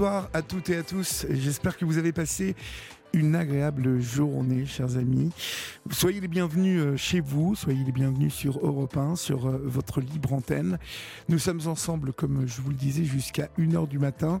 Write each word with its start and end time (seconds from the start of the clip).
Bonsoir 0.00 0.30
à 0.32 0.40
toutes 0.40 0.70
et 0.70 0.78
à 0.78 0.82
tous. 0.82 1.26
J'espère 1.28 1.76
que 1.76 1.84
vous 1.84 1.98
avez 1.98 2.10
passé 2.10 2.56
une 3.12 3.34
agréable 3.34 4.00
journée, 4.00 4.64
chers 4.64 4.96
amis. 4.96 5.30
Soyez 5.90 6.22
les 6.22 6.28
bienvenus 6.28 6.80
euh, 6.80 6.96
chez 6.96 7.20
vous, 7.20 7.54
soyez 7.54 7.84
les 7.84 7.92
bienvenus 7.92 8.32
sur 8.32 8.64
Europe 8.66 8.96
1, 8.96 9.16
sur 9.16 9.46
euh, 9.46 9.60
votre 9.62 10.00
libre 10.00 10.32
antenne. 10.32 10.78
Nous 11.28 11.38
sommes 11.38 11.60
ensemble, 11.66 12.14
comme 12.14 12.48
je 12.48 12.62
vous 12.62 12.70
le 12.70 12.76
disais, 12.76 13.04
jusqu'à 13.04 13.50
1h 13.58 13.88
du 13.88 13.98
matin. 13.98 14.40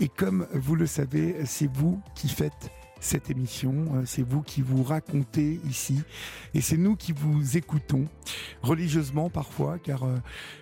Et 0.00 0.08
comme 0.08 0.48
vous 0.52 0.74
le 0.74 0.86
savez, 0.86 1.36
c'est 1.44 1.70
vous 1.72 2.02
qui 2.16 2.28
faites 2.28 2.72
cette 2.98 3.30
émission. 3.30 3.74
Euh, 3.94 4.02
c'est 4.06 4.28
vous 4.28 4.42
qui 4.42 4.60
vous 4.60 4.82
racontez 4.82 5.60
ici 5.68 6.02
et 6.52 6.60
c'est 6.60 6.78
nous 6.78 6.96
qui 6.96 7.12
vous 7.12 7.56
écoutons 7.56 8.08
religieusement 8.60 9.30
parfois, 9.30 9.78
car 9.78 10.04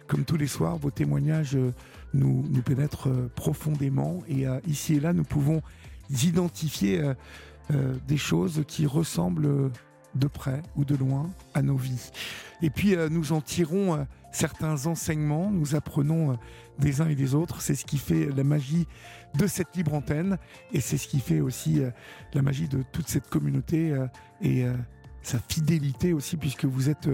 comme 0.06 0.26
tous 0.26 0.36
les 0.36 0.48
soirs, 0.48 0.76
vos 0.76 0.90
témoignages 0.90 1.56
nous, 2.14 2.44
nous 2.48 2.62
pénètrent 2.62 3.10
profondément 3.34 4.22
et 4.28 4.46
ici 4.66 4.94
et 4.94 5.00
là, 5.00 5.12
nous 5.12 5.24
pouvons 5.24 5.60
identifier 6.22 7.02
des 7.70 8.16
choses 8.16 8.64
qui 8.66 8.86
ressemblent 8.86 9.70
de 10.14 10.26
près 10.28 10.62
ou 10.76 10.84
de 10.84 10.94
loin 10.94 11.30
à 11.54 11.62
nos 11.62 11.76
vies. 11.76 12.10
Et 12.62 12.70
puis 12.70 12.96
nous 13.10 13.32
en 13.32 13.40
tirons 13.40 14.06
certains 14.32 14.86
enseignements, 14.86 15.50
nous 15.50 15.74
apprenons 15.74 16.38
des 16.78 17.00
uns 17.00 17.08
et 17.08 17.14
des 17.14 17.34
autres. 17.34 17.60
C'est 17.62 17.74
ce 17.74 17.84
qui 17.84 17.98
fait 17.98 18.28
la 18.36 18.44
magie 18.44 18.86
de 19.34 19.46
cette 19.46 19.74
libre 19.76 19.94
antenne 19.94 20.38
et 20.72 20.80
c'est 20.80 20.98
ce 20.98 21.08
qui 21.08 21.20
fait 21.20 21.40
aussi 21.40 21.82
la 22.32 22.42
magie 22.42 22.68
de 22.68 22.84
toute 22.92 23.08
cette 23.08 23.28
communauté 23.28 23.94
et 24.40 24.66
sa 25.26 25.38
fidélité 25.38 26.12
aussi, 26.12 26.36
puisque 26.36 26.64
vous 26.64 26.90
êtes 26.90 27.08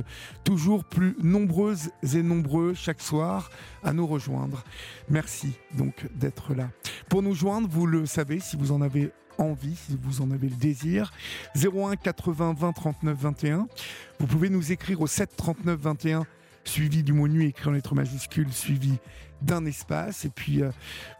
toujours 0.44 0.84
plus 0.84 1.16
nombreuses 1.22 1.90
et 2.14 2.22
nombreux 2.22 2.74
chaque 2.74 3.00
soir 3.00 3.50
à 3.82 3.92
nous 3.92 4.06
rejoindre. 4.06 4.64
Merci 5.08 5.52
donc 5.76 6.06
d'être 6.14 6.54
là. 6.54 6.70
Pour 7.08 7.22
nous 7.22 7.34
joindre, 7.34 7.68
vous 7.68 7.86
le 7.86 8.06
savez, 8.06 8.40
si 8.40 8.56
vous 8.56 8.72
en 8.72 8.80
avez 8.80 9.12
envie, 9.38 9.74
si 9.74 9.98
vous 10.00 10.20
en 10.20 10.30
avez 10.30 10.48
le 10.48 10.56
désir, 10.56 11.12
01 11.56 11.96
80 11.96 12.54
20 12.58 12.72
39 12.72 13.18
21. 13.18 13.68
Vous 14.18 14.26
pouvez 14.26 14.50
nous 14.50 14.72
écrire 14.72 15.00
au 15.00 15.06
7 15.06 15.36
39 15.36 15.80
21 15.80 16.26
suivi 16.64 17.02
du 17.02 17.12
mot 17.12 17.28
nuit 17.28 17.46
écrit 17.46 17.68
en 17.68 17.72
lettres 17.72 17.94
majuscules, 17.94 18.52
suivi 18.52 18.98
d'un 19.42 19.64
espace. 19.64 20.24
Et 20.24 20.28
puis, 20.28 20.62
euh, 20.62 20.70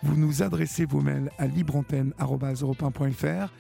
vous 0.03 0.17
nous 0.17 0.43
adressez 0.43 0.85
vos 0.85 1.01
mails 1.01 1.31
à 1.39 1.47
libreantenne.fr 1.47 3.53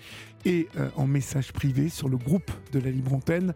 et 0.44 0.68
euh, 0.76 0.88
en 0.96 1.06
message 1.06 1.52
privé 1.52 1.88
sur 1.88 2.08
le 2.08 2.16
groupe 2.16 2.50
de 2.72 2.78
la 2.78 2.90
Libre 2.90 3.14
Antenne. 3.14 3.54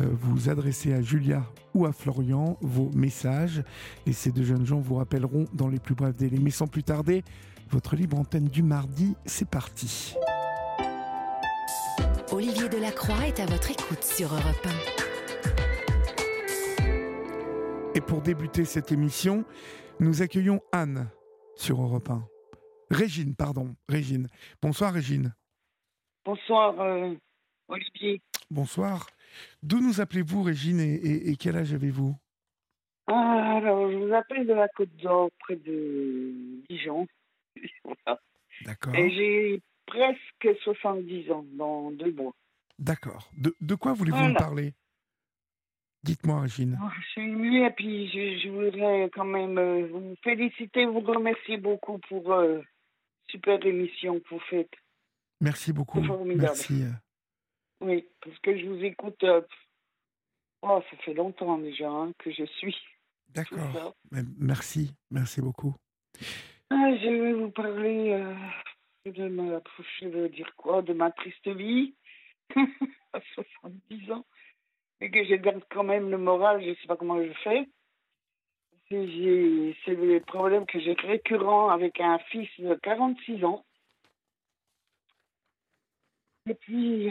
Euh, 0.00 0.08
vous 0.12 0.48
adressez 0.48 0.92
à 0.92 1.02
Julia 1.02 1.44
ou 1.74 1.86
à 1.86 1.92
Florian 1.92 2.56
vos 2.60 2.90
messages 2.94 3.62
et 4.06 4.12
ces 4.12 4.32
deux 4.32 4.44
jeunes 4.44 4.66
gens 4.66 4.80
vous 4.80 4.96
rappelleront 4.96 5.46
dans 5.52 5.68
les 5.68 5.78
plus 5.78 5.94
brefs 5.94 6.16
délais. 6.16 6.38
Mais 6.40 6.50
sans 6.50 6.66
plus 6.66 6.82
tarder, 6.82 7.22
votre 7.70 7.96
Libre 7.96 8.18
Antenne 8.18 8.48
du 8.48 8.62
mardi, 8.62 9.14
c'est 9.24 9.48
parti. 9.48 10.14
Olivier 12.32 12.68
Delacroix 12.68 13.26
est 13.26 13.40
à 13.40 13.46
votre 13.46 13.70
écoute 13.70 14.02
sur 14.02 14.32
Europe 14.32 14.66
1. 14.66 14.95
Et 17.96 18.02
pour 18.02 18.20
débuter 18.20 18.66
cette 18.66 18.92
émission, 18.92 19.46
nous 20.00 20.20
accueillons 20.20 20.60
Anne 20.70 21.08
sur 21.54 21.80
Europe 21.80 22.10
1. 22.10 22.28
Régine, 22.90 23.34
pardon, 23.34 23.74
Régine. 23.88 24.28
Bonsoir 24.60 24.92
Régine. 24.92 25.34
Bonsoir 26.22 26.78
euh, 26.78 27.14
Olivier. 27.68 28.20
Bonsoir. 28.50 29.06
D'où 29.62 29.80
nous 29.80 30.02
appelez-vous 30.02 30.42
Régine 30.42 30.78
et, 30.78 31.30
et, 31.30 31.36
quel 31.36 31.56
âge 31.56 31.72
avez-vous? 31.72 32.14
Ah, 33.06 33.56
Alors, 33.56 33.90
je 33.90 33.96
vous 33.96 34.12
appelle 34.12 34.46
de 34.46 34.52
la 34.52 34.68
Côte 34.68 34.94
d'Or, 35.02 35.30
près 35.38 35.56
de 35.56 36.34
Dijon. 36.68 37.06
D'accord. 38.66 38.94
Et 38.94 39.10
j'ai 39.10 39.62
presque 39.86 40.60
70 40.64 41.32
ans 41.32 41.46
dans 41.54 41.92
deux 41.92 42.12
mois. 42.12 42.34
D'accord. 42.78 43.30
De, 43.38 43.54
de 43.62 43.74
quoi 43.74 43.94
voulez-vous 43.94 44.18
voilà. 44.18 44.34
me 44.34 44.38
parler? 44.38 44.74
Dites-moi, 46.06 46.40
Régine. 46.42 46.78
Oh, 46.80 46.88
je 47.00 47.06
suis 47.08 47.22
émue 47.22 47.66
et 47.66 47.70
puis 47.70 48.08
je, 48.08 48.38
je, 48.38 48.48
voudrais 48.48 49.10
quand 49.12 49.24
même 49.24 49.58
euh, 49.58 49.88
vous 49.88 50.14
féliciter, 50.22 50.86
vous 50.86 51.00
remercier 51.00 51.56
beaucoup 51.56 51.98
pour 52.08 52.32
euh, 52.32 52.60
super 53.28 53.64
émission 53.66 54.20
que 54.20 54.28
vous 54.30 54.40
faites. 54.48 54.70
Merci 55.40 55.72
beaucoup. 55.72 56.00
Merci. 56.24 56.84
Oui, 57.80 58.06
parce 58.22 58.38
que 58.38 58.56
je 58.56 58.66
vous 58.66 58.84
écoute. 58.84 59.22
Euh, 59.24 59.42
oh, 60.62 60.80
ça 60.90 60.96
fait 60.98 61.14
longtemps 61.14 61.58
déjà 61.58 61.90
hein, 61.90 62.12
que 62.18 62.30
je 62.30 62.44
suis. 62.44 62.76
D'accord. 63.34 63.94
Merci, 64.38 64.94
merci 65.10 65.40
beaucoup. 65.40 65.74
Ah, 66.70 66.90
je 67.02 67.08
vais 67.08 67.32
vous 67.32 67.50
parler 67.50 68.12
euh, 68.12 68.34
de 69.10 69.28
ma, 69.28 69.60
je 70.00 70.08
veux 70.08 70.28
dire 70.28 70.52
quoi, 70.56 70.82
de 70.82 70.92
ma 70.92 71.10
triste 71.10 71.48
vie 71.48 71.94
à 73.12 73.20
70 73.34 74.12
ans, 74.12 74.24
et 75.00 75.10
que 75.10 75.24
je 75.24 75.34
garde 75.34 75.62
quand 75.70 75.84
même 75.84 76.10
le 76.10 76.18
moral. 76.18 76.62
Je 76.62 76.74
sais 76.80 76.86
pas 76.86 76.96
comment 76.96 77.22
je 77.22 77.32
fais. 77.44 77.68
C'est 78.88 78.96
le 78.96 80.20
problème 80.20 80.64
que 80.66 80.78
j'ai 80.78 80.92
récurrent 80.94 81.70
avec 81.70 82.00
un 82.00 82.18
fils 82.30 82.48
de 82.58 82.74
46 82.74 83.44
ans. 83.44 83.64
Depuis 86.46 87.10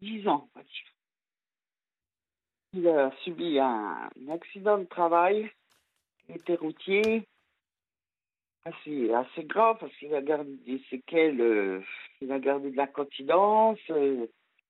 10 0.00 0.28
ans, 0.28 0.48
Il 2.72 2.86
a 2.86 3.10
subi 3.24 3.58
un 3.58 4.08
accident 4.30 4.78
de 4.78 4.84
travail, 4.84 5.50
il 6.28 6.36
était 6.36 6.54
routier, 6.54 7.26
assez, 8.66 9.12
assez 9.12 9.44
grave 9.44 9.78
parce 9.80 9.94
qu'il 9.96 10.14
a 10.14 10.22
gardé 10.22 10.56
des 10.66 10.82
séquelles, 10.90 11.40
euh, 11.40 11.80
il 12.20 12.30
a 12.32 12.38
gardé 12.38 12.70
de 12.70 12.76
la 12.76 12.86
continence. 12.86 13.78
Euh. 13.90 14.26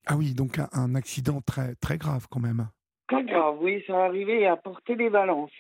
Ah 0.07 0.17
oui, 0.17 0.35
donc 0.35 0.59
un, 0.59 0.69
un, 0.73 0.95
accident 0.95 1.41
très, 1.41 1.75
très 1.77 1.99
grave 1.99 2.27
quand 2.31 2.41
même. 2.41 2.69
Très 3.09 3.25
grave, 3.25 3.57
oui, 3.61 3.83
ça 3.87 4.05
arrivait 4.05 4.47
à 4.47 4.57
porter 4.57 4.95
les 4.95 5.11
balances. 5.11 5.51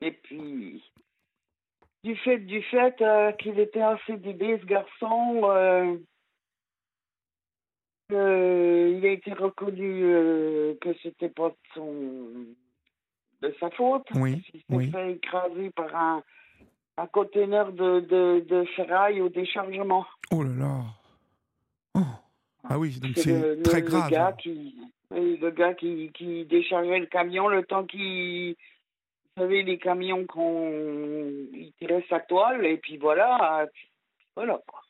Et 0.00 0.12
puis, 0.12 0.82
du 2.04 2.16
fait, 2.16 2.38
du 2.38 2.62
fait 2.62 3.00
euh, 3.00 3.32
qu'il 3.32 3.58
était 3.58 3.82
un 3.82 3.98
CDD, 4.06 4.58
ce 4.60 4.66
garçon, 4.66 5.98
il 8.10 8.16
a 9.04 9.10
été 9.10 9.32
reconnu 9.32 10.76
que 10.80 10.94
c'était 11.02 11.30
pas 11.30 11.48
de, 11.48 11.56
son, 11.74 12.46
de 13.42 13.54
sa 13.60 13.70
faute. 13.70 14.06
Oui, 14.14 14.42
il 14.54 14.60
s'est 14.60 14.64
oui. 14.70 14.90
fait 14.90 15.12
écraser 15.12 15.70
par 15.70 15.94
un 15.94 16.22
un 16.98 17.06
conteneur 17.06 17.72
de, 17.72 18.00
de, 18.00 18.44
de, 18.48 18.64
ferraille 18.74 19.20
au 19.20 19.28
déchargement. 19.28 20.06
Oh 20.30 20.42
là 20.42 20.54
là 20.54 20.82
oh. 21.94 22.00
Ah 22.68 22.78
oui, 22.78 22.98
donc 22.98 23.12
c'est 23.16 23.56
le, 23.56 23.62
très 23.62 23.80
le, 23.80 23.86
grave. 23.86 24.10
Le 24.10 24.10
gars, 24.10 24.32
qui, 24.32 24.76
le 25.10 25.50
gars 25.50 25.74
qui, 25.74 26.10
qui 26.12 26.44
déchargeait 26.44 26.98
le 26.98 27.06
camion 27.06 27.48
le 27.48 27.64
temps 27.64 27.84
qu'il... 27.84 28.56
Vous 29.36 29.42
savez, 29.42 29.62
les 29.62 29.78
camions 29.78 30.26
qu'on... 30.26 30.70
Il 31.52 31.72
tirait 31.78 32.04
sa 32.08 32.20
toile, 32.20 32.64
et 32.64 32.78
puis 32.78 32.96
voilà. 32.96 33.66
Voilà, 34.34 34.60
quoi. 34.66 34.80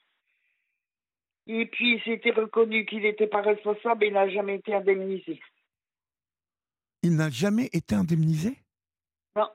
Et 1.48 1.66
puis, 1.66 2.00
c'était 2.04 2.32
reconnu 2.32 2.86
qu'il 2.86 3.02
n'était 3.02 3.28
pas 3.28 3.42
responsable 3.42 4.04
et 4.04 4.08
il 4.08 4.14
n'a 4.14 4.28
jamais 4.28 4.56
été 4.56 4.74
indemnisé. 4.74 5.40
Il 7.02 7.14
n'a 7.14 7.30
jamais 7.30 7.68
été 7.72 7.94
indemnisé? 7.94 8.56
Non, 9.36 9.48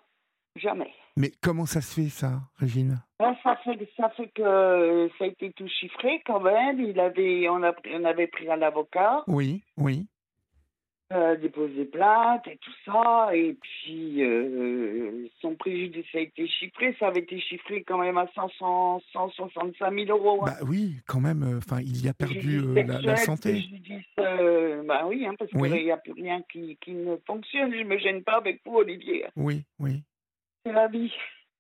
jamais. 0.56 0.94
Mais 1.18 1.32
comment 1.42 1.66
ça 1.66 1.82
se 1.82 1.94
fait, 2.02 2.10
ça, 2.10 2.40
Régine? 2.58 3.02
Ben, 3.20 3.36
ça, 3.44 3.56
fait, 3.58 3.78
ça 3.98 4.10
fait 4.12 4.30
que 4.30 5.10
ça 5.18 5.26
a 5.26 5.28
été 5.28 5.52
tout 5.54 5.68
chiffré 5.68 6.22
quand 6.26 6.40
même. 6.40 6.80
Il 6.80 7.00
avait, 7.00 7.48
on, 7.50 7.62
a, 7.64 7.74
on 7.94 8.04
avait 8.06 8.28
pris 8.28 8.50
un 8.50 8.62
avocat. 8.62 9.24
Oui, 9.28 9.62
oui. 9.78 10.08
Euh, 11.14 11.36
déposé 11.36 11.84
plainte 11.84 12.48
et 12.48 12.58
tout 12.62 12.72
ça. 12.86 13.36
Et 13.36 13.58
puis, 13.62 14.24
euh, 14.24 15.28
son 15.42 15.56
préjudice 15.56 16.06
a 16.14 16.20
été 16.20 16.48
chiffré. 16.48 16.96
Ça 17.00 17.08
avait 17.10 17.20
été 17.20 17.38
chiffré 17.42 17.84
quand 17.84 17.98
même 17.98 18.18
à 18.18 18.28
165 18.34 19.94
000 19.94 20.18
euros. 20.18 20.44
Hein. 20.44 20.54
Bah 20.58 20.66
oui, 20.66 20.96
quand 21.06 21.20
même. 21.20 21.58
Enfin, 21.58 21.82
il 21.82 22.06
y 22.06 22.08
a 22.08 22.14
perdu 22.14 22.60
euh, 22.60 22.84
la, 22.84 23.02
la, 23.02 23.16
santé. 23.18 23.52
Préjudice 23.52 24.06
euh, 24.20 24.84
bah 24.84 25.04
oui, 25.06 25.26
hein, 25.26 25.34
parce 25.38 25.52
qu'il 25.52 25.60
Oui. 25.60 25.84
n'y 25.84 25.92
a 25.92 25.98
plus 25.98 26.14
rien 26.14 26.42
qui, 26.50 26.78
qui 26.80 26.94
ne 26.94 27.18
fonctionne. 27.28 27.74
Je 27.74 27.84
me 27.84 27.98
gêne 27.98 28.24
pas 28.24 28.38
avec 28.38 28.62
vous, 28.66 28.78
Olivier. 28.78 29.26
Oui, 29.36 29.66
oui. 29.80 30.04
C'est 30.66 30.74
la 30.74 30.88
vie 30.88 31.14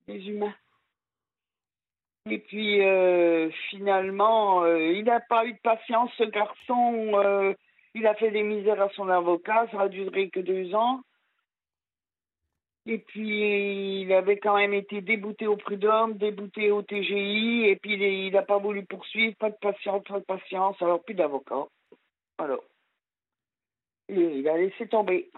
des 0.08 0.28
humains. 0.28 0.54
Et 2.30 2.38
puis, 2.38 2.82
euh, 2.82 3.50
finalement, 3.70 4.64
euh, 4.64 4.80
il 4.92 5.06
n'a 5.06 5.20
pas 5.22 5.46
eu 5.46 5.54
de 5.54 5.60
patience, 5.64 6.12
ce 6.18 6.24
garçon. 6.24 7.14
euh, 7.16 7.54
il 7.96 8.06
a 8.06 8.14
fait 8.16 8.32
des 8.32 8.44
misères 8.44 8.82
à 8.82 8.90
son 8.90 9.10
avocat. 9.10 9.68
Ça 9.72 9.82
a 9.82 9.90
duré 9.90 10.30
que 10.30 10.40
deux 10.40 10.74
ans. 10.76 11.02
Et 12.86 13.00
puis, 13.00 14.02
il 14.02 14.14
avait 14.14 14.38
quand 14.38 14.56
même 14.56 14.74
été 14.74 15.02
débouté 15.02 15.48
au 15.48 15.58
prud'homme, 15.58 16.18
débouté 16.18 16.72
au 16.72 16.84
TGI. 16.84 17.66
Et 17.66 17.76
puis, 17.76 17.94
il 17.94 18.34
n'a 18.34 18.44
pas 18.44 18.60
voulu 18.60 18.86
poursuivre. 18.86 19.36
Pas 19.38 19.50
de 19.50 19.58
patience, 19.60 20.04
pas 20.04 20.20
de 20.20 20.26
patience. 20.26 20.80
Alors, 20.82 21.04
plus 21.04 21.16
d'avocat. 21.16 21.66
Alors. 22.38 22.64
Il 24.10 24.48
a 24.48 24.58
laissé 24.58 24.88
tomber. 24.88 25.32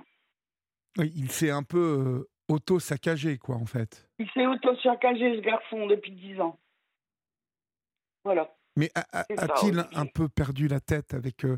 Il 0.98 1.30
s'est 1.30 1.52
un 1.52 1.64
peu 1.64 2.28
auto-saccagé, 2.50 3.38
quoi, 3.38 3.56
en 3.56 3.66
fait. 3.66 4.08
Il 4.20 4.30
s'est 4.32 4.46
auto-saccagé, 4.46 5.36
ce 5.38 5.42
garçon, 5.42 5.88
depuis 5.88 6.12
dix 6.12 6.40
ans. 6.40 6.60
Voilà. 8.24 8.54
Mais 8.76 8.90
a-t-il 8.96 9.86
un 9.94 10.06
peu 10.08 10.28
perdu 10.30 10.68
la 10.68 10.80
tête 10.80 11.14
avec 11.14 11.46
euh, 11.46 11.58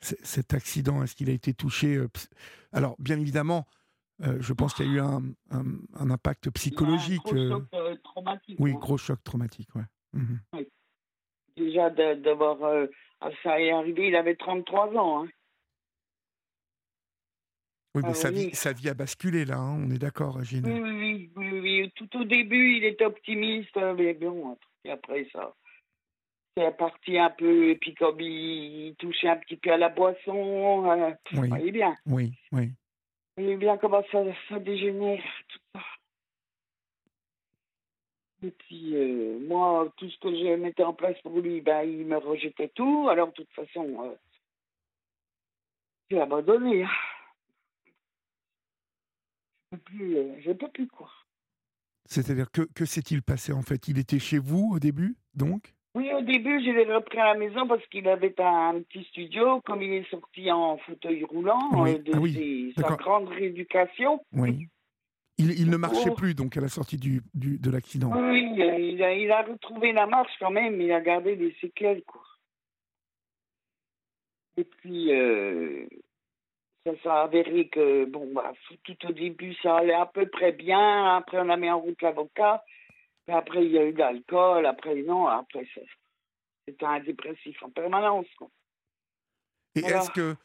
cet 0.00 0.54
accident? 0.54 1.02
Est-ce 1.02 1.14
qu'il 1.14 1.28
a 1.28 1.32
été 1.34 1.52
touché 1.52 1.96
euh, 1.96 2.08
Alors, 2.72 2.96
bien 2.98 3.18
évidemment, 3.18 3.66
euh, 4.22 4.38
je 4.40 4.52
pense 4.54 4.72
qu'il 4.72 4.86
y 4.86 4.88
a 4.90 4.92
eu 4.92 5.00
un, 5.00 5.22
un- 5.50 5.64
un 5.94 6.10
impact 6.10 6.48
psychologique. 6.50 7.20
Il 7.32 7.52
a 7.52 7.56
un 7.56 7.58
gros 7.58 7.58
choc, 7.58 8.02
traumatique. 8.02 8.56
oui, 8.60 8.70
hein. 8.72 8.78
gros 8.78 8.96
choc 8.96 9.22
traumatique, 9.24 9.68
ouais. 9.74 9.82
Mhm. 10.14 10.40
Déjà 11.56 11.90
de- 11.90 12.14
d'avoir. 12.14 12.56
ah, 13.20 13.28
ça 13.42 13.60
est 13.60 13.70
arrivé, 13.70 14.08
il 14.08 14.16
avait 14.16 14.36
33 14.36 14.88
ans. 14.96 15.24
hein. 15.24 15.28
Oui, 17.94 18.02
mais 18.02 18.10
Ah 18.10 18.14
sa, 18.14 18.28
oui. 18.30 18.48
vie, 18.48 18.54
sa 18.54 18.72
vie 18.72 18.88
a 18.88 18.94
basculé, 18.94 19.44
là, 19.44 19.56
hein, 19.56 19.78
on 19.86 19.90
est 19.90 19.98
d'accord, 19.98 20.42
Gilles. 20.42 20.64
Oui, 20.66 20.80
oui, 20.80 21.30
oui, 21.36 21.50
oui, 21.52 21.60
oui. 21.60 21.92
Tout 21.94 22.16
au 22.18 22.24
début, 22.24 22.76
il 22.78 22.84
était 22.84 23.04
optimiste, 23.04 23.76
euh, 23.76 23.94
mais 23.94 24.14
bon, 24.14 24.58
et 24.84 24.90
après 24.90 25.28
ça. 25.32 25.54
C'est 26.56 26.76
parti 26.76 27.18
un 27.18 27.30
peu, 27.30 27.70
et 27.70 27.76
puis 27.76 27.94
comme 27.94 28.20
il, 28.20 28.88
il 28.88 28.94
touchait 28.96 29.28
un 29.28 29.36
petit 29.36 29.56
peu 29.56 29.72
à 29.72 29.76
la 29.76 29.88
boisson, 29.88 30.90
euh, 30.90 31.12
Oui, 31.36 31.70
bien. 31.70 31.96
oui, 32.06 32.32
oui. 32.52 32.66
Vous 33.36 33.42
voyez 33.44 33.56
bien 33.56 33.76
comment 33.78 34.02
ça, 34.12 34.22
ça 34.48 34.58
dégénère, 34.60 35.22
tout 35.48 35.58
ça. 35.74 35.80
Et 38.44 38.50
puis, 38.50 38.94
euh, 38.94 39.38
moi, 39.46 39.92
tout 39.96 40.08
ce 40.10 40.18
que 40.18 40.28
je 40.30 40.54
mettais 40.56 40.84
en 40.84 40.92
place 40.94 41.20
pour 41.22 41.40
lui, 41.40 41.60
ben, 41.60 41.82
il 41.82 42.06
me 42.06 42.18
rejetait 42.18 42.70
tout. 42.74 43.08
Alors, 43.08 43.28
de 43.28 43.32
toute 43.32 43.50
façon, 43.52 44.04
euh, 44.04 44.14
j'ai 46.10 46.20
abandonné. 46.20 46.84
Plus, 49.76 50.16
euh, 50.16 50.34
je 50.40 50.52
peux 50.52 50.68
plus, 50.68 50.86
quoi. 50.88 51.10
C'est-à-dire, 52.06 52.50
que, 52.50 52.62
que 52.74 52.84
s'est-il 52.84 53.22
passé, 53.22 53.52
en 53.52 53.62
fait? 53.62 53.88
Il 53.88 53.98
était 53.98 54.18
chez 54.18 54.38
vous, 54.38 54.70
au 54.74 54.78
début, 54.78 55.16
donc? 55.34 55.74
Oui, 55.94 56.10
au 56.12 56.20
début, 56.22 56.60
je 56.64 56.70
l'ai 56.70 56.92
repris 56.92 57.18
à 57.18 57.32
la 57.32 57.38
maison 57.38 57.66
parce 57.68 57.86
qu'il 57.86 58.08
avait 58.08 58.34
un, 58.40 58.80
petit 58.82 59.04
studio. 59.04 59.60
Comme 59.60 59.80
il 59.80 59.92
est 59.92 60.10
sorti 60.10 60.50
en 60.50 60.76
fauteuil 60.78 61.22
roulant 61.24 61.70
Oui. 61.72 61.94
euh, 61.94 61.98
de 61.98 62.12
Ah 62.14 62.18
oui, 62.18 62.72
ses- 62.76 62.82
sa 62.82 62.96
grande 62.96 63.28
rééducation, 63.28 64.20
Oui. 64.32 64.66
Il, 65.38 65.50
il 65.58 65.68
ne 65.70 65.76
marchait 65.76 66.10
Oh. 66.10 66.14
plus, 66.14 66.34
donc, 66.34 66.56
à 66.56 66.60
la 66.60 66.68
sortie 66.68 66.96
du, 66.98 67.20
du- 67.32 67.58
de 67.58 67.70
l'accident. 67.70 68.10
Oui, 68.12 68.52
il 68.56 69.02
a, 69.02 69.14
il 69.14 69.30
a 69.32 69.42
retrouvé 69.42 69.92
la 69.92 70.06
marche 70.06 70.30
quand 70.40 70.50
même, 70.50 70.80
il 70.80 70.92
a 70.92 71.00
gardé 71.00 71.36
des 71.36 71.54
séquelles, 71.60 72.02
quoi. 72.04 72.22
Et 74.56 74.64
puis, 74.64 75.12
euh, 75.12 75.86
ça 76.84 76.92
s'est 77.02 77.08
avéré 77.08 77.68
que, 77.68 78.04
bon, 78.04 78.32
bah, 78.32 78.52
tout 78.84 79.06
au 79.06 79.12
début, 79.12 79.54
ça 79.62 79.78
allait 79.78 79.94
à 79.94 80.06
peu 80.06 80.26
près 80.26 80.52
bien. 80.52 81.16
Après, 81.16 81.38
on 81.40 81.48
a 81.48 81.56
mis 81.56 81.70
en 81.70 81.80
route 81.80 82.00
l'avocat. 82.02 82.62
Puis 83.26 83.34
après, 83.34 83.64
il 83.64 83.72
y 83.72 83.78
a 83.78 83.86
eu 83.86 83.92
de 83.92 83.98
l'alcool. 83.98 84.66
Après, 84.66 84.94
non, 85.02 85.26
après, 85.26 85.66
c'était 86.66 86.84
un 86.84 87.00
dépressif 87.00 87.62
en 87.62 87.70
permanence, 87.70 88.26
quoi. 88.36 88.48
Et 89.74 89.80
Voilà. 89.80 89.98
est-ce 89.98 90.10
que, 90.10 90.36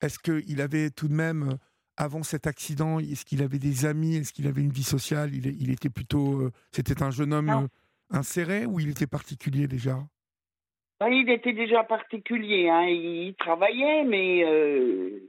est-ce 0.00 0.18
qu'il 0.18 0.60
avait 0.60 0.90
tout 0.90 1.08
de 1.08 1.12
même, 1.12 1.50
euh, 1.50 1.56
avant 1.96 2.22
cet 2.22 2.46
accident, 2.46 2.98
est-ce 2.98 3.24
qu'il 3.24 3.42
avait 3.42 3.58
des 3.58 3.84
amis? 3.84 4.16
Est-ce 4.16 4.32
qu'il 4.32 4.46
avait 4.46 4.62
une 4.62 4.72
vie 4.72 4.84
sociale? 4.84 5.34
Il, 5.34 5.70
était 5.70 5.90
plutôt, 5.90 6.40
euh, 6.40 6.52
c'était 6.72 7.02
un 7.02 7.10
jeune 7.10 7.34
homme 7.34 7.50
euh, 7.50 7.68
inséré 8.16 8.64
ou 8.64 8.80
il 8.80 8.88
était 8.88 9.06
particulier 9.06 9.66
déjà? 9.66 9.98
Il 11.08 11.30
était 11.30 11.52
déjà 11.54 11.82
particulier, 11.84 12.68
hein. 12.68 12.82
il 12.86 13.34
travaillait, 13.36 14.04
mais 14.04 14.44
euh, 14.44 15.20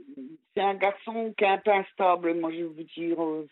c'est 0.53 0.62
un 0.63 0.73
garçon 0.75 1.33
qui 1.38 1.44
est 1.45 1.47
un 1.47 1.57
peu 1.59 1.71
instable, 1.71 2.33
moi 2.39 2.51
je 2.51 2.63
vous 2.63 2.83
dire. 2.83 3.23
euh, 3.23 3.47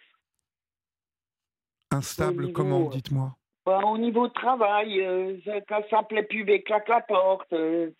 Instable 1.91 2.41
niveau, 2.43 2.53
comment 2.53 2.89
Dites-moi? 2.89 3.35
Ben, 3.65 3.81
au 3.83 3.97
niveau 3.97 4.27
de 4.27 4.33
travail, 4.33 5.01
euh, 5.01 5.37
ça- 5.45 5.61
quand 5.61 5.81
ça 5.89 6.03
plaît 6.03 6.23
plus, 6.23 6.43
il 6.47 6.63
claque 6.63 6.87
la 6.89 7.01
porte. 7.01 7.51
euh, 7.53 7.91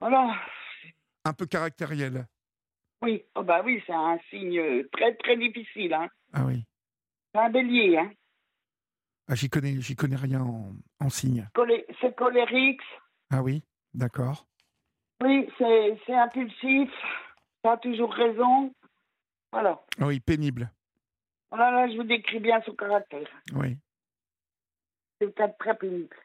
voilà. 0.00 0.34
Un 1.24 1.32
peu 1.32 1.46
caractériel. 1.46 2.26
Oui, 3.02 3.22
oh, 3.34 3.42
bah 3.42 3.62
oui, 3.64 3.82
c'est 3.86 3.92
un 3.94 4.18
signe 4.28 4.84
très 4.92 5.14
très 5.16 5.36
difficile. 5.36 5.94
Hein. 5.94 6.08
Ah 6.32 6.44
oui. 6.46 6.64
C'est 7.34 7.40
un 7.40 7.50
bélier. 7.50 7.96
Hein. 7.98 8.12
Ah, 9.30 9.36
j'y 9.36 9.48
connais, 9.48 9.80
j'y 9.80 9.94
connais 9.94 10.16
rien 10.16 10.40
en, 10.42 10.72
en 10.98 11.08
signe. 11.08 11.48
Colé- 11.54 11.86
c'est 12.00 12.14
colérique. 12.16 12.80
Ah 13.30 13.42
oui, 13.42 13.62
d'accord. 13.94 14.44
Oui, 15.22 15.48
c'est 15.56 16.00
c'est 16.04 16.14
impulsif. 16.14 16.90
Ça 17.64 17.72
a 17.72 17.76
toujours 17.76 18.12
raison. 18.12 18.72
Voilà. 19.52 19.80
Ah 20.00 20.06
oui, 20.06 20.18
pénible. 20.18 20.70
Voilà, 21.50 21.70
là, 21.70 21.92
je 21.92 21.96
vous 21.96 22.02
décris 22.04 22.40
bien 22.40 22.60
son 22.62 22.74
caractère. 22.74 23.28
Oui. 23.54 23.76
C'est 25.20 25.26
le 25.26 25.32
cas 25.32 25.46
de 25.48 25.54
très 25.58 25.76
pénible. 25.76 26.16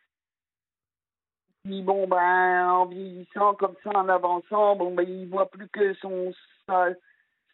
Puis 1.63 1.81
bon, 1.81 2.07
ben, 2.07 2.69
en 2.69 2.85
vieillissant 2.85 3.53
comme 3.55 3.75
ça, 3.83 3.89
en 3.91 4.07
avançant, 4.07 4.75
bon, 4.75 4.93
ben, 4.95 5.07
il 5.07 5.27
voit 5.29 5.49
plus 5.49 5.67
que 5.69 5.93
son, 5.95 6.31
sa- 6.67 6.89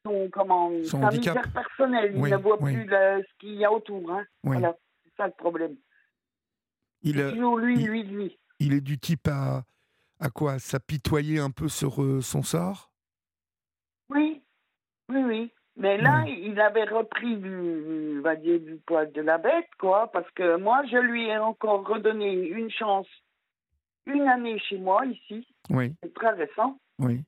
son, 0.05 0.29
comment, 0.31 0.69
Son 0.83 0.99
sa 1.01 1.07
handicap. 1.07 1.35
misère 1.37 1.53
personnelle. 1.53 2.11
Il 2.15 2.21
ne 2.21 2.35
voit 2.37 2.61
oui. 2.61 2.73
plus 2.73 2.85
le- 2.85 3.23
ce 3.23 3.37
qu'il 3.39 3.55
y 3.55 3.65
a 3.65 3.71
autour. 3.71 4.11
Hein. 4.11 4.25
Oui. 4.43 4.57
Voilà, 4.57 4.75
ça 5.21 5.27
le 5.27 5.33
problème. 5.33 5.75
Il, 7.03 7.17
C'est 7.17 7.31
toujours 7.31 7.57
lui, 7.57 7.79
il- 7.81 7.87
lui, 7.87 8.03
lui. 8.03 8.37
il 8.59 8.73
est 8.73 8.81
du 8.81 8.97
type 8.97 9.27
à, 9.27 9.63
à 10.19 10.29
quoi? 10.29 10.57
S'apitoyer 10.59 11.39
un 11.39 11.51
peu 11.51 11.67
sur 11.67 12.01
euh, 12.01 12.21
son 12.21 12.41
sort? 12.41 12.91
Oui, 14.09 14.41
oui, 15.09 15.23
oui. 15.23 15.53
Mais 15.77 15.97
là, 15.97 16.25
il 16.27 16.59
avait 16.59 16.83
repris 16.83 17.37
du, 17.37 18.19
va 18.21 18.35
dire, 18.35 18.59
du 18.59 18.75
poil 18.85 19.11
de 19.11 19.21
la 19.21 19.37
bête, 19.37 19.69
quoi, 19.79 20.11
parce 20.11 20.29
que 20.31 20.57
moi, 20.57 20.83
je 20.91 20.97
lui 20.97 21.27
ai 21.27 21.37
encore 21.37 21.87
redonné 21.87 22.33
une 22.33 22.69
chance, 22.69 23.07
une 24.05 24.27
année 24.27 24.59
chez 24.59 24.77
moi, 24.77 25.05
ici, 25.05 25.47
Oui, 25.69 25.93
c'est 26.03 26.13
très 26.13 26.31
récent. 26.31 26.77
oui. 26.99 27.23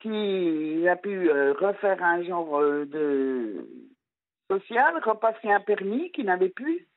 qui 0.00 0.88
a 0.88 0.96
pu 0.96 1.28
euh, 1.30 1.52
refaire 1.54 2.02
un 2.02 2.22
genre 2.22 2.58
euh, 2.60 2.86
de 2.86 3.68
social, 4.50 5.00
repasser 5.04 5.50
un 5.50 5.60
permis 5.60 6.10
qu'il 6.12 6.26
n'avait 6.26 6.48
plus. 6.48 6.88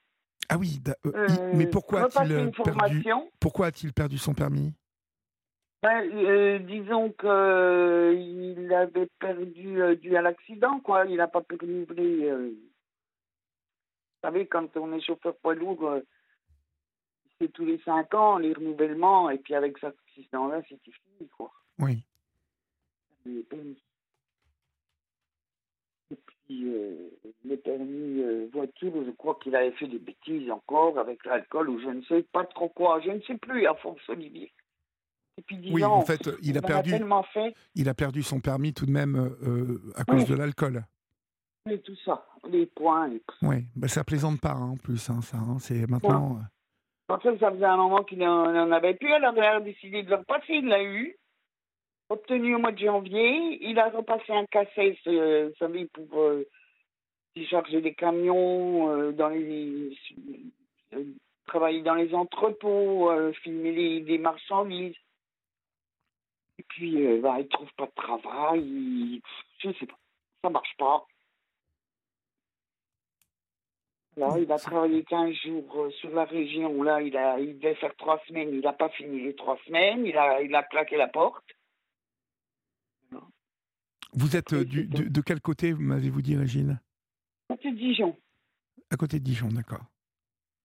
Ah 0.49 0.57
oui, 0.57 0.81
euh, 0.87 0.93
il- 1.05 1.11
euh, 1.15 1.51
mais 1.55 1.67
pourquoi 1.67 2.03
a-t-il 2.03 2.31
euh, 2.33 2.49
perdu. 2.51 3.03
Pourquoi 3.39 3.67
a-t-il 3.67 3.93
perdu 3.93 4.17
son 4.17 4.33
permis? 4.33 4.73
Ben, 5.83 6.03
euh, 6.13 6.59
disons 6.59 7.11
que 7.11 7.25
euh, 7.27 8.13
il 8.13 8.71
avait 8.73 9.07
perdu 9.19 9.81
euh, 9.81 9.95
dû 9.95 10.15
à 10.15 10.21
l'accident, 10.21 10.79
quoi. 10.79 11.05
Il 11.05 11.15
n'a 11.17 11.27
pas 11.27 11.41
pu 11.41 11.55
renouveler. 11.55 12.29
euh. 12.29 12.49
Vous 12.49 14.27
savez, 14.27 14.45
quand 14.47 14.77
on 14.77 14.93
est 14.93 15.01
chauffeur 15.01 15.35
poids 15.37 15.55
lourd, 15.55 15.99
c'est 17.39 17.51
tous 17.51 17.65
les 17.65 17.79
cinq 17.79 18.13
ans 18.13 18.37
les 18.37 18.53
renouvellements, 18.53 19.31
et 19.31 19.39
puis 19.39 19.55
avec 19.55 19.77
cet 19.79 19.95
accident-là, 20.07 20.61
c'était 20.69 20.91
fini, 20.91 21.27
quoi. 21.29 21.51
Oui. 21.79 22.05
Et 23.25 23.45
euh, 26.65 27.09
les 27.45 27.57
permis 27.57 28.21
euh, 28.21 28.47
voiture, 28.53 28.91
je 29.05 29.11
crois 29.11 29.37
qu'il 29.41 29.55
avait 29.55 29.71
fait 29.71 29.87
des 29.87 29.99
bêtises 29.99 30.49
encore 30.51 30.97
avec 30.99 31.23
l'alcool 31.25 31.69
ou 31.69 31.79
je 31.79 31.87
ne 31.89 32.01
sais 32.03 32.23
pas 32.31 32.45
trop 32.45 32.69
quoi. 32.69 32.99
Je 33.01 33.11
ne 33.11 33.21
sais 33.21 33.37
plus, 33.37 33.65
à 33.67 33.73
force, 33.75 34.07
Olivier. 34.09 34.51
Depuis 35.37 35.57
dix 35.57 35.71
Oui, 35.73 35.83
ans, 35.83 35.93
en 35.95 36.01
fait, 36.05 36.29
il 36.41 36.57
a 36.57 36.61
perdu, 36.61 36.91
fait, 37.33 37.55
il 37.75 37.89
a 37.89 37.93
perdu 37.93 38.21
son 38.21 38.39
permis 38.41 38.73
tout 38.73 38.85
de 38.85 38.91
même 38.91 39.15
euh, 39.43 39.79
à 39.95 40.03
cause 40.03 40.23
Oui. 40.23 40.29
de 40.29 40.35
l'alcool. 40.35 40.83
et 41.69 41.79
tout 41.79 41.95
ça, 42.03 42.25
les 42.49 42.65
points. 42.65 43.09
Et... 43.11 43.21
Oui, 43.41 43.65
bah, 43.75 43.87
ça 43.87 44.03
plaisante 44.03 44.41
pas 44.41 44.51
hein, 44.53 44.71
en 44.71 44.77
plus, 44.77 45.09
hein, 45.09 45.21
ça. 45.21 45.37
hein, 45.37 45.57
c'est 45.59 45.89
maintenant. 45.89 46.37
euh, 46.37 47.13
En 47.15 47.19
fait, 47.19 47.37
ça 47.39 47.51
faisait 47.51 47.65
un 47.65 47.77
moment 47.77 48.03
qu'il 48.03 48.19
n'en 48.19 48.51
n'en 48.51 48.71
avait 48.71 48.93
plus. 48.95 49.11
Alors, 49.13 49.33
il 49.35 49.41
a 49.41 49.59
décidé 49.61 50.03
de 50.03 50.09
le 50.09 50.15
repasser. 50.17 50.53
Il 50.53 50.67
l'a 50.67 50.83
eu. 50.83 51.15
Obtenu 52.11 52.55
au 52.55 52.59
mois 52.59 52.73
de 52.73 52.77
janvier. 52.79 53.57
Il 53.61 53.79
a 53.79 53.89
repassé 53.89 54.33
un 54.33 54.45
cassette, 54.47 54.97
euh, 55.07 55.47
vous 55.49 55.55
savez, 55.59 55.85
pour 55.87 56.19
euh, 56.19 56.45
décharger 57.37 57.79
des 57.81 57.93
camions, 57.93 58.89
euh, 58.91 59.11
dans 59.13 59.29
les, 59.29 59.97
euh, 60.93 61.03
travailler 61.47 61.81
dans 61.81 61.95
les 61.95 62.13
entrepôts, 62.13 63.09
euh, 63.11 63.31
filmer 63.43 63.71
les, 63.71 63.99
les 64.01 64.17
marchandises. 64.17 64.95
Et 66.59 66.63
puis, 66.63 67.17
bah, 67.19 67.37
il 67.39 67.47
trouve 67.47 67.71
pas 67.77 67.85
de 67.85 67.93
travail. 67.95 68.61
il- 68.61 69.21
Je 69.59 69.71
sais 69.79 69.85
pas. 69.85 69.97
Ça 70.43 70.49
marche 70.49 70.75
pas. 70.77 71.05
Là, 74.17 74.35
il 74.37 74.51
a 74.51 74.57
travaillé 74.59 75.03
15 75.05 75.33
jours 75.35 75.87
sur 76.01 76.09
la 76.11 76.25
région. 76.25 76.83
Là, 76.83 77.01
il, 77.01 77.15
a, 77.15 77.39
il 77.39 77.57
devait 77.57 77.75
faire 77.75 77.95
trois 77.95 78.19
semaines. 78.27 78.49
Il 78.51 78.59
n'a 78.59 78.73
pas 78.73 78.89
fini 78.89 79.21
les 79.21 79.33
trois 79.35 79.57
semaines. 79.65 80.05
Il 80.05 80.17
a, 80.17 80.41
il 80.41 80.53
a 80.53 80.63
claqué 80.63 80.97
la 80.97 81.07
porte. 81.07 81.45
Vous 84.13 84.35
êtes 84.35 84.53
euh, 84.53 84.65
du- 84.65 84.85
de, 84.87 85.03
de 85.07 85.21
quel 85.21 85.39
côté, 85.41 85.73
m'avez-vous 85.73 86.21
dit, 86.21 86.35
Régine? 86.35 86.79
C'est 87.61 87.71
Dijon. 87.71 88.17
À 88.89 88.97
côté 88.97 89.19
de 89.19 89.23
Dijon, 89.23 89.47
d'accord. 89.49 89.85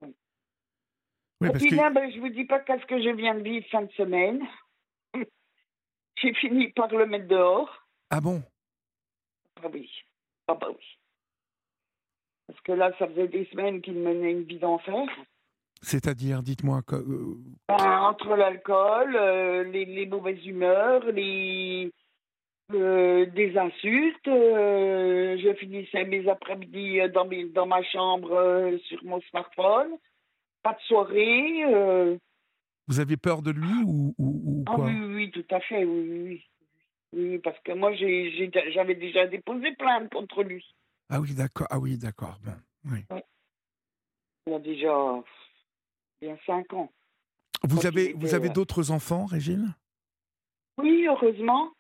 Oui. 0.03 0.15
Oui, 1.41 1.49
Et 1.49 1.53
parce 1.53 1.63
puis 1.63 1.71
que 1.71 1.77
là, 1.77 1.91
ben, 1.91 2.11
je 2.11 2.19
vous 2.21 2.29
dis 2.29 2.45
pas 2.45 2.61
qu'est-ce 2.61 2.87
que 2.87 3.01
je 3.03 3.11
viens 3.15 3.35
de 3.35 3.43
vivre 3.43 3.67
fin 3.71 3.83
de 3.83 3.93
semaine. 3.93 4.41
J'ai 6.23 6.35
fini 6.35 6.69
par 6.73 6.89
le 6.89 7.07
mettre 7.07 7.29
dehors. 7.29 7.87
ah 8.11 8.21
bon, 8.21 8.43
Ah 9.63 9.69
oui. 9.73 9.91
Ah 10.49 10.55
bah 10.55 10.69
oui. 10.71 10.85
Parce 12.47 12.61
que 12.61 12.73
là, 12.73 12.93
ça 12.99 13.09
faisait 13.09 13.29
des 13.29 13.45
semaines 13.47 13.83
qu'il 13.83 13.99
menait 13.99 14.33
une 14.33 14.45
vie 14.45 14.59
d'enfer. 14.59 15.05
c'est-à-dire, 15.83 16.43
dites-moi, 16.43 16.83
que- 16.83 16.95
euh, 16.97 17.37
Ben, 17.69 18.01
entre 18.01 18.35
l'alcool, 18.37 19.15
euh, 19.17 19.65
les, 19.65 19.85
les 19.85 20.07
mauvaises 20.07 20.45
humeurs, 20.47 21.05
les 21.13 21.93
euh, 22.73 23.27
des 23.27 23.57
insultes. 23.57 24.29
euh, 24.29 25.37
je 25.39 25.55
finissais 25.55 26.05
mes 26.05 26.29
après-midi 26.29 27.01
euh, 27.01 27.09
dans, 27.09 27.25
mes- 27.27 27.47
dans 27.47 27.67
ma 27.67 27.83
chambre 27.85 28.33
euh, 28.33 28.79
sur 28.89 29.03
mon 29.05 29.21
smartphone. 29.23 29.91
Pas 30.63 30.73
de 30.75 30.81
soirée. 30.81 32.19
vous 32.89 33.01
avez 33.01 33.17
peur 33.17 33.43
de 33.43 33.53
lui 33.53 33.73
ou, 33.85 34.15
ou- 34.19 34.43
ou 34.45 34.65
Ah 34.67 34.75
quoi? 34.75 34.87
oui, 34.87 34.95
oui, 34.99 35.15
oui, 35.15 35.31
tout 35.31 35.45
à 35.55 35.61
fait, 35.61 35.85
oui, 35.85 36.09
oui, 36.11 36.45
oui. 37.13 37.39
Parce 37.39 37.59
que 37.61 37.73
moi, 37.73 37.93
j'avais 37.95 38.95
déjà 38.97 39.27
déposé 39.29 39.73
plainte 39.73 40.11
contre 40.13 40.43
lui. 40.43 40.65
Ah 41.09 41.21
oui, 41.21 41.35
d'accord. 41.35 41.69
Ah 41.71 41.79
oui, 41.79 41.97
d'accord. 41.99 42.39
Bon, 42.45 42.53
oui. 42.93 43.05
Il 44.49 44.53
y 44.53 44.57
a 44.57 44.59
déjà 44.59 45.23
bien 46.21 46.37
cinq 46.47 46.73
ans. 46.73 46.91
Vous 47.63 47.77
Quand 47.77 47.85
avez, 47.87 48.13
vous 48.15 48.35
avez 48.35 48.49
d'autres 48.49 48.91
enfants, 48.91 49.27
Régine? 49.27 49.75
Oui, 50.79 51.07
heureusement, 51.09 51.73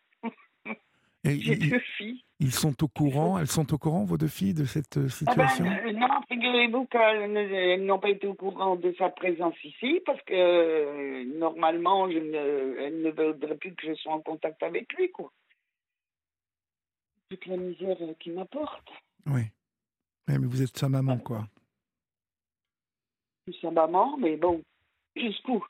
j'ai 1.30 1.52
ils, 1.52 1.70
deux 1.70 1.80
filles. 1.96 2.24
ils 2.40 2.52
sont 2.52 2.82
au 2.82 2.88
courant, 2.88 3.38
elles 3.38 3.46
sont 3.46 3.72
au 3.72 3.78
courant, 3.78 4.04
vos 4.04 4.16
deux 4.18 4.28
filles, 4.28 4.54
de 4.54 4.64
cette 4.64 4.96
euh, 4.96 5.08
Ah 5.26 5.34
ben, 5.34 5.48
situation? 5.48 5.66
euh, 5.66 5.92
non, 5.92 6.08
figurez-vous 6.28 6.86
qu'elles 6.86 7.84
n'ont 7.84 7.98
pas 7.98 8.10
été 8.10 8.26
au 8.26 8.34
courant 8.34 8.76
de 8.76 8.94
sa 8.98 9.08
présence 9.10 9.54
ici 9.64 10.00
parce 10.04 10.20
que 10.22 10.34
euh, 10.34 11.24
normalement, 11.38 12.10
je 12.10 12.18
ne, 12.18 12.76
elles 12.78 13.02
ne 13.02 13.10
voudraient 13.10 13.56
plus 13.56 13.74
que 13.74 13.86
je 13.88 13.94
sois 13.94 14.12
en 14.14 14.20
contact 14.20 14.62
avec 14.62 14.92
lui, 14.94 15.10
quoi. 15.10 15.32
Toute 17.30 17.46
la 17.46 17.56
misère 17.56 17.96
qu'il 18.20 18.34
m'apporte. 18.34 18.88
Oui. 19.26 19.42
Mais 20.28 20.38
vous 20.38 20.62
êtes 20.62 20.76
sa 20.76 20.88
maman, 20.88 21.18
quoi. 21.18 21.46
Tout 23.46 23.54
sa 23.60 23.70
maman, 23.70 24.16
mais 24.16 24.36
bon, 24.36 24.62
jusqu'où? 25.16 25.64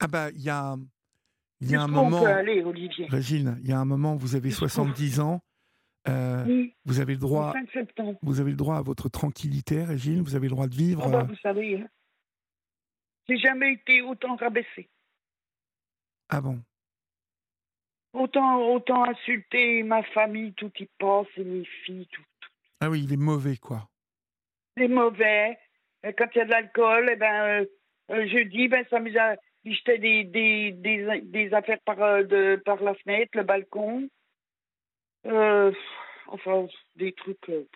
Ah 0.00 0.06
bah, 0.06 0.30
il 0.30 0.42
y 0.42 0.50
a, 0.50 0.76
il 1.62 1.70
y 1.70 1.74
a 1.76 1.82
un 1.82 1.88
moment, 1.88 2.20
peut 2.20 2.26
aller, 2.26 2.62
Olivier? 2.62 3.06
Régine, 3.06 3.58
il 3.62 3.68
y 3.68 3.72
a 3.72 3.78
un 3.78 3.84
moment, 3.84 4.16
vous 4.16 4.34
avez 4.34 4.50
Jusqu'où 4.50 4.68
70 4.68 5.20
ans, 5.20 5.40
euh, 6.08 6.44
Oui, 6.46 6.74
vous 6.84 7.00
avez 7.00 7.12
le 7.14 7.20
droit, 7.20 7.52
5 7.52 7.70
septembre. 7.72 8.18
vous 8.22 8.40
avez 8.40 8.50
le 8.50 8.56
droit 8.56 8.76
à 8.76 8.82
votre 8.82 9.08
tranquillité, 9.08 9.84
Régine, 9.84 10.20
vous 10.22 10.34
avez 10.34 10.48
le 10.48 10.54
droit 10.54 10.66
de 10.66 10.74
vivre. 10.74 11.02
Ah 11.06 11.08
bah, 11.08 11.20
euh, 11.20 11.24
vous 11.24 11.36
savez, 11.36 11.80
hein, 11.80 11.88
j'ai 13.28 13.38
jamais 13.38 13.72
été 13.74 14.02
autant 14.02 14.34
rabaissé, 14.36 14.88
Ah 16.28 16.40
bon? 16.40 16.60
Autant, 18.14 18.60
autant 18.74 19.04
insulté 19.04 19.82
ma 19.84 20.02
famille, 20.02 20.52
tout 20.54 20.70
y 20.78 20.86
passe, 20.98 21.26
et 21.36 21.44
mes 21.44 21.64
filles, 21.84 22.06
tout. 22.12 22.22
Ah 22.80 22.90
oui, 22.90 23.04
il 23.04 23.12
est 23.12 23.16
mauvais, 23.16 23.56
quoi. 23.56 23.88
Les 24.76 24.88
mauvais. 24.88 25.58
Et 26.02 26.12
quand 26.12 26.26
il 26.34 26.38
y 26.38 26.40
a 26.42 26.44
de 26.44 26.50
l'alcool, 26.50 27.08
eh 27.10 27.16
ben, 27.16 27.64
euh, 28.10 28.26
je 28.26 28.48
dis, 28.48 28.68
ben, 28.68 28.84
ça 28.90 28.98
m'amuse 28.98 29.16
à 29.64 29.68
il 29.68 29.74
jetait 29.74 29.98
des, 29.98 30.24
des, 30.24 30.72
des, 30.72 31.20
des 31.22 31.54
affaires 31.54 31.80
par, 31.80 32.02
euh, 32.02 32.22
de, 32.22 32.56
par 32.64 32.82
la 32.82 32.94
fenêtre, 32.94 33.36
le 33.36 33.44
balcon. 33.44 34.08
Euh, 35.26 35.72
enfin, 36.26 36.66
des 36.96 37.12
trucs. 37.12 37.48
Euh, 37.48 37.66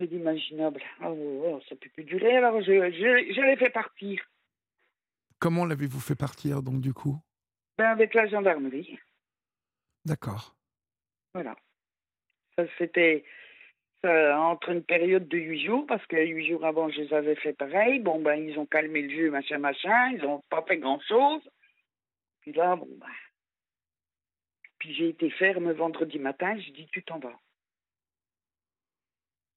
c'est 0.00 0.06
inimaginable. 0.06 0.82
Ah, 1.00 1.12
ouais, 1.12 1.52
ouais, 1.52 1.62
ça 1.68 1.76
peut 1.76 1.90
plus 1.90 2.04
durer, 2.04 2.36
alors 2.36 2.60
je, 2.60 2.90
je, 2.90 3.32
je 3.32 3.40
l'ai 3.40 3.56
fait 3.56 3.70
partir. 3.70 4.22
Comment 5.38 5.64
l'avez-vous 5.64 6.00
fait 6.00 6.16
partir, 6.16 6.62
donc, 6.62 6.80
du 6.80 6.92
coup? 6.92 7.16
Ben, 7.78 7.90
avec 7.90 8.14
la 8.14 8.26
gendarmerie. 8.26 8.98
D'accord. 10.04 10.56
Voilà. 11.34 11.56
Ça, 12.56 12.64
c'était 12.78 13.24
ça, 14.02 14.38
entre 14.40 14.70
une 14.70 14.82
période 14.82 15.28
de 15.28 15.38
huit 15.38 15.64
jours, 15.64 15.86
parce 15.86 16.04
que 16.06 16.16
huit 16.16 16.48
jours 16.48 16.64
avant, 16.64 16.90
je 16.90 17.00
les 17.00 17.14
avais 17.14 17.36
fait 17.36 17.52
pareil. 17.52 18.00
Bon, 18.00 18.20
ben, 18.20 18.34
ils 18.34 18.58
ont 18.58 18.66
calmé 18.66 19.02
le 19.02 19.10
jeu, 19.10 19.30
machin, 19.30 19.58
machin. 19.58 20.10
Ils 20.12 20.22
n'ont 20.22 20.42
pas 20.50 20.62
fait 20.62 20.78
grand-chose. 20.78 21.42
Puis 22.40 22.52
là, 22.52 22.76
bon, 22.76 22.88
ben. 22.98 23.06
Puis 24.78 24.94
j'ai 24.94 25.08
été 25.10 25.30
ferme 25.30 25.72
vendredi 25.72 26.18
matin. 26.18 26.58
Je 26.58 26.70
dis, 26.72 26.88
tu 26.92 27.02
t'en 27.04 27.18
vas. 27.18 27.38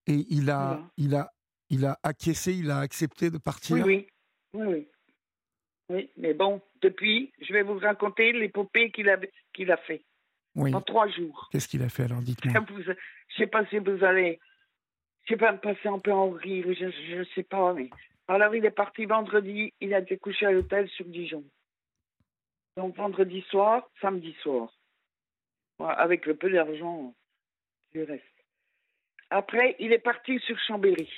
Et 0.07 0.23
il 0.29 0.49
a, 0.51 0.79
il 0.97 1.15
a, 1.15 1.31
il 1.69 1.85
a 1.85 1.97
acquiescé, 2.03 2.53
il 2.53 2.69
a 2.69 2.79
accepté 2.79 3.31
de 3.31 3.39
partir? 3.39 3.75
Oui, 3.77 3.81
oui. 3.83 4.07
Oui, 4.53 4.67
oui. 4.67 4.87
Oui, 5.89 6.09
mais 6.17 6.33
bon, 6.33 6.61
depuis, 6.81 7.31
je 7.41 7.53
vais 7.53 7.61
vous 7.61 7.77
raconter 7.77 8.31
l'épopée 8.31 8.91
qu'il 8.91 9.09
a, 9.09 9.19
qu'il 9.53 9.71
a 9.71 9.77
fait 9.77 10.03
Oui. 10.55 10.73
en 10.73 10.81
trois 10.81 11.07
jours. 11.09 11.49
Qu'est-ce 11.51 11.67
qu'il 11.67 11.83
a 11.83 11.89
fait 11.89 12.03
alors 12.03 12.21
Dites-moi? 12.21 12.65
Je 12.79 12.93
sais 13.37 13.47
pas 13.47 13.65
si 13.67 13.77
vous 13.79 14.03
allez, 14.03 14.39
je 15.23 15.33
sais 15.33 15.37
pas 15.37 15.51
me 15.51 15.57
passer 15.59 15.87
un 15.87 15.99
peu 15.99 16.11
en 16.13 16.29
rire, 16.29 16.65
je, 16.69 16.89
je 16.89 17.23
sais 17.35 17.43
pas, 17.43 17.73
mais 17.73 17.89
alors 18.27 18.55
il 18.55 18.63
est 18.65 18.71
parti 18.71 19.05
vendredi, 19.05 19.73
il 19.81 19.93
a 19.93 19.99
été 19.99 20.17
couché 20.17 20.45
à 20.45 20.51
l'hôtel 20.51 20.87
sur 20.89 21.05
Dijon. 21.05 21.43
Donc 22.77 22.95
vendredi 22.95 23.41
soir, 23.49 23.89
samedi 24.01 24.33
soir, 24.41 24.71
avec 25.79 26.25
le 26.25 26.35
peu 26.35 26.49
d'argent 26.49 27.13
du 27.93 28.03
reste. 28.03 28.23
Après, 29.29 29.75
il 29.79 29.91
est 29.91 29.99
parti 29.99 30.39
sur 30.39 30.57
Chambéry, 30.59 31.09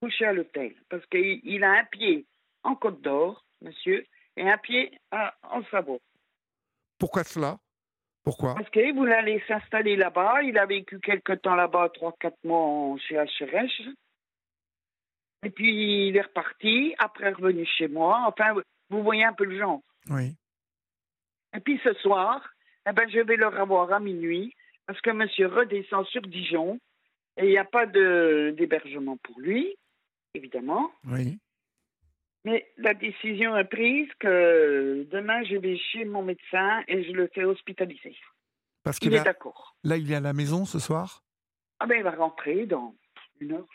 couché 0.00 0.24
à 0.24 0.32
l'hôtel, 0.32 0.74
parce 0.88 1.04
qu'il 1.06 1.40
il 1.44 1.64
a 1.64 1.72
un 1.80 1.84
pied 1.84 2.26
en 2.62 2.76
Côte 2.76 3.02
d'Or, 3.02 3.44
monsieur, 3.60 4.06
et 4.36 4.48
un 4.48 4.58
pied 4.58 4.98
à- 5.10 5.34
en 5.42 5.62
Savoie. 5.64 5.98
Pourquoi 7.02 7.24
cela? 7.24 7.58
Pourquoi? 8.22 8.54
Parce 8.54 8.70
qu'il 8.70 8.94
voulait 8.94 9.16
aller 9.16 9.42
s'installer 9.48 9.96
là-bas. 9.96 10.40
Il 10.44 10.56
a 10.56 10.66
vécu 10.66 11.00
quelque 11.00 11.32
temps 11.32 11.56
là-bas, 11.56 11.88
trois, 11.92 12.14
quatre 12.20 12.38
mois 12.44 12.60
en- 12.60 12.96
chez 12.96 13.16
HRH. 13.16 13.88
Et 15.44 15.50
puis 15.50 16.06
il 16.06 16.16
est 16.16 16.20
reparti, 16.20 16.94
après 16.98 17.32
revenu 17.32 17.66
chez 17.66 17.88
moi. 17.88 18.22
Enfin, 18.28 18.54
vous 18.90 19.02
voyez 19.02 19.24
un 19.24 19.32
peu 19.32 19.44
le 19.46 19.58
genre. 19.58 19.80
Oui. 20.10 20.36
Et 21.56 21.58
puis 21.58 21.80
ce 21.82 21.92
soir, 21.94 22.48
eh 22.88 22.92
ben, 22.92 23.08
je 23.10 23.18
vais 23.18 23.34
le 23.34 23.48
revoir 23.48 23.92
à 23.92 23.98
minuit, 23.98 24.54
parce 24.86 25.00
que 25.00 25.10
monsieur 25.10 25.48
redescend 25.48 26.06
sur 26.06 26.22
Dijon, 26.22 26.78
et 27.36 27.46
il 27.46 27.50
n'y 27.50 27.58
a 27.58 27.64
pas 27.64 27.86
d'hébergement 27.86 29.16
pour 29.24 29.40
lui, 29.40 29.74
évidemment. 30.34 30.92
Oui. 31.04 31.36
Mais 32.44 32.66
la 32.76 32.94
décision 32.94 33.56
est 33.56 33.64
prise 33.64 34.08
que 34.18 35.06
demain, 35.10 35.44
je 35.44 35.56
vais 35.56 35.76
chez 35.78 36.04
mon 36.04 36.22
médecin 36.22 36.82
et 36.88 37.04
je 37.04 37.12
le 37.12 37.28
fais 37.28 37.44
hospitaliser. 37.44 38.16
Parce 38.82 38.98
Il 39.00 39.10
que 39.10 39.14
est 39.14 39.22
d'accord. 39.22 39.76
là, 39.84 39.96
il 39.96 40.10
est 40.10 40.16
à 40.16 40.20
la 40.20 40.32
maison 40.32 40.64
ce 40.64 40.80
soir? 40.80 41.22
Ah 41.78 41.86
ben, 41.86 41.96
il 41.98 42.02
va 42.02 42.10
rentrer 42.12 42.66
dans 42.66 42.94
une 43.40 43.52
heure. 43.52 43.66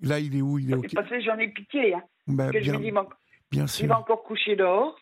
Là, 0.00 0.18
il 0.18 0.34
est 0.36 0.40
où? 0.40 0.58
Il 0.58 0.70
est 0.70 0.74
au... 0.74 0.82
Et 0.82 0.88
Parce 0.94 1.08
que 1.08 1.20
j'en 1.20 1.38
ai 1.38 1.48
pitié. 1.48 1.94
Hein, 1.94 2.02
Bah, 2.26 2.50
je 2.52 2.58
bien, 2.60 2.72
me 2.78 2.78
dis, 2.78 2.90
bon, 2.90 3.06
bien 3.50 3.64
il 3.64 3.68
sûr. 3.68 3.88
va 3.88 3.98
encore 3.98 4.22
coucher 4.22 4.56
dehors. 4.56 4.98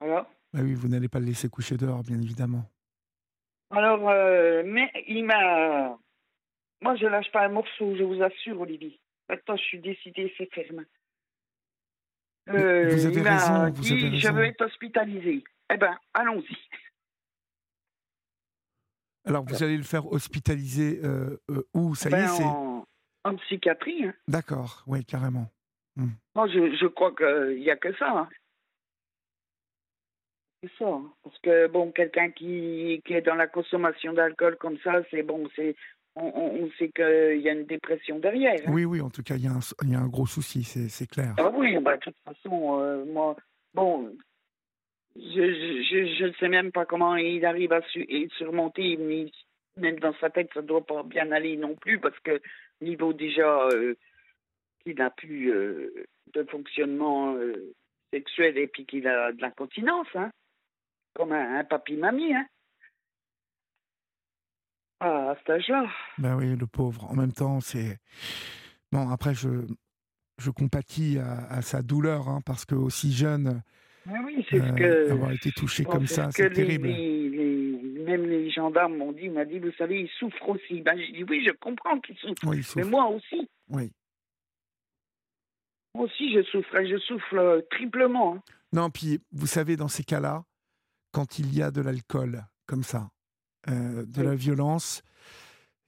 Voilà. 0.00 0.28
Bah 0.52 0.60
oui, 0.62 0.74
vous 0.74 0.88
n'allez 0.88 1.08
pas 1.08 1.18
le 1.20 1.26
laisser 1.26 1.48
coucher 1.48 1.76
dehors, 1.76 2.02
bien 2.02 2.20
évidemment. 2.20 2.64
Alors, 3.70 4.08
euh, 4.08 4.62
mais 4.64 4.90
il 5.06 5.24
m'a. 5.24 5.98
Moi, 6.80 6.94
je 6.96 7.06
lâche 7.06 7.30
pas 7.32 7.44
un 7.44 7.48
morceau, 7.48 7.96
je 7.96 8.04
vous 8.04 8.22
assure, 8.22 8.60
Olivier. 8.60 8.98
Maintenant, 9.28 9.56
je 9.56 9.62
suis 9.62 9.80
décidée, 9.80 10.32
c'est 10.38 10.50
ferme. 10.54 10.84
Euh, 12.50 12.88
vous 12.94 13.06
avez 13.06 13.14
il 13.20 13.28
raison, 13.28 13.70
vous 13.70 13.82
dit, 13.82 13.92
avez 13.92 14.16
Je 14.16 14.28
veux 14.32 14.44
être 14.44 14.64
hospitalisée. 14.64 15.44
Eh 15.72 15.76
ben, 15.76 15.98
allons-y. 16.14 16.56
Alors, 19.24 19.44
vous 19.44 19.62
allez 19.62 19.76
le 19.76 19.82
faire 19.82 20.06
hospitaliser 20.10 21.00
euh, 21.04 21.36
euh, 21.50 21.62
où? 21.74 21.94
Ça 21.94 22.08
y 22.08 22.12
Ben, 22.12 22.24
est, 22.24 22.28
c'est... 22.28 22.44
en, 22.44 22.86
en 23.24 23.36
psychiatrie. 23.36 24.04
hein. 24.06 24.14
D'accord, 24.26 24.82
oui, 24.86 25.04
carrément. 25.04 25.50
Moi, 26.34 26.46
je, 26.48 26.76
je 26.76 26.86
crois 26.86 27.14
qu'il 27.14 27.60
n'y 27.60 27.70
a 27.70 27.76
que 27.76 27.92
ça. 27.96 28.10
hein. 28.10 28.28
C'est 30.62 30.70
ça. 30.78 30.86
hein. 30.88 31.12
Parce 31.22 31.38
que, 31.40 31.66
bon, 31.66 31.92
quelqu'un 31.92 32.30
qui, 32.30 33.02
qui 33.04 33.12
est 33.12 33.20
dans 33.22 33.34
la 33.34 33.48
consommation 33.48 34.12
d'alcool 34.14 34.56
comme 34.56 34.78
ça, 34.78 35.02
c'est 35.10 35.22
bon, 35.22 35.48
c'est. 35.56 35.76
On, 36.20 36.68
sait 36.78 36.90
qu'il 36.90 37.40
y 37.40 37.48
a 37.48 37.52
une 37.52 37.66
dépression 37.66 38.18
derrière. 38.18 38.60
hein. 38.66 38.70
Oui, 38.72 38.84
oui, 38.84 39.00
en 39.00 39.10
tout 39.10 39.22
cas, 39.22 39.36
il 39.36 39.44
y, 39.44 39.46
a 39.46 39.52
un- 39.52 39.60
il 39.82 39.90
y 39.90 39.94
a 39.94 40.00
un 40.00 40.08
gros 40.08 40.26
souci, 40.26 40.64
c'est 40.64 41.06
clair. 41.06 41.34
Ah 41.38 41.50
oui, 41.54 41.78
bah, 41.78 41.96
de 41.96 42.00
toute 42.02 42.18
façon, 42.24 42.80
euh, 42.80 43.04
moi, 43.06 43.36
bon, 43.74 44.12
je 45.16 46.26
ne 46.26 46.32
sais 46.34 46.48
même 46.48 46.72
pas 46.72 46.84
comment 46.84 47.16
il 47.16 47.44
arrive 47.44 47.72
à 47.72 47.80
surmonter. 48.36 48.96
même 49.76 49.98
dans 50.00 50.14
sa 50.20 50.30
tête, 50.30 50.50
ça 50.54 50.62
ne 50.62 50.66
doit 50.66 50.84
pas 50.84 51.02
bien 51.02 51.30
aller 51.30 51.56
non 51.56 51.74
plus, 51.76 51.98
parce 52.00 52.18
que 52.20 52.40
niveau 52.80 53.12
déjà 53.12 53.68
euh, 53.68 53.94
qu'il 54.82 54.96
n'a 54.96 55.10
plus 55.10 55.52
euh, 55.52 55.92
de 56.34 56.42
fonctionnement 56.44 57.36
sexuel 58.12 58.58
et 58.58 58.66
puis 58.66 58.86
qu'il 58.86 59.06
a 59.06 59.32
de 59.32 59.40
l'incontinence, 59.40 60.08
hein, 60.14 60.30
comme 61.14 61.32
un, 61.32 61.64
papy-mamie. 61.64 62.34
Hein. 62.34 62.46
Ah, 65.00 65.30
à 65.30 65.36
cet 65.36 65.50
âge-là. 65.50 65.86
Ben 66.18 66.36
oui, 66.36 66.56
le 66.56 66.66
pauvre. 66.66 67.04
En 67.10 67.14
même 67.14 67.32
temps, 67.32 67.60
c'est. 67.60 67.98
Bon, 68.90 69.08
après, 69.10 69.34
je, 69.34 69.66
je 70.38 70.50
compatis 70.50 71.18
à, 71.18 71.62
sa 71.62 71.82
douleur, 71.82 72.28
hein, 72.28 72.40
parce 72.44 72.64
que 72.64 72.74
aussi 72.74 73.12
jeune, 73.12 73.62
oui, 74.24 74.46
c'est 74.48 74.58
ce 74.58 74.72
que. 74.72 75.10
Avoir 75.10 75.32
été 75.32 75.50
touché 75.52 75.84
comme 75.84 76.06
ça, 76.06 76.30
c'est 76.32 76.50
terrible. 76.50 76.88
même 76.88 78.24
les 78.24 78.50
gendarmes 78.50 78.96
m'ont 78.96 79.12
dit, 79.12 79.28
m'a 79.28 79.44
dit, 79.44 79.58
vous 79.58 79.72
savez, 79.72 80.02
il 80.02 80.08
souffre 80.18 80.48
aussi. 80.48 80.80
Ben, 80.80 80.96
j'ai 80.98 81.12
dit, 81.12 81.24
oui, 81.24 81.44
je 81.46 81.52
comprends 81.52 82.00
qu'il 82.00 82.16
souffre. 82.16 82.76
Mais 82.76 82.84
moi 82.84 83.08
aussi. 83.08 83.48
Oui. 83.68 83.92
Moi 85.94 86.04
aussi, 86.04 86.32
je 86.32 86.42
souffre. 86.42 86.82
Je 86.82 86.98
souffre 86.98 87.34
euh, 87.34 87.60
triplement. 87.70 88.36
Hein. 88.36 88.42
Non, 88.72 88.90
puis 88.90 89.20
vous 89.32 89.46
savez, 89.46 89.76
dans 89.76 89.88
ces 89.88 90.04
cas-là, 90.04 90.44
quand 91.12 91.38
il 91.38 91.54
y 91.54 91.62
a 91.62 91.70
de 91.70 91.80
l'alcool 91.80 92.42
comme 92.66 92.82
ça, 92.82 93.10
euh, 93.68 94.04
de 94.06 94.22
la 94.22 94.34
violence, 94.34 95.02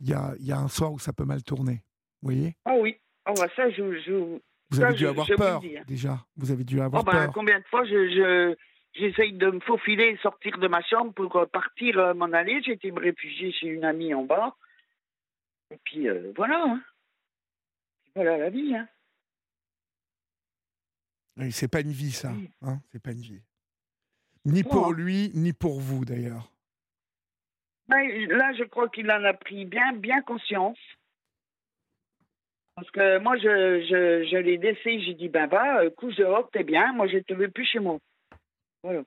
il 0.01 0.09
y 0.09 0.15
a, 0.15 0.35
y 0.41 0.53
a 0.53 0.59
un 0.59 0.69
soir 0.69 0.93
où 0.93 0.99
ça 0.99 1.13
peut 1.13 1.25
mal 1.25 1.43
tourner. 1.43 1.85
Vous 2.23 2.31
voyez? 2.31 2.57
Ah 2.65 2.75
oui. 2.79 2.97
Oh, 3.29 3.35
ça, 3.37 3.71
je, 3.71 4.01
je, 4.01 4.41
vous 4.71 4.81
avez 4.81 4.95
dû 4.95 5.07
avoir 5.07 5.27
peur 5.27 5.61
déjà. 5.87 6.25
Vous 6.37 6.51
avez 6.51 6.65
dû 6.65 6.81
avoir 6.81 7.03
oh, 7.07 7.11
peur. 7.11 7.33
Combien 7.33 7.59
de 7.59 7.65
fois 7.65 7.85
je, 7.85 8.57
j'essaye 8.95 9.33
de 9.33 9.51
me 9.51 9.61
faufiler, 9.61 10.17
sortir 10.23 10.59
de 10.59 10.69
ma 10.69 10.83
chambre 10.83 11.13
pour 11.13 11.35
euh, 11.37 11.47
partir 11.47 11.99
euh, 11.99 12.15
m'en 12.15 12.33
aller. 12.33 12.63
J'ai 12.63 12.73
été 12.73 12.91
me 12.93 13.01
réfugier 13.01 13.53
chez 13.53 13.67
une 13.67 13.85
amie 13.85 14.15
en 14.15 14.25
bas. 14.25 14.57
Et 15.73 15.79
puis 15.85 16.09
euh, 16.09 16.33
voilà. 16.37 16.65
Hein. 16.67 16.83
Voilà 18.15 18.39
la 18.39 18.51
vie. 18.51 18.75
Hein. 18.75 18.89
Oui, 21.37 21.53
c'est 21.53 21.69
pas 21.69 21.81
une 21.81 21.93
vie 21.93 22.13
ça. 22.13 22.33
Hein 22.63 22.81
c'est 22.93 23.03
pas 23.03 23.13
une 23.13 23.21
vie. 23.21 23.43
Ni 24.45 24.63
pour 24.63 24.93
lui, 24.93 25.31
ni 25.35 25.53
pour 25.53 25.81
vous 25.81 26.05
d'ailleurs. 26.05 26.51
Ben, 27.91 28.29
là, 28.29 28.53
je 28.57 28.63
crois 28.63 28.89
qu'il 28.89 29.11
en 29.11 29.25
a 29.25 29.35
pris 29.35 29.65
bien, 29.65 29.93
bien 29.95 30.23
conscience. 30.23 30.79
Parce 32.77 32.89
que 32.93 33.19
moi, 33.19 33.37
je, 33.37 33.43
je, 33.43 34.29
je 34.31 34.37
l'ai 34.37 34.59
laissé, 34.59 35.03
j'ai 35.03 35.15
dit, 35.15 35.29
ben 35.29 35.49
va, 35.49 35.81
euh, 35.81 35.91
couche 35.91 36.15
dehors, 36.15 36.49
t'es 36.53 36.63
bien, 36.63 36.93
moi 36.93 37.09
je 37.09 37.17
ne 37.17 37.23
te 37.23 37.35
veux 37.35 37.51
plus 37.51 37.67
chez 37.67 37.81
moi. 37.81 37.99
Voilà. 38.85 39.03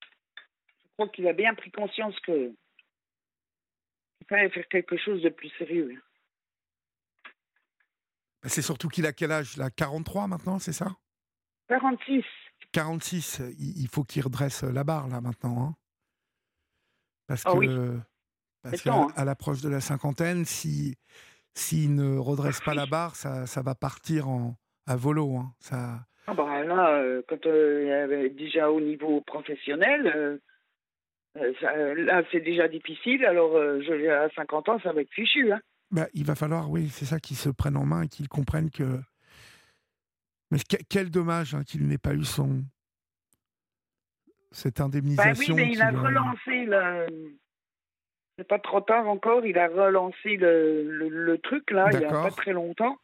Je 0.00 0.88
crois 0.94 1.08
qu'il 1.08 1.28
a 1.28 1.34
bien 1.34 1.54
pris 1.54 1.70
conscience 1.70 2.18
que 2.20 2.52
il 4.22 4.26
fallait 4.28 4.48
faire 4.48 4.66
quelque 4.68 4.96
chose 4.96 5.22
de 5.22 5.28
plus 5.28 5.50
sérieux. 5.58 6.02
Ben, 8.42 8.48
c'est 8.48 8.62
surtout 8.62 8.88
qu'il 8.88 9.04
a 9.04 9.12
quel 9.12 9.30
âge? 9.30 9.58
Là 9.58 9.68
43 9.70 10.26
maintenant, 10.26 10.58
c'est 10.58 10.72
ça? 10.72 10.88
46. 11.68 12.24
46, 12.72 13.42
il 13.58 13.88
faut 13.88 14.04
qu'il 14.04 14.22
redresse 14.22 14.62
la 14.62 14.84
barre 14.84 15.08
là 15.08 15.20
maintenant. 15.20 15.66
Hein 15.68 15.74
parce 17.30 17.44
ah 17.46 17.52
que, 17.52 17.96
parce 18.60 18.82
qu'à 18.82 19.06
à 19.14 19.24
l'approche 19.24 19.60
de 19.60 19.68
la 19.68 19.80
cinquantaine, 19.80 20.44
si 20.44 20.96
s'il 21.54 21.94
ne 21.94 22.18
redresse 22.18 22.60
pas 22.60 22.74
la 22.74 22.86
barre, 22.86 23.14
ça, 23.14 23.46
ça 23.46 23.62
va 23.62 23.76
partir 23.76 24.28
en, 24.28 24.56
à 24.88 24.96
volo. 24.96 25.36
Hein. 25.36 25.54
Ça... 25.60 26.00
Ah 26.26 26.34
bah 26.34 26.64
là, 26.64 26.96
euh, 26.96 27.22
quand 27.28 27.46
euh, 27.46 28.28
déjà 28.30 28.68
au 28.72 28.80
niveau 28.80 29.20
professionnel, 29.20 30.40
euh, 31.36 31.94
là 31.94 32.24
c'est 32.32 32.40
déjà 32.40 32.66
difficile. 32.66 33.24
Alors 33.24 33.52
je, 33.52 34.08
à 34.10 34.28
50 34.30 34.68
ans, 34.68 34.80
ça 34.80 34.92
va 34.92 35.02
être 35.02 35.12
fichu. 35.12 35.52
Hein. 35.52 35.60
Bah, 35.92 36.08
il 36.12 36.24
va 36.24 36.34
falloir, 36.34 36.68
oui, 36.68 36.88
c'est 36.88 37.04
ça, 37.04 37.20
qu'ils 37.20 37.36
se 37.36 37.48
prennent 37.48 37.76
en 37.76 37.86
main 37.86 38.02
et 38.02 38.08
qu'ils 38.08 38.28
comprennent 38.28 38.70
que. 38.70 39.00
Mais 40.50 40.58
quel 40.88 41.12
dommage 41.12 41.54
hein, 41.54 41.62
qu'il 41.62 41.86
n'ait 41.86 41.96
pas 41.96 42.14
eu 42.14 42.24
son 42.24 42.64
cette 44.52 44.80
indemnisation. 44.80 45.54
Bah 45.54 45.62
oui, 45.62 45.66
mais 45.66 45.72
il 45.72 45.82
a 45.82 45.90
relancé 45.90 46.64
le, 46.64 47.06
c'est 48.40 48.48
pas 48.48 48.58
trop 48.58 48.80
tard 48.80 49.06
encore. 49.06 49.44
Il 49.44 49.58
a 49.58 49.68
relancé 49.68 50.36
le, 50.36 51.08
le, 51.08 51.38
truc 51.38 51.70
là, 51.70 51.90
il 51.92 51.98
n'y 51.98 52.06
a 52.06 52.08
pas 52.08 52.30
très 52.30 52.54
longtemps. 52.54 52.96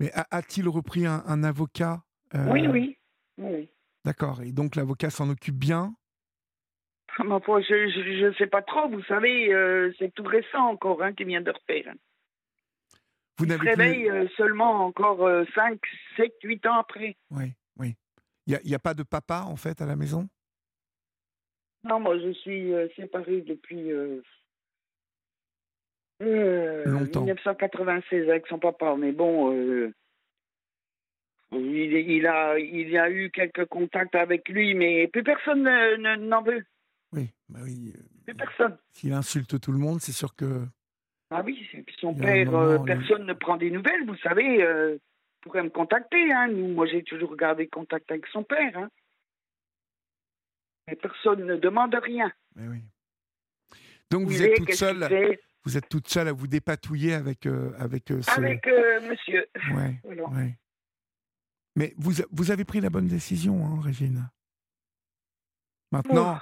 Mais 0.00 0.10
a-t-il 0.32 0.68
repris 0.68 1.06
un, 1.06 1.44
avocat 1.44 2.02
euh, 2.34 2.44
Oui, 2.50 2.66
oui. 2.66 2.98
oui. 3.38 3.68
D'accord. 4.04 4.42
Et 4.42 4.50
donc 4.50 4.74
l'avocat 4.74 5.10
s'en 5.10 5.30
occupe 5.30 5.54
bien? 5.54 5.94
Ah, 7.16 7.22
Je 7.22 8.26
ne 8.26 8.32
sais 8.34 8.48
pas 8.48 8.62
trop. 8.62 8.88
Vous 8.88 9.04
savez, 9.04 9.54
euh, 9.54 9.92
c'est 10.00 10.12
tout 10.12 10.24
récent 10.24 10.66
encore 10.66 11.00
hein, 11.04 11.12
qui 11.12 11.22
vient 11.22 11.40
de 11.40 11.52
refaire. 11.52 11.94
Vous 13.38 13.44
il 13.44 13.52
se 13.52 13.58
réveille 13.58 14.10
euh, 14.10 14.26
seulement 14.36 14.84
encore 14.86 15.28
5, 15.54 15.80
7, 16.16 16.32
8 16.42 16.66
ans 16.66 16.78
après. 16.80 17.16
Oui, 17.30 17.52
oui. 17.78 17.94
Il 18.48 18.58
n'y 18.64 18.74
a, 18.74 18.76
a, 18.76 18.80
pas 18.80 18.94
de 18.94 19.04
papa 19.04 19.44
en 19.46 19.54
fait 19.54 19.80
à 19.80 19.86
la 19.86 19.94
maison? 19.94 20.28
Non, 21.84 22.00
moi 22.00 22.18
je 22.18 22.32
suis 22.32 22.72
séparée 22.96 23.42
depuis 23.42 23.92
euh, 26.22 26.84
Longtemps. 26.86 27.20
1996 27.22 28.28
avec 28.28 28.46
son 28.46 28.58
papa, 28.58 28.94
mais 28.96 29.12
bon, 29.12 29.52
euh, 29.52 29.92
il, 31.52 31.92
il, 31.92 32.26
a, 32.26 32.58
il 32.58 32.96
a 32.96 33.10
eu 33.10 33.30
quelques 33.30 33.66
contacts 33.66 34.14
avec 34.14 34.48
lui, 34.48 34.74
mais 34.74 35.08
plus 35.08 35.22
personne 35.22 35.64
n'en 36.28 36.42
veut. 36.42 36.64
Oui, 37.12 37.30
bah 37.48 37.60
oui. 37.64 37.92
Euh, 37.96 38.00
plus 38.24 38.34
personne. 38.34 38.76
S'il 38.92 39.12
insulte 39.12 39.60
tout 39.60 39.72
le 39.72 39.78
monde, 39.78 40.00
c'est 40.00 40.12
sûr 40.12 40.34
que. 40.34 40.66
Ah 41.30 41.42
oui, 41.44 41.68
son 41.98 42.14
père, 42.14 42.82
personne 42.84 43.26
ne 43.26 43.32
prend 43.32 43.56
des 43.56 43.70
nouvelles, 43.70 44.06
vous 44.06 44.16
savez. 44.16 44.62
Euh, 44.62 44.98
pourrait 45.40 45.62
me 45.62 45.70
contacter, 45.70 46.32
hein. 46.32 46.48
Nous, 46.48 46.68
moi, 46.68 46.86
j'ai 46.86 47.02
toujours 47.02 47.36
gardé 47.36 47.66
contact 47.66 48.10
avec 48.10 48.26
son 48.28 48.44
père, 48.44 48.78
hein. 48.78 48.88
Mais 50.86 50.96
personne 50.96 51.44
ne 51.44 51.56
demande 51.56 51.94
rien. 51.94 52.30
Mais 52.56 52.68
oui. 52.68 52.82
Donc 54.10 54.26
vous 54.26 54.42
êtes 54.42 54.56
toute 54.56 54.74
seule. 54.74 55.38
Vous 55.64 55.78
êtes 55.78 55.88
toute 55.88 56.08
seule 56.08 56.28
à 56.28 56.32
vous 56.32 56.46
dépatouiller 56.46 57.14
avec 57.14 57.46
euh, 57.46 57.72
avec 57.78 58.10
euh, 58.10 58.20
Avec 58.36 58.66
euh, 58.66 59.00
monsieur. 59.08 59.46
Ouais, 59.74 59.98
ouais. 60.04 60.58
Mais 61.74 61.94
vous, 61.96 62.12
vous 62.30 62.50
avez 62.50 62.64
pris 62.64 62.80
la 62.80 62.90
bonne 62.90 63.08
décision, 63.08 63.64
hein, 63.66 63.80
Régine. 63.80 64.28
Maintenant, 65.90 66.38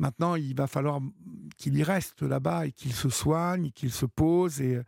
maintenant, 0.00 0.34
il 0.34 0.54
va 0.56 0.66
falloir 0.66 1.00
qu'il 1.56 1.78
y 1.78 1.82
reste 1.82 2.22
là-bas 2.22 2.66
et 2.66 2.72
qu'il 2.72 2.92
se 2.92 3.08
soigne, 3.08 3.70
qu'il 3.70 3.92
se 3.92 4.04
pose. 4.04 4.60
Et 4.60 4.80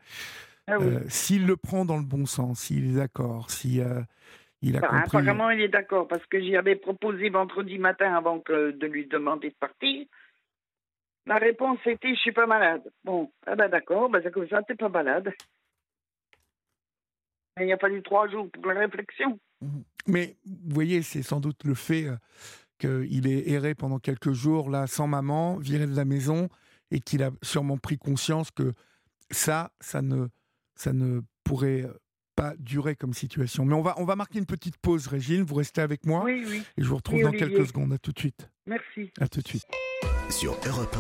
ah 0.66 0.76
s'il 1.08 1.46
le 1.46 1.56
prend 1.56 1.84
dans 1.84 1.96
le 1.96 2.04
bon 2.04 2.26
sens, 2.26 2.60
s'il 2.60 2.90
est 2.90 2.96
d'accord, 2.96 3.50
si 3.50 3.80
il 4.62 4.76
a 4.76 4.80
compris. 4.80 5.18
Apparemment, 5.18 5.50
il 5.50 5.60
est 5.60 5.68
d'accord 5.68 6.08
parce 6.08 6.24
que 6.26 6.40
j'y 6.40 6.56
avais 6.56 6.76
proposé 6.76 7.30
vendredi 7.30 7.78
matin 7.78 8.14
avant 8.14 8.40
que 8.40 8.72
de 8.72 8.86
lui 8.86 9.06
demander 9.06 9.50
de 9.50 9.54
partir. 9.54 10.06
La 11.26 11.36
réponse 11.36 11.78
était 11.86 12.14
je 12.14 12.20
suis 12.20 12.32
pas 12.32 12.46
malade. 12.46 12.82
Bon, 13.04 13.30
ah 13.46 13.54
ben 13.54 13.68
d'accord, 13.68 14.08
ben 14.08 14.20
c'est 14.22 14.32
comme 14.32 14.48
ça, 14.48 14.62
t'es 14.62 14.74
pas 14.74 14.88
malade. 14.88 15.32
il 17.60 17.72
a 17.72 17.76
fallu 17.76 18.02
trois 18.02 18.28
jours 18.28 18.48
pour 18.50 18.66
la 18.72 18.80
réflexion. 18.80 19.38
Mhm. 19.60 19.84
Mais 20.06 20.36
vous 20.46 20.74
voyez, 20.74 21.02
c'est 21.02 21.22
sans 21.22 21.38
doute 21.38 21.64
le 21.64 21.74
fait 21.74 22.06
euh, 22.06 22.16
qu'il 22.78 23.26
ait 23.26 23.50
erré 23.50 23.74
pendant 23.74 23.98
quelques 23.98 24.32
jours 24.32 24.70
là 24.70 24.86
sans 24.86 25.06
maman, 25.06 25.58
viré 25.58 25.86
de 25.86 25.94
la 25.94 26.06
maison, 26.06 26.48
et 26.90 27.00
qu'il 27.00 27.22
a 27.22 27.30
sûrement 27.42 27.76
pris 27.76 27.98
conscience 27.98 28.50
que 28.50 28.72
ça, 29.30 29.70
ça 29.80 30.00
ne, 30.00 30.28
ça 30.74 30.94
ne 30.94 31.20
pourrait 31.44 31.84
pas 32.38 32.54
durer 32.60 32.94
comme 32.94 33.14
situation. 33.14 33.64
Mais 33.64 33.74
on 33.74 33.82
va, 33.82 33.94
on 33.98 34.04
va 34.04 34.14
marquer 34.14 34.38
une 34.38 34.46
petite 34.46 34.76
pause, 34.76 35.08
Régine. 35.08 35.42
Vous 35.42 35.56
restez 35.56 35.80
avec 35.80 36.06
moi. 36.06 36.22
Oui, 36.24 36.44
oui. 36.48 36.62
Et 36.76 36.82
je 36.82 36.88
vous 36.88 36.96
retrouve 36.96 37.20
dans 37.20 37.32
quelques 37.32 37.66
secondes. 37.66 37.92
À 37.92 37.98
tout 37.98 38.12
de 38.12 38.18
suite. 38.18 38.48
Merci. 38.66 39.10
À 39.20 39.26
tout 39.26 39.40
de 39.40 39.48
suite. 39.48 39.66
Sur 40.30 40.56
Europe 40.66 40.96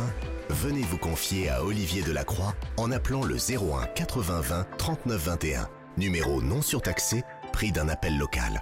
1, 0.50 0.54
venez 0.54 0.80
vous 0.82 0.98
confier 0.98 1.48
à 1.48 1.62
Olivier 1.64 2.02
Delacroix 2.02 2.54
en 2.76 2.90
appelant 2.90 3.24
le 3.24 3.36
01 3.36 3.86
80 3.94 4.40
20 4.40 4.66
39 4.78 5.24
21. 5.26 5.68
Numéro 5.96 6.42
non 6.42 6.60
surtaxé, 6.60 7.22
prix 7.52 7.70
d'un 7.70 7.88
appel 7.88 8.18
local. 8.18 8.60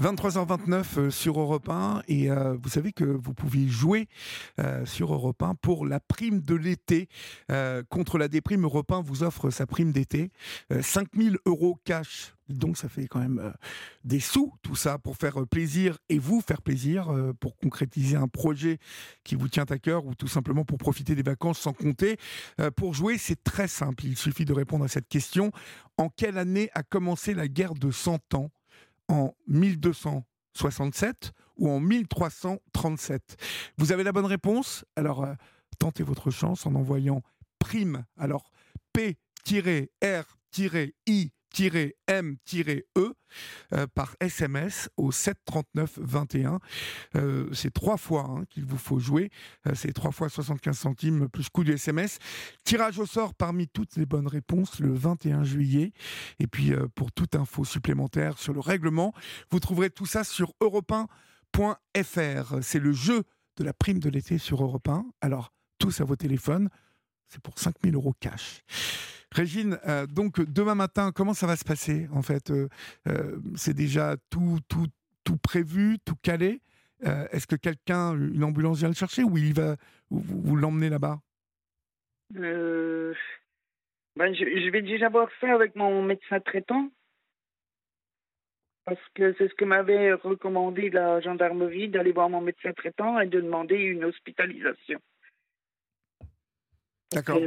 23h29 0.00 0.84
euh, 0.98 1.10
sur 1.10 1.40
Europe 1.40 1.70
1 1.70 2.02
et 2.06 2.30
euh, 2.30 2.54
vous 2.62 2.68
savez 2.68 2.92
que 2.92 3.04
vous 3.04 3.32
pouvez 3.32 3.66
jouer 3.66 4.08
euh, 4.60 4.84
sur 4.84 5.14
Europe 5.14 5.42
1 5.42 5.54
pour 5.54 5.86
la 5.86 6.00
prime 6.00 6.40
de 6.40 6.54
l'été. 6.54 7.08
contre 7.88 8.18
la 8.18 8.28
déprime, 8.28 8.64
Europe 8.64 8.92
1 8.92 9.00
vous 9.00 9.22
offre 9.22 9.50
sa 9.50 9.66
prime 9.66 9.92
d'été. 9.92 10.30
5000 10.80 11.38
euros 11.46 11.78
cash. 11.84 12.34
Donc 12.48 12.76
ça 12.76 12.88
fait 12.88 13.06
quand 13.06 13.18
même 13.18 13.52
des 14.04 14.20
sous, 14.20 14.52
tout 14.62 14.76
ça, 14.76 14.98
pour 14.98 15.16
faire 15.16 15.46
plaisir 15.46 15.98
et 16.08 16.18
vous 16.18 16.40
faire 16.40 16.62
plaisir, 16.62 17.12
pour 17.40 17.56
concrétiser 17.56 18.16
un 18.16 18.28
projet 18.28 18.78
qui 19.24 19.34
vous 19.34 19.48
tient 19.48 19.64
à 19.68 19.78
cœur 19.78 20.06
ou 20.06 20.14
tout 20.14 20.28
simplement 20.28 20.64
pour 20.64 20.78
profiter 20.78 21.14
des 21.14 21.22
vacances 21.22 21.58
sans 21.58 21.72
compter. 21.72 22.18
pour 22.76 22.94
jouer, 22.94 23.18
c'est 23.18 23.42
très 23.42 23.68
simple. 23.68 24.04
Il 24.04 24.16
suffit 24.16 24.44
de 24.44 24.52
répondre 24.52 24.84
à 24.84 24.88
cette 24.88 25.08
question. 25.08 25.50
En 25.98 26.08
quelle 26.08 26.38
année 26.38 26.70
a 26.74 26.82
commencé 26.82 27.34
la 27.34 27.48
guerre 27.48 27.74
de 27.74 27.90
100 27.90 28.34
ans? 28.34 28.50
En 29.08 29.34
1267 29.48 31.32
ou 31.56 31.70
en 31.70 31.80
1337 31.80 33.36
Vous 33.78 33.92
avez 33.92 34.04
la 34.04 34.12
bonne 34.12 34.26
réponse 34.26 34.84
Alors, 34.96 35.24
euh, 35.24 35.34
tentez 35.78 36.02
votre 36.02 36.30
chance 36.30 36.66
en 36.66 36.74
envoyant 36.74 37.22
prime. 37.58 38.04
Alors, 38.16 38.50
P-R-I 38.92 39.22
m-e 42.06 43.12
euh, 43.72 43.86
par 43.94 44.14
SMS 44.20 44.88
au 44.96 45.12
739 45.12 45.98
21. 45.98 46.58
Euh, 47.16 47.48
c'est 47.52 47.72
trois 47.72 47.96
fois 47.96 48.26
hein, 48.28 48.44
qu'il 48.50 48.64
vous 48.64 48.78
faut 48.78 48.98
jouer. 48.98 49.30
Euh, 49.66 49.72
c'est 49.74 49.92
trois 49.92 50.12
fois 50.12 50.28
75 50.28 50.78
centimes 50.78 51.28
plus 51.28 51.48
coût 51.48 51.64
du 51.64 51.72
SMS. 51.72 52.18
Tirage 52.64 52.98
au 52.98 53.06
sort 53.06 53.34
parmi 53.34 53.68
toutes 53.68 53.96
les 53.96 54.06
bonnes 54.06 54.28
réponses 54.28 54.80
le 54.80 54.92
21 54.92 55.44
juillet. 55.44 55.92
Et 56.38 56.46
puis 56.46 56.72
pour 56.94 57.12
toute 57.12 57.34
info 57.34 57.64
supplémentaire 57.64 58.38
sur 58.38 58.52
le 58.52 58.60
règlement, 58.60 59.12
vous 59.50 59.60
trouverez 59.60 59.90
tout 59.90 60.06
ça 60.06 60.24
sur 60.24 60.52
europe 60.60 60.92
C'est 62.62 62.78
le 62.78 62.92
jeu 62.92 63.24
de 63.56 63.64
la 63.64 63.72
prime 63.72 63.98
de 63.98 64.10
l'été 64.10 64.38
sur 64.38 64.62
Europe 64.62 64.88
1. 64.88 65.06
Alors, 65.20 65.52
tous 65.78 66.00
à 66.00 66.04
vos 66.04 66.16
téléphones. 66.16 66.68
C'est 67.28 67.40
pour 67.40 67.58
5000 67.58 67.94
euros 67.94 68.14
cash. 68.20 68.62
Régine, 69.32 69.78
euh, 69.86 70.06
donc 70.06 70.40
demain 70.40 70.74
matin, 70.74 71.10
comment 71.14 71.34
ça 71.34 71.46
va 71.46 71.56
se 71.56 71.64
passer 71.64 72.08
en 72.12 72.22
fait 72.22 72.50
euh, 72.50 72.68
euh, 73.08 73.36
C'est 73.56 73.74
déjà 73.74 74.16
tout, 74.30 74.58
tout, 74.68 74.86
tout 75.24 75.36
prévu, 75.36 75.98
tout 76.04 76.16
calé 76.22 76.60
Est-ce 77.02 77.46
que 77.46 77.56
quelqu'un, 77.56 78.14
une 78.14 78.44
ambulance 78.44 78.78
vient 78.78 78.88
le 78.88 78.94
chercher 78.94 79.24
ou 79.24 79.36
il 79.36 79.52
va 79.52 79.76
vous, 80.10 80.56
l'emmener 80.56 80.88
là-bas? 80.88 81.18
Ben, 82.30 84.34
je, 84.34 84.70
vais 84.70 84.82
déjà 84.82 85.08
voir 85.08 85.28
ça 85.40 85.52
avec 85.52 85.76
mon 85.76 86.02
médecin 86.02 86.40
traitant. 86.40 86.90
Parce 88.86 89.02
que 89.14 89.34
c'est 89.36 89.48
ce 89.48 89.54
que 89.54 89.64
m'avait 89.64 90.12
recommandé 90.12 90.90
la 90.90 91.20
gendarmerie 91.20 91.88
d'aller 91.88 92.12
voir 92.12 92.30
mon 92.30 92.40
médecin 92.40 92.72
traitant 92.72 93.18
et 93.18 93.26
de 93.26 93.40
demander 93.40 93.74
une 93.74 94.04
hospitalisation. 94.04 95.00
D'accord 97.12 97.40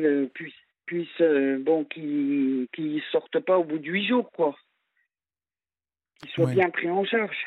puissent, 0.89 1.21
euh, 1.21 1.59
bon, 1.63 1.85
qui 1.85 2.67
qui 2.73 3.03
sortent 3.11 3.39
pas 3.39 3.59
au 3.59 3.63
bout 3.63 3.77
de 3.77 3.85
huit 3.85 4.07
jours, 4.07 4.31
quoi. 4.31 4.57
Qu'ils 6.19 6.31
soient 6.31 6.51
bien 6.51 6.69
pris 6.71 6.89
en 6.89 7.05
charge. 7.05 7.37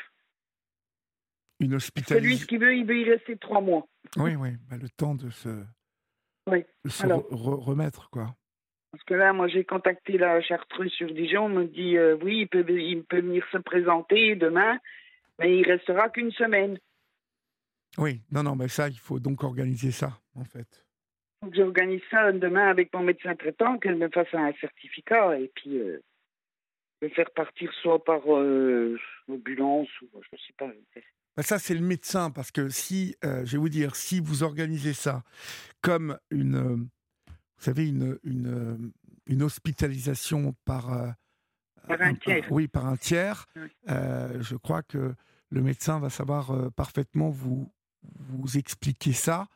Une 1.59 1.75
hospitalisation. 1.75 2.37
Celui 2.37 2.47
qui 2.47 2.57
veut, 2.57 2.75
il 2.75 2.85
veut 2.85 2.99
y 2.99 3.03
rester 3.03 3.37
trois 3.37 3.59
mois. 3.59 3.85
Oui, 4.15 4.35
oui, 4.35 4.51
bah, 4.69 4.77
le 4.81 4.87
temps 4.89 5.13
de 5.13 5.29
se, 5.29 5.49
oui. 6.47 6.63
se 6.85 7.05
remettre, 7.05 8.09
quoi. 8.09 8.33
Parce 8.91 9.03
que 9.03 9.13
là, 9.13 9.33
moi, 9.33 9.49
j'ai 9.49 9.65
contacté 9.65 10.17
la 10.17 10.41
Chartreuse 10.41 10.91
sur 10.93 11.13
Dijon. 11.13 11.45
On 11.45 11.49
me 11.49 11.65
dit, 11.65 11.97
euh, 11.97 12.15
oui, 12.23 12.41
il 12.41 12.47
peut, 12.47 12.65
il 12.69 13.03
peut 13.03 13.19
venir 13.19 13.45
se 13.51 13.57
présenter 13.57 14.35
demain, 14.35 14.79
mais 15.39 15.57
il 15.57 15.65
restera 15.65 16.09
qu'une 16.09 16.31
semaine. 16.31 16.79
Oui, 17.97 18.21
non, 18.31 18.43
non, 18.43 18.55
mais 18.55 18.69
ça, 18.69 18.87
il 18.87 18.99
faut 18.99 19.19
donc 19.19 19.43
organiser 19.43 19.91
ça, 19.91 20.17
en 20.35 20.45
fait 20.45 20.82
j'organise 21.51 22.01
ça 22.09 22.31
demain 22.31 22.69
avec 22.69 22.93
mon 22.93 23.03
médecin 23.03 23.35
traitant, 23.35 23.77
qu'elle 23.77 23.97
me 23.97 24.09
fasse 24.09 24.33
un 24.33 24.51
certificat 24.59 25.39
et 25.39 25.51
puis 25.55 25.77
euh, 25.79 25.99
le 27.01 27.09
faire 27.09 27.29
partir 27.31 27.71
soit 27.81 28.03
par 28.03 28.21
euh, 28.27 28.97
ambulance 29.29 29.89
ou 30.01 30.07
je 30.13 30.29
ne 30.31 30.37
sais 30.37 30.53
pas. 30.57 30.67
Bah, 31.35 31.43
ça, 31.43 31.59
c'est 31.59 31.73
le 31.73 31.81
médecin, 31.81 32.31
parce 32.31 32.51
que 32.51 32.69
si, 32.69 33.15
euh, 33.23 33.43
je 33.45 33.53
vais 33.53 33.57
vous 33.57 33.69
dire, 33.69 33.95
si 33.95 34.19
vous 34.19 34.43
organisez 34.43 34.93
ça 34.93 35.23
comme 35.81 36.17
une, 36.29 36.87
vous 37.27 37.63
savez, 37.63 37.87
une, 37.87 38.17
une, 38.23 38.91
une 39.25 39.43
hospitalisation 39.43 40.53
par, 40.65 41.15
par 41.87 42.01
un 42.01 42.13
tiers. 42.15 42.45
oui, 42.51 42.67
par 42.67 42.85
un 42.85 42.97
tiers, 42.97 43.47
je 43.87 44.55
crois 44.55 44.83
que 44.83 45.13
le 45.49 45.61
médecin 45.61 45.99
va 45.99 46.09
savoir 46.09 46.71
parfaitement 46.73 47.29
vous, 47.29 47.71
vous 48.03 48.57
expliquer 48.57 49.13
ça. 49.13 49.47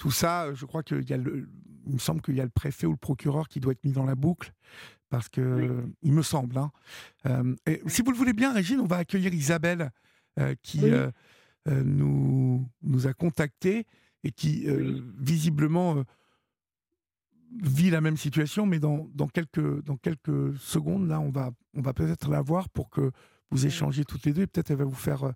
Tout 0.00 0.10
ça, 0.10 0.54
je 0.54 0.64
crois 0.64 0.82
qu'il 0.82 1.06
y 1.06 1.12
a 1.12 1.18
le, 1.18 1.46
il 1.86 1.92
me 1.92 1.98
semble 1.98 2.22
qu'il 2.22 2.34
y 2.34 2.40
a 2.40 2.44
le 2.44 2.48
préfet 2.50 2.86
ou 2.86 2.92
le 2.92 2.96
procureur 2.96 3.48
qui 3.48 3.60
doit 3.60 3.72
être 3.72 3.84
mis 3.84 3.92
dans 3.92 4.06
la 4.06 4.14
boucle, 4.14 4.54
parce 5.10 5.28
que 5.28 5.84
il 6.00 6.14
me 6.14 6.22
semble. 6.22 6.56
Hein. 6.56 6.72
Euh, 7.26 7.54
et 7.66 7.82
si 7.86 8.00
vous 8.00 8.10
le 8.10 8.16
voulez 8.16 8.32
bien, 8.32 8.54
Régine, 8.54 8.80
on 8.80 8.86
va 8.86 8.96
accueillir 8.96 9.34
Isabelle 9.34 9.90
euh, 10.38 10.54
qui 10.62 10.80
euh, 10.84 11.10
nous 11.66 12.66
nous 12.80 13.06
a 13.06 13.12
contactés 13.12 13.86
et 14.24 14.32
qui 14.32 14.66
visiblement 15.18 16.02
vit 17.62 17.90
la 17.90 18.00
même 18.00 18.16
situation, 18.16 18.64
mais 18.64 18.78
dans, 18.78 19.06
dans, 19.12 19.28
quelques, 19.28 19.84
dans 19.84 19.98
quelques 19.98 20.56
secondes, 20.56 21.08
là, 21.08 21.20
on 21.20 21.28
va, 21.28 21.50
on 21.74 21.82
va 21.82 21.92
peut-être 21.92 22.30
la 22.30 22.40
voir 22.40 22.70
pour 22.70 22.88
que 22.88 23.10
vous 23.50 23.66
échangiez 23.66 24.06
toutes 24.06 24.24
les 24.24 24.32
deux 24.32 24.42
et 24.42 24.46
peut-être 24.46 24.70
elle 24.70 24.78
va 24.78 24.84
vous 24.84 24.94
faire 24.94 25.34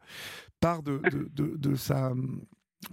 part 0.58 0.82
de, 0.82 1.02
de, 1.10 1.28
de, 1.34 1.56
de 1.58 1.74
sa 1.74 2.14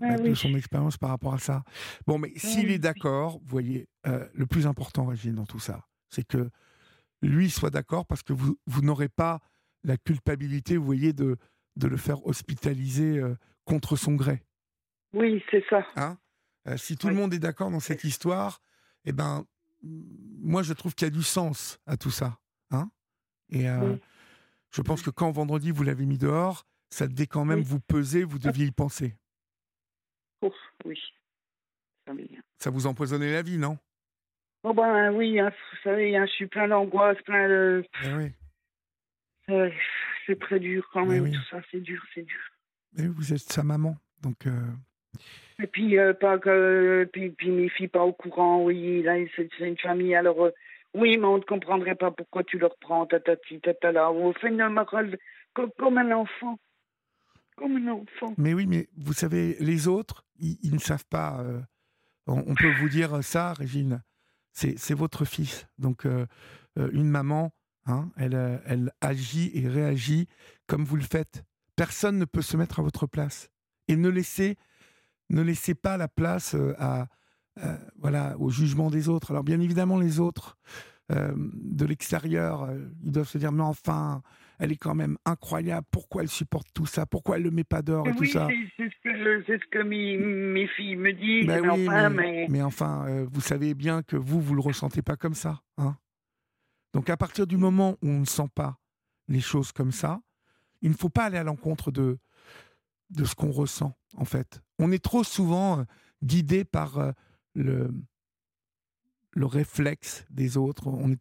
ah 0.02 0.18
de 0.18 0.34
son 0.34 0.54
expérience 0.56 0.98
par 0.98 1.10
rapport 1.10 1.34
à 1.34 1.40
ça. 1.40 1.64
Bon, 2.08 2.18
mais 2.18 2.32
s'il 2.36 2.72
est 2.72 2.80
d'accord, 2.80 3.40
vous 3.40 3.48
voyez, 3.48 3.88
euh, 4.08 4.28
le 4.34 4.46
plus 4.46 4.68
important, 4.68 5.06
Régine, 5.06 5.36
dans 5.36 5.46
tout 5.46 5.60
ça, 5.60 5.88
c'est 6.10 6.26
que 6.26 6.50
lui 7.22 7.50
soit 7.50 7.70
d'accord 7.70 8.06
parce 8.06 8.24
que 8.24 8.34
vous, 8.34 8.58
vous 8.66 8.82
n'aurez 8.82 9.10
pas 9.10 9.40
la 9.84 9.98
culpabilité, 9.98 10.78
vous 10.78 10.86
voyez, 10.86 11.14
de, 11.14 11.38
de 11.76 11.88
le 11.88 11.98
faire 11.98 12.26
hospitaliser 12.26 13.18
euh, 13.18 13.36
contre 13.66 13.96
son 13.96 14.16
gré. 14.16 14.44
Oui, 15.14 15.44
c'est 15.52 15.64
ça. 15.70 15.86
Hein? 15.96 16.18
Euh, 16.68 16.78
si 16.78 16.96
tout 16.96 17.10
le 17.10 17.16
monde 17.16 17.34
est 17.34 17.40
d'accord 17.40 17.72
dans 17.72 17.80
cette 17.80 18.04
histoire, 18.04 18.62
eh 19.06 19.12
ben, 19.12 19.46
moi, 19.84 20.64
je 20.64 20.74
trouve 20.74 20.94
qu'il 20.94 21.08
y 21.08 21.12
a 21.12 21.14
du 21.14 21.24
sens 21.24 21.80
à 21.86 21.98
tout 21.98 22.12
ça. 22.12 22.40
Hein? 22.70 22.90
Et 23.50 23.66
je 24.70 24.82
pense 24.82 25.02
que 25.02 25.10
quand 25.10 25.32
vendredi, 25.32 25.72
vous 25.72 25.84
l'avez 25.84 26.06
mis 26.06 26.18
dehors, 26.18 26.66
ça 26.92 27.08
devait 27.08 27.28
quand 27.28 27.46
même 27.46 27.62
vous 27.62 27.80
peser, 27.80 28.24
vous 28.24 28.38
deviez 28.40 28.68
y 28.68 28.72
penser 28.72 29.18
oui. 30.86 31.00
Ça, 32.58 32.70
vous 32.70 32.88
empoisonnait 32.88 33.32
la 33.32 33.42
vie, 33.42 33.58
non? 33.58 33.78
Oh 34.64 34.74
ben 34.74 35.12
oui, 35.14 35.40
hein, 35.40 35.50
vous 35.50 35.78
savez, 35.84 36.16
hein, 36.16 36.26
je 36.26 36.32
suis 36.32 36.48
plein 36.48 36.68
d'angoisse, 36.68 37.18
plein 37.24 37.48
de... 37.48 37.86
Eh 38.04 38.14
oui. 38.14 39.72
C'est 40.26 40.40
très 40.40 40.60
dur 40.60 40.88
quand 40.94 41.04
eh 41.06 41.20
même, 41.20 41.32
tout 41.32 41.44
ça, 41.50 41.62
c'est 41.72 41.80
dur, 41.80 42.02
c'est 42.14 42.22
dur. 42.22 42.42
Mais 42.94 43.06
eh 43.06 43.08
vous 43.08 43.34
êtes 43.34 43.40
sa 43.40 43.64
maman, 43.64 43.98
donc... 44.22 44.46
Euh, 44.46 44.72
Et 45.62 45.68
puis, 45.68 45.98
euh, 45.98 46.14
pas 46.14 46.38
que, 46.38 47.10
puis, 47.12 47.32
puis, 47.32 47.50
mes 47.50 47.70
filles 47.70 47.88
pas 47.88 48.04
au 48.04 48.14
courant, 48.14 48.64
oui, 48.64 49.02
là, 49.02 49.16
c'est 49.36 49.50
une 49.60 49.78
famille, 49.78 50.16
alors... 50.16 50.46
Euh, 50.46 50.52
oui, 50.94 51.18
mais 51.18 51.26
on 51.26 51.38
ne 51.38 51.44
comprendrait 51.44 51.96
pas 51.96 52.12
pourquoi 52.12 52.44
tu 52.44 52.60
leur 52.60 52.76
prends, 52.78 53.06
tatati, 53.06 53.62
tatala, 53.62 54.12
ou 54.12 54.34
fait 54.34 54.52
comme 55.78 55.98
un 55.98 56.12
enfant. 56.12 56.60
Comme 57.56 57.76
un 57.78 57.92
enfant. 57.92 58.34
Mais 58.38 58.54
oui, 58.54 58.66
mais 58.66 58.88
vous 58.98 59.14
savez, 59.14 59.58
les 59.60 59.88
autres, 59.88 60.26
ils, 60.40 60.74
ne 60.74 60.80
savent 60.80 61.06
pas. 61.06 61.42
Euh, 61.42 61.62
on, 62.28 62.56
peut 62.56 62.74
vous 62.80 62.90
dire 62.90 63.24
ça, 63.24 63.54
Régine. 63.54 64.04
C'est 64.54 64.94
votre 64.94 65.26
fils. 65.26 65.68
Donc, 65.78 66.06
euh, 66.06 66.26
euh, 66.78 66.90
une 66.94 67.10
maman, 67.10 67.54
hein, 67.86 68.12
elle, 68.18 68.62
elle 68.66 68.92
agit 69.02 69.52
et 69.54 69.68
réagit 69.68 70.28
comme 70.68 70.84
vous 70.84 70.96
le 70.96 71.04
faites. 71.04 71.44
Personne 71.76 72.18
ne 72.18 72.26
peut 72.26 72.42
se 72.42 72.58
mettre 72.58 72.80
à 72.80 72.84
votre 72.84 73.08
place. 73.08 73.50
Et 73.88 73.96
ne 73.96 74.10
laissez, 74.10 74.58
ne 75.30 75.42
laissez 75.42 75.76
pas 75.76 75.98
la 75.98 76.08
place 76.08 76.56
à, 76.78 77.08
voilà, 77.98 78.38
au 78.40 78.50
jugement 78.50 78.90
des 78.90 79.10
autres. 79.10 79.32
Alors, 79.32 79.44
bien 79.44 79.60
évidemment, 79.60 80.00
les 80.00 80.20
autres, 80.20 80.58
de 81.12 81.86
l'extérieur, 81.86 82.70
ils 83.04 83.12
doivent 83.12 83.28
se 83.28 83.38
dire, 83.38 83.52
mais 83.52 83.64
enfin, 83.64 84.22
elle 84.62 84.72
est 84.72 84.78
quand 84.78 84.94
même 84.94 85.18
incroyable. 85.26 85.88
Pourquoi 85.90 86.22
elle 86.22 86.30
supporte 86.30 86.68
tout 86.72 86.86
ça? 86.86 87.08
Pourquoi 87.08 87.38
elle 87.38 87.42
ne 87.44 87.50
le 87.50 87.56
met 87.56 87.64
pas 87.64 87.82
dehors 87.82 88.08
et 88.08 88.16
tout 88.16 88.26
ça? 88.26 88.48
C'est 88.78 88.90
ce 88.90 89.70
que, 89.72 89.82
mes, 89.82 90.68
filles 90.68 90.96
me 90.96 91.14
disent. 91.14 91.48
Ben 91.48 91.62
mais, 91.64 91.70
enfin, 91.70 92.10
mais... 92.10 92.62
enfin, 92.62 93.08
euh, 93.08 93.28
vous 93.32 93.42
savez 93.42 93.74
bien 93.74 94.04
que 94.04 94.16
vous, 94.16 94.40
vous 94.40 94.54
le 94.54 94.62
ressentez 94.62 95.02
pas 95.02 95.18
comme 95.18 95.34
ça. 95.34 95.64
Hein 95.80 95.98
Donc 96.94 97.10
à 97.10 97.18
partir 97.18 97.48
du 97.48 97.58
moment 97.58 97.98
où 98.04 98.10
on 98.10 98.20
ne 98.20 98.26
sent 98.26 98.50
pas 98.54 98.78
les 99.28 99.40
choses 99.40 99.72
comme 99.72 99.92
ça, 99.92 100.22
il 100.84 100.92
ne 100.92 100.96
faut 100.96 101.10
pas 101.10 101.26
aller 101.26 101.38
à 101.38 101.44
l'encontre 101.44 101.92
de, 101.92 102.20
de 103.10 103.26
ce 103.26 103.34
qu'on 103.34 103.52
ressent, 103.52 103.98
en 104.16 104.26
fait. 104.26 104.62
On 104.78 104.92
est 104.92 105.04
trop 105.04 105.24
souvent 105.24 105.80
euh, 105.80 105.84
guidé 106.24 106.66
par 106.66 107.00
euh, 107.00 107.12
le, 107.56 107.90
le 109.34 109.46
réflexe 109.46 110.26
des 110.30 110.58
autres. 110.58 110.88
On 110.88 111.12
est 111.12 111.20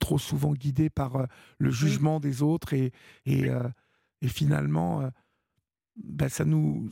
trop 0.00 0.18
souvent 0.18 0.52
guidé 0.52 0.90
par 0.90 1.16
euh, 1.16 1.24
le 1.58 1.70
jugement 1.70 2.20
des 2.20 2.42
autres 2.42 2.74
et, 2.74 2.92
et, 3.26 3.48
euh, 3.48 3.68
et 4.20 4.28
finalement, 4.28 5.02
euh, 5.02 5.08
ben, 5.96 6.28
ça, 6.28 6.44
nous, 6.44 6.88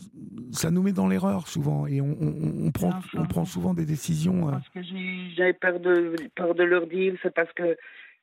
ça 0.52 0.70
nous 0.70 0.82
met 0.82 0.92
dans 0.92 1.08
l'erreur 1.08 1.48
souvent 1.48 1.86
et 1.86 2.00
on, 2.00 2.16
on, 2.20 2.70
prend, 2.70 3.00
on 3.14 3.24
prend 3.24 3.44
souvent 3.44 3.74
des 3.74 3.86
décisions. 3.86 4.50
Parce 4.50 4.68
que 4.68 4.82
j'ai 4.82 5.52
peur 5.54 5.80
de, 5.80 6.14
peur 6.34 6.54
de 6.54 6.62
leur 6.62 6.86
dire, 6.86 7.14
c'est 7.22 7.34
parce 7.34 7.52
que 7.54 7.76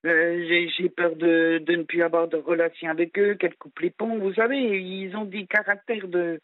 j'ai 0.03 0.89
peur 0.89 1.15
de, 1.15 1.57
de, 1.65 1.75
ne 1.75 1.83
plus 1.83 2.03
avoir 2.03 2.27
de 2.27 2.37
relation 2.37 2.89
avec 2.89 3.17
eux, 3.17 3.33
qu'elles 3.35 3.55
coupent 3.55 3.79
les 3.79 3.89
ponts. 3.89 4.19
Vous 4.19 4.33
savez, 4.35 4.79
ils 4.79 5.15
ont 5.15 5.25
des 5.25 5.47
caractères 5.47 6.07
de, 6.07 6.39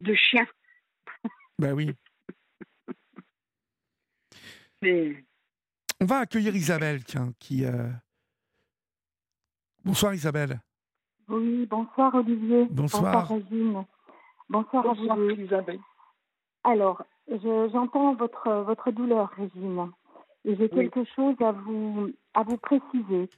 de 0.00 0.14
chiens. 0.14 0.46
Ben 1.58 1.72
oui. 1.72 1.90
On 4.82 6.04
va 6.04 6.18
accueillir 6.18 6.54
Isabelle, 6.54 7.04
tiens, 7.04 7.32
qui. 7.38 7.64
Euh, 7.64 7.88
bonsoir 9.84 10.14
Isabelle. 10.14 10.60
Oui, 11.28 11.66
bonsoir 11.66 12.14
Olivier. 12.14 12.66
Bonsoir. 12.70 13.28
Régine. 13.28 13.84
Bonsoir, 14.48 14.88
à 14.88 14.92
vous 14.94 15.06
deux. 15.16 15.32
Isabelle. 15.42 15.80
Alors, 16.62 17.02
je- 17.28 17.68
j'entends 17.72 18.14
votre, 18.14 18.50
votre 18.62 18.90
douleur, 18.92 19.30
Régine. 19.30 19.90
Et 20.44 20.54
j'ai 20.56 20.64
Oui. 20.64 20.70
quelque 20.70 21.04
chose 21.16 21.34
à 21.40 21.50
vous, 21.52 22.12
à 22.34 22.42
vous 22.44 22.56
préciser. 22.58 23.28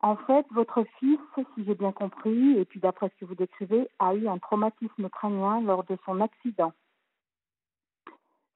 En 0.00 0.16
fait, 0.16 0.44
votre 0.50 0.84
fils, 0.98 1.18
si 1.54 1.64
j'ai 1.64 1.74
bien 1.74 1.92
compris, 1.92 2.58
et 2.58 2.64
puis 2.64 2.80
d'après 2.80 3.08
ce 3.08 3.14
que 3.20 3.24
vous 3.24 3.36
décrivez, 3.36 3.88
a 3.98 4.14
eu 4.14 4.26
un 4.28 4.38
traumatisme 4.38 5.08
crânien 5.08 5.62
lors 5.62 5.84
de 5.84 5.96
son 6.04 6.20
accident. 6.20 6.72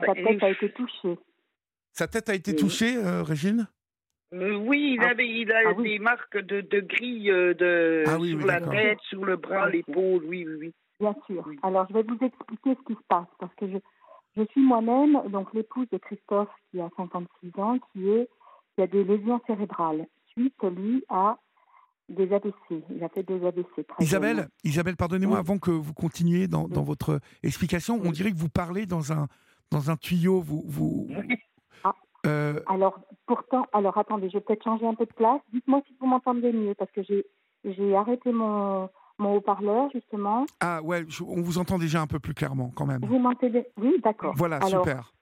Sa 0.00 0.08
Bah, 0.08 0.14
tête 0.14 0.42
a 0.42 0.50
été 0.50 0.70
touchée. 0.72 1.18
Sa 1.98 2.06
tête 2.06 2.28
a 2.28 2.34
été 2.34 2.50
Oui. 2.50 2.56
touchée, 2.58 2.94
euh, 2.98 3.22
Régine? 3.22 3.68
Euh, 4.34 4.54
oui, 4.56 4.96
il, 4.98 5.02
Ah. 5.02 5.10
avait, 5.12 5.26
il 5.26 5.50
a 5.50 5.60
Ah 5.68 5.72
oui. 5.78 5.92
des 5.92 5.98
marques 5.98 6.36
de, 6.36 6.60
de 6.60 6.80
grilles 6.80 7.30
euh, 7.30 7.54
de, 7.54 8.04
Ah 8.06 8.18
oui, 8.18 8.30
sur 8.30 8.38
oui, 8.40 8.44
la 8.44 8.60
tête, 8.60 8.98
sur 9.08 9.24
le 9.24 9.36
bras, 9.36 9.66
Ok. 9.68 9.72
l'épaule, 9.72 10.22
oui, 10.26 10.44
oui, 10.46 10.56
oui. 10.60 10.74
Bien 11.00 11.14
sûr. 11.26 11.42
Oui. 11.46 11.58
Alors, 11.62 11.86
je 11.88 11.94
vais 11.94 12.02
vous 12.02 12.18
expliquer 12.20 12.74
ce 12.78 12.84
qui 12.86 12.92
se 12.92 13.04
passe 13.08 13.26
parce 13.38 13.54
que 13.54 13.66
je, 13.70 13.78
je 14.36 14.42
suis 14.50 14.60
moi-même 14.60 15.22
donc 15.30 15.54
l'épouse 15.54 15.86
de 15.90 15.96
Christophe 15.96 16.50
qui 16.70 16.80
a 16.80 16.90
56 16.98 17.58
ans, 17.60 17.78
qui 17.92 18.10
est 18.10 18.28
qui 18.74 18.82
a 18.82 18.86
des 18.86 19.04
lésions 19.04 19.40
cérébrales 19.46 20.06
suite 20.32 20.54
lui 20.64 21.02
à 21.08 21.38
des 22.10 22.30
AVC. 22.30 22.52
Il 22.94 23.02
a 23.02 23.08
fait 23.08 23.22
des 23.22 23.42
AVC. 23.42 23.86
Très 23.88 24.04
Isabelle. 24.04 24.48
Isabelle, 24.64 24.96
pardonnez-moi, 24.96 25.36
Oui. 25.36 25.40
avant 25.40 25.58
que 25.58 25.70
vous 25.70 25.94
continuiez 25.94 26.46
dans, 26.46 26.68
dans 26.68 26.80
Oui. 26.82 26.86
votre 26.88 27.20
explication, 27.42 27.98
on 28.04 28.10
dirait 28.10 28.32
que 28.32 28.36
vous 28.36 28.50
parlez 28.50 28.84
dans 28.84 29.12
un, 29.14 29.28
dans 29.70 29.90
un 29.90 29.96
tuyau. 29.96 30.42
Vous, 30.42 30.62
vous, 30.66 31.08
Ah. 31.16 31.22
Euh, 32.26 32.60
Alors, 32.66 32.98
pourtant, 33.26 33.66
alors 33.72 33.96
attendez, 33.98 34.28
je 34.28 34.34
vais 34.38 34.40
peut-être 34.40 34.64
changer 34.64 34.86
un 34.86 34.94
peu 34.94 35.06
de 35.06 35.12
place. 35.12 35.40
Dites-moi 35.52 35.80
si 35.86 35.94
vous 36.00 36.06
m'entendez 36.06 36.52
mieux 36.52 36.74
parce 36.74 36.90
que 36.90 37.02
j'ai 37.02 37.24
j'ai 37.64 37.94
arrêté 37.96 38.32
mon 38.32 38.88
mon 39.18 39.36
haut-parleur 39.36 39.90
justement. 39.92 40.44
ah 40.60 40.82
ouais, 40.82 41.04
je- 41.08 41.22
on 41.24 41.40
vous 41.40 41.58
entend 41.58 41.78
déjà 41.78 42.00
un 42.02 42.06
peu 42.06 42.18
plus 42.18 42.34
clairement 42.34 42.70
quand 42.76 42.84
même. 42.86 43.00
Vous 43.04 43.18
m'entendez 43.18 43.66
Oui, 43.78 43.98
d'accord. 44.02 44.34
Voilà, 44.36 44.56
Alors, 44.56 44.84
super. 44.84 45.12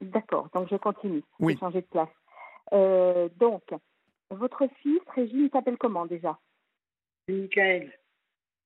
D'accord, 0.00 0.48
donc 0.54 0.68
je 0.70 0.76
continue. 0.76 1.24
Je 1.40 1.44
Oui. 1.44 1.54
vais 1.54 1.58
changer 1.58 1.80
de 1.80 1.86
place. 1.86 2.08
Euh, 2.72 3.28
donc, 3.40 3.62
votre 4.30 4.66
fils, 4.80 5.00
Régine, 5.14 5.46
il 5.46 5.50
s'appelle 5.50 5.76
comment 5.76 6.06
déjà? 6.06 6.38
Michael. 7.28 7.92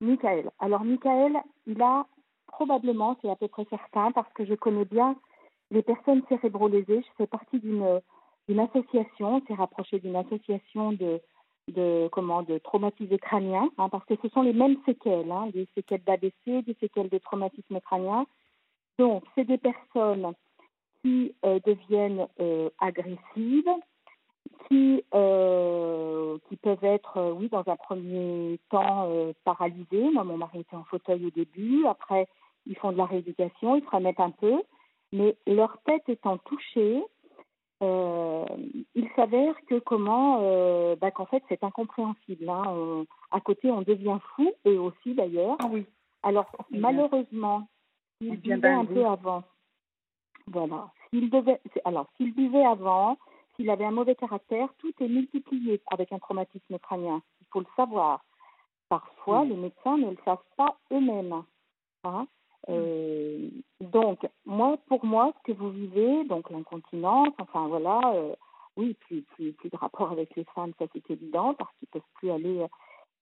Michael. 0.01 0.51
Alors, 0.59 0.85
Michael, 0.85 1.37
il 1.67 1.81
a 1.81 2.07
probablement, 2.47 3.17
c'est 3.23 3.31
à 3.31 3.37
peu 3.37 3.49
près 3.49 3.67
certain, 3.71 4.13
parce 4.13 4.31
que 4.35 4.45
je 4.45 4.55
connais 4.55 4.85
bien 4.85 5.17
les 5.71 5.83
personnes 5.83 6.23
cérébrolésées. 6.29 7.03
Je 7.03 7.13
fais 7.17 7.27
partie 7.27 7.59
d'une 7.59 8.61
association, 8.61 9.43
c'est 9.47 9.55
rapproché 9.55 9.99
d'une 9.99 10.17
association 10.17 10.93
de, 10.93 11.21
de, 11.69 12.09
comment, 12.13 12.43
de 12.43 12.59
traumatisés 12.59 13.19
crâniens, 13.19 13.71
hein, 13.79 13.89
parce 13.89 14.05
que 14.05 14.15
ce 14.23 14.29
sont 14.29 14.43
les 14.43 14.53
mêmes 14.53 14.77
séquelles, 14.87 15.31
hein, 15.31 15.49
des 15.53 15.67
séquelles 15.75 16.03
d'ABC, 16.05 16.63
des 16.63 16.77
séquelles 16.81 17.09
de 17.09 17.19
traumatisme 17.19 17.81
crânien. 17.81 18.27
Donc, 18.99 19.25
c'est 19.35 19.45
des 19.45 19.59
personnes 19.59 20.33
qui 21.03 21.35
euh, 21.45 21.59
deviennent 21.67 22.27
euh, 22.41 22.71
agressives, 22.81 23.71
qui, 24.69 25.05
euh, 25.15 26.39
qui 26.49 26.57
peuvent 26.57 26.85
être, 26.85 27.35
oui, 27.39 27.49
dans 27.49 27.65
un 27.67 27.77
premier 27.77 28.59
temps 28.71 29.09
paralysés. 29.45 30.11
Moi, 30.13 30.25
mon 30.25 30.37
mari 30.37 30.61
était 30.61 30.77
en 30.77 30.85
fauteuil 30.85 31.27
au 31.27 31.31
début. 31.31 31.87
Après, 31.87 32.27
ils 32.67 32.77
font 32.77 32.93
de 32.93 32.97
la 32.97 33.07
rééducation, 33.07 33.77
ils 33.77 33.85
se 33.85 33.91
remettent 33.91 34.21
un 34.21 34.31
peu. 34.31 34.63
Mais 35.17 35.37
leur 35.47 35.79
tête 35.87 36.07
étant 36.09 36.37
touchée, 36.39 37.03
euh, 37.83 38.45
il 38.95 39.09
s'avère 39.17 39.55
que 39.67 39.79
comment, 39.79 40.39
euh, 40.43 40.95
bah, 40.97 41.11
qu'en 41.11 41.27
fait, 41.27 41.43
c'est 41.49 41.63
incompréhensible. 41.65 42.49
Hein. 42.49 42.65
On- 42.69 43.07
à 43.31 43.41
côté, 43.41 43.71
on 43.71 43.83
devient 43.83 44.19
fou, 44.35 44.53
et 44.65 44.77
aussi 44.77 45.15
d'ailleurs. 45.15 45.57
Ah 45.61 45.69
oui. 45.71 45.87
Alors, 46.23 46.51
bien. 46.71 46.81
malheureusement, 46.81 47.67
s'il 48.19 48.35
Eh 48.35 48.37
buvait 48.37 48.69
un 48.69 48.85
peu 48.85 49.07
avant, 49.07 49.43
voilà, 50.49 50.91
s'il 51.11 51.31
devait, 51.31 51.61
alors, 51.85 52.07
s'il 52.17 52.35
buvait 52.35 52.65
avant, 52.65 53.17
s'il 53.55 53.71
avait 53.71 53.85
un 53.85 53.91
mauvais 53.91 54.15
caractère, 54.15 54.69
tout 54.79 54.93
est 55.01 55.09
multiplié 55.09 55.81
avec 55.91 56.13
un 56.13 56.19
traumatisme 56.19 56.79
crânien. 56.79 57.23
Il 57.41 57.47
faut 57.53 57.61
le 57.61 57.67
savoir. 57.77 58.23
Parfois, 58.89 59.45
les 59.45 59.57
médecins 59.57 59.97
ne 59.99 60.11
le 60.11 60.19
savent 60.25 60.45
pas 60.57 60.77
eux-mêmes. 60.93 61.43
hein. 62.05 62.27
Euh, 62.69 63.49
donc, 63.81 64.27
moi, 64.45 64.77
pour 64.89 65.05
moi, 65.05 65.33
ce 65.39 65.53
que 65.53 65.57
vous 65.57 65.71
vivez, 65.71 66.25
donc 66.25 66.51
l'incontinence, 66.51 67.35
enfin 67.39 67.69
voilà, 67.69 68.01
euh, 68.15 68.35
oui, 68.77 68.95
plus, 68.95 69.23
plus, 69.23 69.53
plus 69.53 69.71
de 69.71 69.77
rapport 69.77 70.11
avec 70.11 70.35
les 70.37 70.45
femmes, 70.55 70.73
ça 70.79 70.87
c'est 70.93 71.11
évident, 71.11 71.55
parce 71.55 71.71
qu'ils 71.79 71.89
peuvent 71.89 72.03
plus 72.15 72.31
aller. 72.31 72.67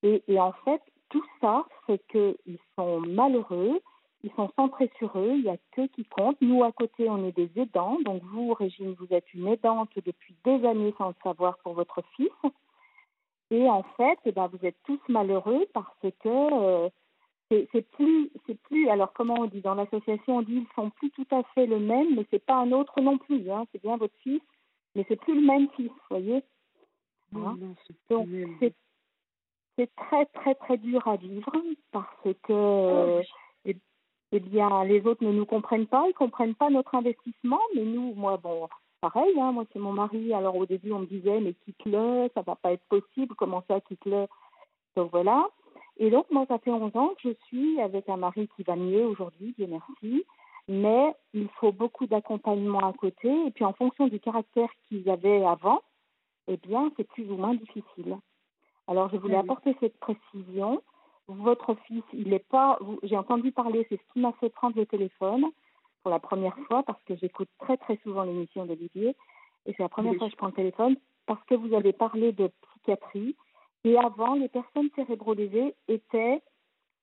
euh, 0.05 0.19
Et, 0.29 0.41
en 0.41 0.53
fait, 0.65 0.83
tout 1.11 1.25
ça 1.41 1.65
fait 1.87 2.01
qu'ils 2.11 2.59
sont 2.77 3.01
malheureux, 3.01 3.81
ils 4.23 4.33
sont 4.33 4.51
centrés 4.57 4.91
sur 4.99 5.19
eux, 5.19 5.35
il 5.37 5.43
n'y 5.43 5.51
a 5.51 5.59
que 5.73 5.87
qui 5.89 6.05
compte. 6.07 6.41
Nous, 6.41 6.65
à 6.65 6.73
côté, 6.73 7.11
on 7.11 7.25
est 7.27 7.37
des 7.37 7.51
aidants. 7.61 7.99
Donc, 8.05 8.23
vous, 8.23 8.55
Régine, 8.55 8.95
vous 8.99 9.07
êtes 9.11 9.33
une 9.35 9.47
aidante 9.49 9.91
depuis 10.05 10.35
des 10.45 10.65
années 10.67 10.95
sans 10.97 11.09
le 11.09 11.15
savoir 11.23 11.59
pour 11.59 11.75
votre 11.75 12.03
fils. 12.17 12.31
Et 13.51 13.69
en 13.69 13.83
fait, 13.97 14.19
eh 14.25 14.33
ben, 14.33 14.47
vous 14.47 14.65
êtes 14.67 14.79
tous 14.85 15.01
malheureux 15.09 15.67
parce 15.75 15.95
que 16.21 16.91
c'est 17.51 17.91
plus, 17.93 18.31
c'est 18.47 18.61
plus. 18.63 18.89
Alors, 18.89 19.13
comment 19.13 19.41
on 19.41 19.47
dit 19.47 19.61
dans 19.61 19.75
l'association 19.75 20.39
On 20.39 20.43
dit 20.43 20.67
ils 20.67 20.75
sont 20.75 20.91
plus 20.91 21.11
tout 21.11 21.27
à 21.31 21.43
fait 21.55 21.67
le 21.67 21.79
même, 21.79 22.17
mais 22.17 22.27
c'est 22.31 22.45
pas 22.45 22.57
un 22.57 22.73
autre 22.73 23.01
non 23.01 23.19
plus. 23.19 23.51
Hein. 23.51 23.65
C'est 23.73 23.83
bien 23.83 23.97
votre 23.97 24.17
fils, 24.23 24.41
mais 24.95 25.05
c'est 25.09 25.17
plus 25.17 25.35
le 25.35 25.47
même 25.47 25.69
fils, 25.77 25.89
vous 25.89 25.95
voyez. 26.11 26.43
Hein. 27.35 27.57
Non, 27.61 27.75
c'est 27.87 27.95
Donc, 28.11 28.29
c'est 29.77 29.95
très, 29.97 30.27
très, 30.27 30.55
très 30.55 30.79
dur 30.79 31.07
à 31.09 31.17
vivre 31.17 31.53
parce 31.91 32.37
que, 32.45 32.53
Oh, 32.53 33.21
eh, 33.65 33.77
eh 34.33 34.41
bien, 34.41 34.85
les 34.85 35.05
autres 35.07 35.25
ne 35.25 35.33
nous 35.33 35.47
comprennent 35.47 35.87
pas, 35.87 36.05
ils 36.09 36.15
comprennent 36.15 36.55
pas 36.55 36.71
notre 36.71 36.95
investissement, 36.95 37.61
mais 37.75 37.83
nous, 37.83 38.15
moi, 38.15 38.37
bon, 38.37 38.69
pareil, 39.01 39.39
hein, 39.41 39.53
moi, 39.53 39.65
c'est 39.73 39.81
mon 39.81 39.93
mari. 39.93 40.33
Alors, 40.33 40.57
au 40.57 40.67
début, 40.67 40.93
on 40.93 41.01
me 41.01 41.07
disait, 41.07 41.41
mais 41.41 41.55
quitte-le, 41.65 42.31
ça 42.35 42.43
va 42.43 42.55
pas 42.55 42.73
être 42.73 42.87
possible, 42.89 43.35
comment 43.35 43.65
ça, 43.69 43.81
quitte-le? 43.81 44.27
Donc, 44.97 45.11
voilà. 45.11 45.49
Et 45.97 46.11
donc, 46.11 46.27
moi, 46.31 46.45
ça 46.47 46.59
fait 46.59 46.71
11 46.71 46.97
ans 46.97 47.11
que 47.23 47.31
je 47.31 47.35
suis 47.47 47.81
avec 47.81 48.09
un 48.09 48.17
mari 48.17 48.49
qui 48.57 48.63
va 48.63 48.77
mieux 48.77 49.05
aujourd'hui, 49.07 49.55
Dieu 49.57 49.67
merci. 49.69 50.25
Mais 50.67 51.15
il 51.35 51.49
faut 51.61 51.73
beaucoup 51.73 52.07
d'accompagnement 52.07 52.89
à 52.89 52.93
côté. 52.93 53.29
Et 53.47 53.51
puis, 53.51 53.65
en 53.65 53.75
fonction 53.75 54.09
du 54.09 54.19
caractère 54.19 54.69
qu'ils 54.89 55.09
avaient 55.11 55.45
avant, 55.45 55.83
eh 56.49 56.57
bien, 56.57 56.91
c'est 56.97 57.07
plus 57.07 57.31
ou 57.31 57.37
moins 57.37 57.55
difficile. 57.55 58.19
Alors, 58.87 59.09
je 59.11 59.17
voulais 59.17 59.37
apporter 59.37 59.77
cette 59.81 59.99
précision. 59.99 60.83
Votre 61.29 61.75
fils, 61.87 62.03
il 62.13 62.29
n'est 62.29 62.39
pas. 62.39 62.79
J'ai 63.03 63.17
entendu 63.17 63.53
parler, 63.53 63.87
c'est 63.89 63.97
ce 63.97 64.13
qui 64.13 64.21
m'a 64.21 64.33
fait 64.33 64.51
prendre 64.51 64.77
le 64.77 64.87
téléphone 64.87 65.47
pour 66.03 66.11
la 66.11 66.19
première 66.19 66.59
fois, 66.67 66.83
parce 66.83 67.03
que 67.05 67.17
j'écoute 67.17 67.49
très, 67.61 67.79
très 67.79 67.97
souvent 68.03 68.25
l'émission 68.25 68.67
d'Olivier. 68.67 69.17
Et 69.65 69.73
c'est 69.75 69.83
la 69.83 69.89
première 69.89 70.13
Oui. 70.13 70.19
fois 70.19 70.27
que 70.27 70.33
je 70.33 70.37
prends 70.37 70.49
le 70.49 70.53
téléphone, 70.53 70.97
parce 71.25 71.43
que 71.45 71.55
vous 71.55 71.73
avez 71.73 71.93
parlé 71.95 72.33
de 72.33 72.51
psychiatrie. 72.73 73.37
Et 73.85 73.99
avant, 73.99 74.35
les 74.35 74.49
personnes 74.49 74.89
cérébrolésées 74.97 75.75
étaient 75.89 76.41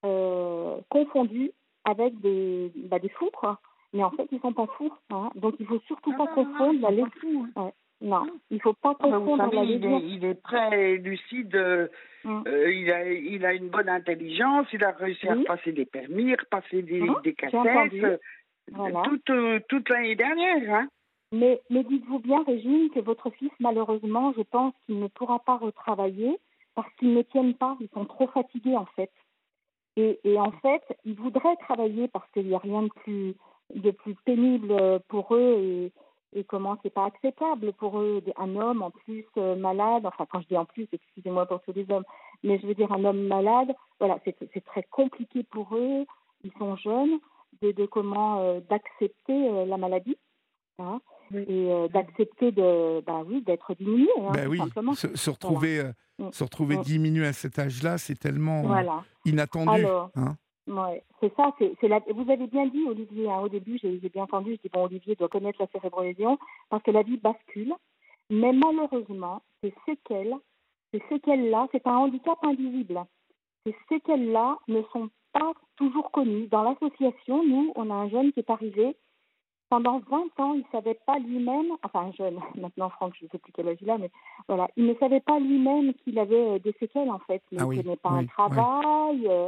euh, 0.06 0.78
confondues 0.89 1.52
avec 1.86 2.20
des, 2.22 2.72
bah, 2.76 3.00
des 3.00 3.10
fous, 3.10 3.30
quoi. 3.34 3.60
Mais 3.94 4.04
en 4.04 4.12
fait, 4.12 4.28
ils 4.32 4.39
sont 4.39 4.54
pas 4.54 4.67
fous. 4.78 4.91
hein. 5.12 5.30
Donc, 5.36 5.56
il 5.60 5.65
faut 5.65 5.80
surtout 5.88 6.12
pas 6.15 6.26
Ah, 6.30 6.36
non, 6.36 6.44
non, 6.44 6.50
confondre 6.50 6.74
ils 6.74 6.82
la 6.82 6.88
sont 6.89 6.96
lé- 6.96 7.02
pas 7.04 7.10
fous, 7.20 7.48
hein. 7.56 7.72
Non, 8.04 8.26
il 8.50 8.60
faut 8.62 8.74
pas 8.74 8.96
Ah, 9.00 9.08
vous 9.08 9.12
confondre 9.26 9.44
savez, 9.44 9.56
la 9.58 9.63
il 9.63 9.86
est, 9.86 10.00
il 10.10 10.26
est 10.26 10.41
très 10.41 10.98
lucide. 10.98 11.56
euh, 11.56 11.88
Mm. 12.24 12.44
euh, 12.48 12.72
il, 12.72 12.91
a, 12.91 13.12
il 13.12 13.46
a 13.48 13.54
une 13.54 13.70
bonne 13.70 13.89
intelligence. 13.89 14.67
Il 14.74 14.84
a 14.84 14.91
réussi 14.91 15.26
Oui. 15.28 15.41
à 15.44 15.56
passer 15.56 15.72
des 15.72 15.86
permis, 15.86 16.36
repasser 16.36 16.84
des, 16.84 17.00
des 17.02 17.08
j'ai 17.24 17.34
cassettes. 17.34 18.22
Voilà. 18.72 19.02
toute, 19.04 19.32
toute 19.67 19.89
l'année 19.89 20.15
dernière. 20.15 20.72
Hein. 20.82 20.88
Mais, 21.32 21.60
mais 21.72 21.84
dites-vous 21.84 22.20
bien, 22.20 22.44
Régine, 22.44 22.89
que 22.91 23.00
votre 23.00 23.32
fils, 23.32 23.50
malheureusement, 23.60 24.34
je 24.38 24.44
pense 24.44 24.74
qu'il 24.86 25.00
ne 25.00 25.08
pourra 25.08 25.39
pas 25.39 25.58
retravailler 25.58 26.38
parce 26.76 26.94
qu'ils 26.96 27.14
ne 27.14 27.22
tiennent 27.22 27.56
pas. 27.56 27.78
Ils 27.80 27.90
sont 27.94 28.06
trop 28.06 28.28
fatigués, 28.28 28.78
en 28.78 28.86
fait. 28.86 29.12
Et, 29.98 30.18
en 30.40 30.52
fait, 30.52 30.84
ils 31.04 31.16
voudraient 31.16 31.58
travailler 31.58 32.08
parce 32.08 32.30
qu'il 32.32 32.48
n'y 32.48 32.56
a 32.56 32.60
rien 32.60 32.84
de 32.84 32.90
plus, 32.90 33.36
de 33.76 33.92
plus 33.92 34.16
pénible 34.26 35.02
pour 35.10 35.36
eux 35.36 35.58
et, 35.60 35.92
et 36.34 36.44
comment 36.44 36.78
c'est 36.82 36.94
pas 36.94 37.06
acceptable 37.06 37.74
pour 37.74 38.00
eux. 38.00 38.24
Un 38.38 38.56
homme 38.56 38.82
en 38.82 38.92
plus 38.92 39.26
euh, 39.38 39.56
malade, 39.56 40.06
enfin, 40.06 40.26
quand 40.32 40.42
je 40.42 40.48
dis 40.48 40.58
en 40.58 40.66
plus, 40.66 40.88
excusez-moi 40.92 41.46
pour 41.46 41.62
tous 41.62 41.74
les 41.74 41.90
hommes, 41.92 42.06
mais 42.44 42.58
je 42.60 42.68
veux 42.68 42.74
dire 42.74 42.92
un 42.92 43.04
homme 43.04 43.28
malade, 43.28 43.74
voilà, 44.00 44.18
c'est 44.24 44.66
très 44.66 44.84
compliqué 44.84 45.44
pour 45.44 45.76
eux. 45.76 46.06
Ils 46.44 46.54
sont 46.58 46.76
jeunes, 46.78 47.20
de, 47.62 47.72
de 47.72 47.86
comment 47.86 48.40
euh, 48.40 48.60
d'accepter 48.70 49.50
euh, 49.50 49.66
la 49.66 49.78
maladie. 49.78 50.18
Hein, 50.80 51.02
Oui. 51.34 51.46
et 51.48 51.72
euh, 51.72 51.88
d'accepter 51.88 52.52
de 52.52 53.02
bah 53.02 53.22
oui 53.26 53.41
d'être 53.41 53.74
diminué 53.76 54.08
hein, 54.20 54.32
Ben 54.34 54.48
oui, 54.48 54.58
simplement 54.58 54.94
se, 54.94 55.15
se 55.15 55.30
retrouver, 55.30 55.80
euh, 55.80 55.91
Mm. 56.20 56.32
se 56.32 56.44
retrouver 56.44 56.78
Mm. 56.78 56.82
diminué 56.82 57.26
à 57.28 57.34
cet 57.34 57.58
âge-là, 57.58 57.98
c'est 57.98 58.15
tellement 58.20 58.60
euh, 58.60 58.67
voilà 58.67 59.04
inattendu. 59.26 59.70
Alors, 59.72 60.10
hein. 60.15 60.36
ouais, 60.67 61.04
c'est 61.20 61.34
ça 61.36 61.54
c'est 61.60 61.88
la 61.88 62.00
vous 62.13 62.30
avez 62.30 62.48
bien 62.48 62.67
dit 62.67 62.84
Olivier 62.88 63.30
hein, 63.30 63.39
au 63.39 63.50
début 63.50 63.80
j'ai 63.82 63.98
bien 64.13 64.24
entendu 64.24 64.52
je 64.56 64.62
dis 64.62 64.70
bon 64.72 64.86
Olivier 64.86 65.15
doit 65.15 65.30
connaître 65.30 65.60
la 65.62 65.67
cérébrolésion 65.67 66.38
parce 66.70 66.84
que 66.84 66.91
la 66.91 67.02
vie 67.04 67.17
bascule 67.17 67.74
mais 68.30 68.52
malheureusement 68.54 69.41
ces 69.63 69.74
séquelles 69.86 70.36
ces 70.94 71.02
séquelles 71.10 71.50
là 71.50 71.67
c'est 71.72 71.86
un 71.88 71.96
handicap 71.98 72.38
invisible 72.44 73.04
ces 73.65 73.76
séquelles-là 73.89 74.58
ne 74.67 74.82
sont 74.91 75.10
pas 75.34 75.54
toujours 75.78 76.12
connues. 76.12 76.48
Dans 76.48 76.63
l'association, 76.63 77.44
nous, 77.48 77.72
on 77.76 77.89
a 77.89 77.94
un 77.94 78.10
jeune 78.10 78.34
qui 78.34 78.39
est 78.39 78.50
arrivé. 78.50 78.98
Pendant 79.72 80.00
20 80.00 80.18
ans, 80.44 80.54
il 80.54 80.60
ne 80.60 80.64
savait 80.74 81.00
pas 81.08 81.18
lui-même, 81.18 81.68
enfin 81.82 82.08
un 82.08 82.12
jeune, 82.12 82.40
maintenant 82.56 82.90
Franck, 82.90 83.14
je 83.18 83.24
ne 83.24 83.30
sais 83.30 83.38
plus 83.38 83.54
quel 83.54 83.70
âge 83.70 83.78
il 83.82 83.90
a, 83.90 83.98
mais 83.98 84.12
voilà, 84.50 84.68
il 84.76 84.86
ne 84.86 84.94
savait 84.96 85.22
pas 85.22 85.40
lui-même 85.40 85.94
qu'il 85.94 86.20
avait 86.20 86.36
euh, 86.36 86.60
des 86.60 86.76
séquelles 86.78 87.10
en 87.10 87.20
fait. 87.20 87.42
Il 87.54 87.58
Ah 87.60 87.64
ne 87.64 87.68
oui, 87.70 87.82
tenait 87.82 87.96
pas 87.96 88.10
oui, 88.12 88.18
un 88.18 88.22
oui. 88.24 88.28
travail, 88.28 89.28
euh, 89.30 89.48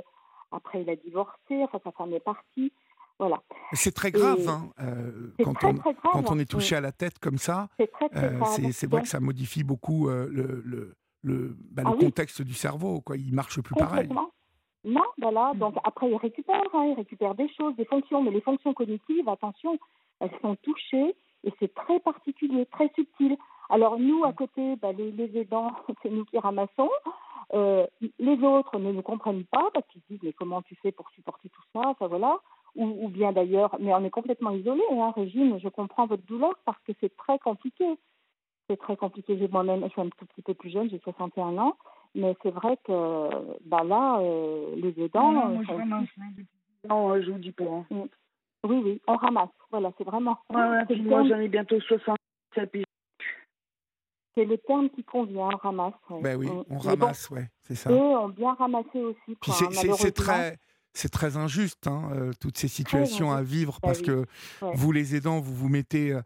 après 0.54 0.82
il 0.82 0.90
a 0.90 0.96
divorcé, 0.96 1.62
enfin 1.64 1.80
sa 1.84 1.92
femme 1.92 2.14
est 2.14 2.22
partie. 2.22 2.72
Voilà, 3.20 3.42
C'est 3.74 3.94
très 3.94 4.12
grave 4.12 4.48
hein, 4.48 4.70
euh, 4.80 5.34
c'est 5.38 5.44
quand, 5.44 5.54
très 5.56 5.68
on, 5.68 5.74
très 5.76 5.94
grave. 5.94 6.12
quand 6.14 6.32
on 6.32 6.36
est 6.36 6.40
Oui, 6.40 6.46
touché 6.48 6.76
à 6.78 6.82
la 6.82 6.94
tête 6.94 7.20
comme 7.20 7.38
ça. 7.38 7.68
C'est 7.78 7.92
euh, 8.16 8.40
vrai 8.88 9.02
que 9.02 9.08
ça 9.10 9.20
modifie 9.20 9.64
beaucoup 9.66 10.08
euh, 10.10 10.28
le, 10.32 10.64
le, 10.66 10.96
le, 11.22 11.56
bah, 11.70 11.84
Ah 11.86 11.90
le 11.90 11.96
oui. 11.98 12.06
contexte 12.06 12.42
du 12.42 12.54
cerveau. 12.54 13.02
Quoi. 13.02 13.18
Il 13.18 13.34
marche 13.36 13.62
plus 13.62 13.76
pareil. 13.76 14.10
Non, 14.86 15.04
voilà. 15.22 15.52
Donc 15.56 15.76
après, 15.84 16.10
il 16.10 16.16
récupère, 16.16 16.64
hein, 16.74 16.86
il 16.92 16.94
récupère 16.96 17.36
des 17.36 17.48
choses, 17.54 17.76
des 17.76 17.86
fonctions, 17.86 18.24
mais 18.24 18.32
les 18.32 18.42
fonctions 18.42 18.74
cognitives, 18.74 19.30
attention, 19.30 19.78
elles 20.24 20.40
sont 20.42 20.56
touchées 20.58 21.16
et 21.44 21.54
c'est 21.60 21.74
très 21.74 22.00
particulier, 22.00 22.66
très 22.68 22.90
subtil. 22.96 23.38
Alors 23.70 24.00
nous, 24.00 24.24
à 24.24 24.34
côté, 24.34 24.76
bah, 24.78 24.92
les, 24.94 25.12
les 25.12 25.38
aidants, 25.38 25.72
c'est 26.02 26.10
nous 26.10 26.26
qui 26.26 26.40
ramassons. 26.40 26.90
Euh, 27.54 27.86
les 28.20 28.42
autres 28.44 28.80
ne 28.80 28.92
nous 28.92 29.02
comprennent 29.02 29.44
pas 29.46 29.70
parce 29.74 29.86
qu'ils 29.90 30.02
se 30.02 30.08
disent 30.14 30.24
mais 30.24 30.34
comment 30.34 30.62
tu 30.62 30.76
fais 30.82 30.92
pour 30.92 31.10
supporter 31.12 31.50
tout 31.50 31.62
ça, 31.74 31.82
enfin 31.88 32.08
voilà. 32.08 32.38
Ou, 32.76 32.86
ou 33.06 33.10
bien 33.10 33.32
d'ailleurs, 33.32 33.76
mais 33.80 33.94
on 33.94 34.04
est 34.04 34.10
complètement 34.10 34.50
isolé, 34.52 34.82
hein, 34.92 35.12
Régine. 35.16 35.60
Je 35.60 35.70
comprends 35.70 36.08
votre 36.08 36.24
douleur 36.26 36.54
parce 36.66 36.82
que 36.84 36.94
c'est 37.02 37.16
très 37.16 37.38
compliqué. 37.40 37.86
C'est 38.70 38.78
très 38.78 38.96
compliqué. 38.96 39.38
J'ai 39.38 39.48
moi-même, 39.50 39.84
je 39.84 39.90
suis 39.90 40.02
un 40.02 40.10
tout 40.10 40.26
petit 40.26 40.42
peu 40.42 40.54
plus 40.56 40.72
jeune, 40.72 40.90
j'ai 40.90 41.00
61 41.00 41.58
ans. 41.60 41.76
Mais 42.16 42.36
c'est 42.42 42.50
vrai 42.52 42.78
que 42.86 43.30
bah 43.66 43.84
là, 43.84 44.20
euh, 44.22 44.76
les 44.78 45.00
aidants. 45.04 45.32
Non, 45.34 45.46
euh, 45.50 45.54
moi, 45.54 45.64
je 45.68 45.74
hein, 45.74 46.00
depuis- 46.32 46.48
Non, 46.90 47.10
euh, 47.12 47.22
je 47.22 47.32
vous 47.32 47.40
dis 47.40 47.52
pas. 47.52 47.64
hein. 47.66 47.86
Oui, 48.66 48.82
oui, 48.84 49.02
on 49.08 49.16
ramasse. 49.18 49.50
Voilà, 49.72 49.92
c'est 49.98 50.04
vraiment. 50.04 50.38
Ouais, 50.50 50.62
ouais, 50.62 50.96
moi, 51.02 51.24
j'en 51.28 51.38
ai 51.40 51.48
bientôt 51.50 51.80
67. 51.82 52.72
Puis... 52.72 52.84
c'est 54.36 54.46
le 54.46 54.58
terme 54.60 54.90
qui 54.90 55.04
convient, 55.04 55.50
on 55.54 55.58
ramasse. 55.58 55.94
ouais. 56.10 56.22
Ben 56.22 56.38
oui, 56.38 56.48
on 56.50 56.58
Mais 56.58 56.64
bon, 56.70 56.78
ramasse, 56.80 57.30
ouais, 57.30 57.50
c'est 57.62 57.76
ça. 57.76 57.92
eux 57.92 57.96
ont 57.96 58.30
bien 58.30 58.54
ramassé 58.54 59.00
aussi. 59.02 59.18
Puis 59.26 59.36
quoi, 59.52 59.54
c'est- 59.54 59.90
hein, 60.08 60.12
très, 60.16 60.58
c'est 60.94 61.10
très 61.12 61.38
injuste, 61.38 61.88
hein, 61.88 62.10
euh, 62.14 62.32
toutes 62.40 62.58
ces 62.58 62.68
situations 62.68 63.32
à 63.32 63.42
vivre, 63.42 63.80
Bah 63.82 63.88
parce 63.90 64.00
oui. 64.00 64.06
que 64.06 64.26
Ouais. 64.62 64.72
vous, 64.76 64.92
les 64.92 65.16
aidants, 65.16 65.40
vous 65.40 65.54
vous 65.56 65.70
mettez 65.70 66.14
euh, 66.14 66.22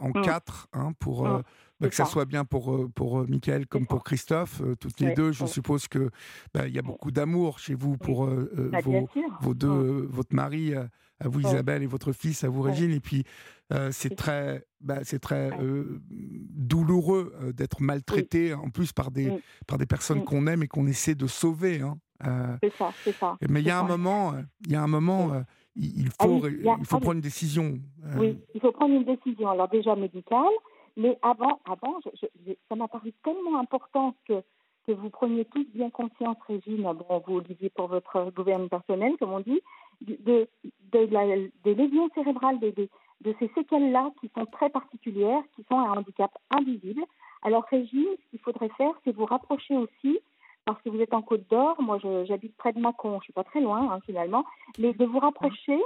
en 0.00 0.10
Mm. 0.10 0.22
quatre 0.22 0.68
hein, 0.72 0.92
pour 0.98 1.24
Mm. 1.24 1.26
euh, 1.26 1.42
bah, 1.80 1.88
que 1.88 1.94
ça 1.94 2.04
ça. 2.04 2.10
soit 2.10 2.24
bien 2.26 2.44
pour, 2.44 2.74
euh, 2.74 2.88
pour 2.94 3.20
euh, 3.20 3.26
Michael 3.28 3.66
comme 3.66 3.86
pour. 3.86 4.04
Christophe. 4.04 4.60
euh, 4.60 4.74
toutes 4.76 5.00
les 5.00 5.14
deux, 5.14 5.32
je 5.32 5.46
suppose 5.46 5.88
que 5.88 6.10
bah, 6.52 6.66
il 6.68 6.74
y 6.74 6.78
a 6.78 6.82
beaucoup 6.82 7.10
d'amour 7.10 7.58
chez 7.58 7.74
vous 7.74 7.96
pour 7.96 8.24
euh, 8.26 8.50
euh, 8.58 8.68
Bah, 8.70 8.80
vos, 8.82 9.08
vos 9.40 9.54
deux, 9.54 9.68
euh, 9.68 10.06
votre 10.10 10.34
mari, 10.34 10.74
euh, 10.74 10.84
à 11.20 11.28
vous. 11.28 11.40
Isabelle, 11.40 11.82
et 11.82 11.86
votre 11.86 12.12
fils, 12.12 12.44
à 12.44 12.48
vous. 12.48 12.62
Régine. 12.62 12.90
Et 12.92 13.00
puis, 13.00 13.24
euh, 13.72 13.90
c'est 13.92 14.14
très, 14.16 14.64
bah, 14.80 15.00
c'est 15.04 15.18
très 15.20 15.50
euh, 15.60 16.00
douloureux 16.10 17.32
euh, 17.42 17.52
d'être 17.52 17.80
maltraité, 17.82 18.54
en 18.54 18.70
plus 18.70 18.92
par 18.92 19.10
des, 19.10 19.30
Mm. 19.30 19.38
par 19.66 19.78
des 19.78 19.86
personnes 19.86 20.24
qu'on 20.24 20.46
aime 20.46 20.62
et 20.62 20.68
qu'on 20.68 20.86
essaie 20.86 21.14
de 21.14 21.26
sauver. 21.26 21.80
hein. 21.80 21.98
Euh, 22.26 22.56
C'est 22.62 22.72
ça, 22.76 22.90
c'est 23.04 23.12
ça. 23.16 23.38
mais 23.48 23.60
il 23.62 23.66
y 23.66 23.70
a 23.70 23.78
un 23.80 23.86
moment, 23.86 24.34
euh, 24.34 24.42
il 24.66 24.72
y 24.72 24.76
a 24.76 24.82
un 24.82 24.86
moment, 24.86 25.32
euh, 25.32 25.40
il 25.76 26.00
il 26.02 26.08
Ah 26.18 26.24
faut, 26.24 26.46
il 26.46 26.62
faut 26.84 26.96
ah 26.96 27.00
prendre 27.00 27.12
une 27.12 27.20
décision. 27.20 27.74
euh, 28.04 28.18
Oui, 28.18 28.38
il 28.54 28.60
faut 28.60 28.72
prendre 28.72 28.94
une 28.94 29.04
décision. 29.04 29.48
Alors 29.48 29.68
déjà 29.68 29.94
médicale, 29.96 30.52
mais 30.96 31.18
avant, 31.22 31.60
avant, 31.64 32.00
je- 32.04 32.10
je- 32.22 32.26
je- 32.46 32.52
ça 32.68 32.74
m'a 32.76 32.88
paru 32.88 33.12
tellement 33.24 33.58
important 33.58 34.14
que 34.26 34.42
que 34.86 34.92
vous 34.92 35.10
preniez 35.10 35.44
tous 35.44 35.64
bien 35.74 35.90
conscience, 35.90 36.38
Régine, 36.48 36.82
bon, 36.82 37.22
vous 37.26 37.36
Olivier 37.36 37.68
pour 37.68 37.86
votre 37.88 38.30
gouvernement 38.34 38.68
personnel, 38.68 39.12
comme 39.18 39.30
on 39.32 39.40
dit, 39.40 39.60
de, 40.00 40.16
de, 40.24 40.48
de 40.92 40.98
la- 41.12 41.36
des 41.64 41.74
lésions 41.74 42.08
cérébrales, 42.14 42.58
des- 42.60 42.72
des- 42.72 42.88
de 43.20 43.34
ces 43.38 43.48
séquelles-là 43.54 44.10
qui 44.20 44.30
sont 44.34 44.46
très 44.46 44.70
particulières, 44.70 45.42
qui 45.54 45.62
sont 45.68 45.78
un 45.78 45.98
handicap 45.98 46.32
invisible. 46.50 47.04
Alors 47.42 47.64
Régine, 47.70 48.06
ce 48.24 48.30
qu'il 48.30 48.38
faudrait 48.40 48.70
faire, 48.70 48.92
c'est 49.04 49.12
vous 49.14 49.26
rapprocher 49.26 49.76
aussi, 49.76 50.18
parce 50.64 50.80
que 50.82 50.88
vous 50.88 51.00
êtes 51.00 51.14
en 51.14 51.22
Côte 51.22 51.48
d'Or, 51.50 51.80
moi 51.80 51.98
j'habite 52.24 52.56
près 52.56 52.72
de 52.72 52.80
Mâcon, 52.80 53.18
je 53.20 53.24
suis 53.24 53.32
pas 53.32 53.44
très 53.44 53.60
loin 53.60 53.90
hein, 53.90 54.00
finalement, 54.06 54.44
mais 54.78 54.92
de 54.92 55.04
vous 55.04 55.18
rapprocher 55.18 55.78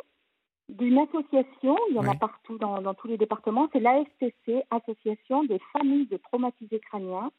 d'une 0.69 0.99
association, 0.99 1.77
il 1.91 1.97
y 1.97 1.99
en 1.99 2.09
a 2.09 2.15
partout 2.15 2.59
dans, 2.59 2.81
dans 2.81 2.95
tous 2.95 3.09
les 3.09 3.19
départements, 3.19 3.69
c'est 3.73 3.81
l'AFTC, 3.81 4.63
Association 4.71 5.45
des 5.45 5.61
familles 5.73 6.07
de 6.07 6.17
traumatisés 6.17 6.81
crâniens. 6.81 7.31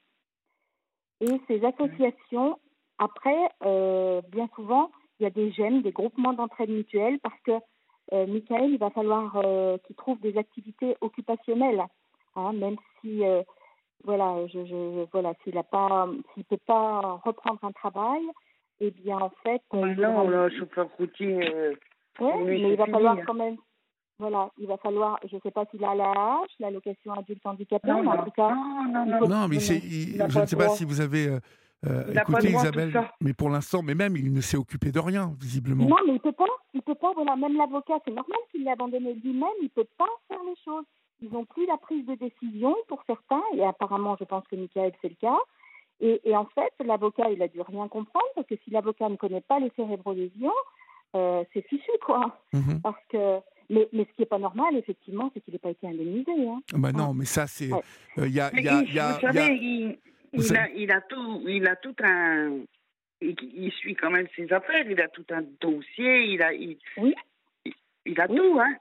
Et 1.22 1.42
ces 1.48 1.64
associations, 1.66 2.60
après, 3.00 3.50
euh, 3.64 4.22
bien 4.30 4.48
souvent, 4.56 4.92
il 5.20 5.24
y 5.24 5.26
a 5.26 5.32
des 5.32 5.52
GEM, 5.52 5.82
des 5.82 5.92
groupements 5.92 6.34
d'entraide 6.34 6.70
mutuelle, 6.70 7.20
parce 7.20 7.40
que 7.42 7.54
euh, 8.14 8.28
Michael, 8.28 8.72
il 8.72 8.78
va 8.78 8.92
falloir 8.92 9.42
euh, 9.44 9.78
qu'il 9.80 9.96
trouve 9.96 10.20
des 10.20 10.38
activités 10.38 10.96
occupationnelles, 11.02 11.84
hein, 12.36 12.54
même 12.54 12.76
si, 13.02 13.26
euh, 13.26 13.42
voilà, 14.04 14.46
je, 14.48 14.66
je, 14.66 15.06
voilà, 15.12 15.34
s'il 15.44 15.58
a 15.58 15.64
pas, 15.64 16.08
s'il 16.34 16.44
peut 16.46 16.58
pas 16.66 17.20
reprendre 17.26 17.60
un 17.64 17.72
travail, 17.72 18.22
eh 18.82 18.92
bien, 18.92 19.18
en 19.18 19.32
fait, 19.44 19.62
il 19.74 19.80
Maintenant, 19.80 20.24
faudra- 20.26 20.48
le 20.48 20.60
chauffeur 20.60 20.88
routier, 20.98 21.54
euh, 21.54 21.74
Oui, 22.20 22.32
mais 22.46 22.60
il 22.72 22.76
va 22.78 22.86
fini, 22.86 22.96
falloir 22.96 23.18
hein. 23.18 23.22
quand 23.26 23.34
même. 23.34 23.58
Voilà, 24.20 24.50
il 24.58 24.68
va 24.68 24.78
falloir. 24.78 25.20
Je 25.30 25.36
ne 25.36 25.42
sais 25.42 25.52
pas 25.52 25.66
s'il 25.72 25.84
a 25.84 25.94
la 25.96 26.10
hache, 26.12 26.52
l'allocation 26.60 27.14
adulte 27.14 27.46
handicapé, 27.46 27.88
non, 27.90 28.02
mais 28.04 28.08
en 28.10 28.16
non, 28.18 28.24
tout 28.24 28.32
cas. 28.32 28.50
non, 28.56 28.86
non, 28.88 29.06
non. 29.06 29.28
Non, 29.28 29.48
mais 29.50 29.56
non, 29.56 29.62
c'est, 29.62 29.74
non, 29.74 29.82
il- 29.84 30.26
je 30.30 30.40
ne 30.40 30.46
sais 30.46 30.56
pas 30.56 30.70
si 30.70 30.86
vous 30.86 31.02
avez 31.02 31.28
euh, 31.28 31.40
euh, 31.86 32.04
Il 32.08 32.14
droit 32.22 32.40
tout 32.40 32.48
Isabelle, 32.48 32.94
mais 33.22 33.34
pour 33.34 33.50
l'instant, 33.50 33.82
mais 33.84 33.94
même, 33.94 34.16
il 34.16 34.32
ne 34.32 34.40
s'est 34.42 34.56
occupé 34.58 34.92
de 34.92 35.00
rien, 35.00 35.34
visiblement. 35.40 35.86
Non, 35.86 35.98
mais 36.08 36.14
il 36.14 36.20
peut 36.22 36.32
pas. 36.32 36.46
Il 36.74 36.82
peut 36.82 36.96
pas. 36.96 37.12
Voilà, 37.14 37.36
même 37.36 37.58
l'avocat, 37.58 37.96
c'est 38.06 38.12
normal 38.14 38.40
qu'il 38.52 38.64
l'ait 38.64 38.72
abandonné 38.72 39.14
lui-même. 39.16 39.50
Il 39.62 39.70
peut 39.70 39.88
pas 39.98 40.08
faire 40.30 40.40
les 40.48 40.56
choses. 40.64 40.86
Ils 41.22 41.30
n'ont 41.32 41.46
plus 41.46 41.66
la 41.66 41.78
prise 41.78 42.06
de 42.06 42.16
décision 42.16 42.76
pour 42.88 43.04
certains, 43.08 43.42
et 43.56 43.64
apparemment, 43.64 44.16
je 44.20 44.26
pense 44.26 44.46
que 44.48 44.56
Michael, 44.56 44.92
c'est 45.02 45.10
le 45.10 45.16
cas. 45.16 45.38
Et, 46.02 46.20
et 46.30 46.36
en 46.36 46.46
fait, 46.46 46.74
l'avocat, 46.84 47.30
il 47.32 47.42
a 47.42 47.48
dû 47.48 47.62
rien 47.62 47.88
comprendre 47.88 48.26
parce 48.36 48.48
que 48.48 48.56
si 48.64 48.70
l'avocat 48.70 49.08
ne 49.08 49.16
connaît 49.16 49.40
pas 49.42 49.60
les 49.60 49.72
cérébrolésions, 49.78 50.52
euh, 51.16 51.44
c'est 51.54 51.66
fichu, 51.68 51.92
quoi. 52.06 52.42
Mhm. 52.54 52.82
Parce 52.82 53.02
que. 53.10 53.40
Mais, 53.70 53.88
mais 53.94 54.04
ce 54.04 54.10
qui 54.14 54.22
n'est 54.22 54.26
pas 54.28 54.38
normal, 54.38 54.76
effectivement, 54.76 55.32
c'est 55.34 55.40
qu'il 55.42 55.54
n'ait 55.54 55.60
pas 55.60 55.72
été 55.72 55.88
indemnisé. 55.88 56.32
Hein. 56.48 56.60
Ah 56.74 56.78
Bah 56.78 56.92
non, 56.92 57.14
mais 57.16 57.26
ça, 57.26 57.48
c'est. 57.48 57.72
Ouais. 57.74 57.82
euh, 58.20 58.28
Il 58.28 58.34
y 58.36 58.40
a, 58.40 58.52
Mais 58.54 58.60
il 58.62 58.66
y 58.66 58.70
a, 58.70 58.82
il- 58.82 58.90
il 58.90 58.94
y 58.94 59.00
a- 59.00 59.14
vous 59.14 59.22
savez, 59.22 59.98
il, 60.34 60.56
a, 60.58 60.70
il 60.76 60.92
a 60.92 61.02
tout, 61.02 61.42
il 61.48 61.68
a 61.68 61.76
tout 61.78 61.96
un, 62.04 62.60
il, 63.22 63.36
il 63.56 63.72
suit 63.72 63.96
quand 63.96 64.12
même 64.12 64.28
ses 64.36 64.52
affaires. 64.54 64.86
Il 64.88 65.02
a 65.02 65.08
tout 65.08 65.26
un 65.32 65.42
dossier. 65.62 66.26
Il 66.26 66.44
a, 66.44 66.54
il, 66.54 66.78
Oui. 66.98 67.16
il, 67.66 67.74
il 68.06 68.20
a 68.22 68.28
Oui. 68.30 68.38
tout, 68.38 68.60
hein. 68.60 68.76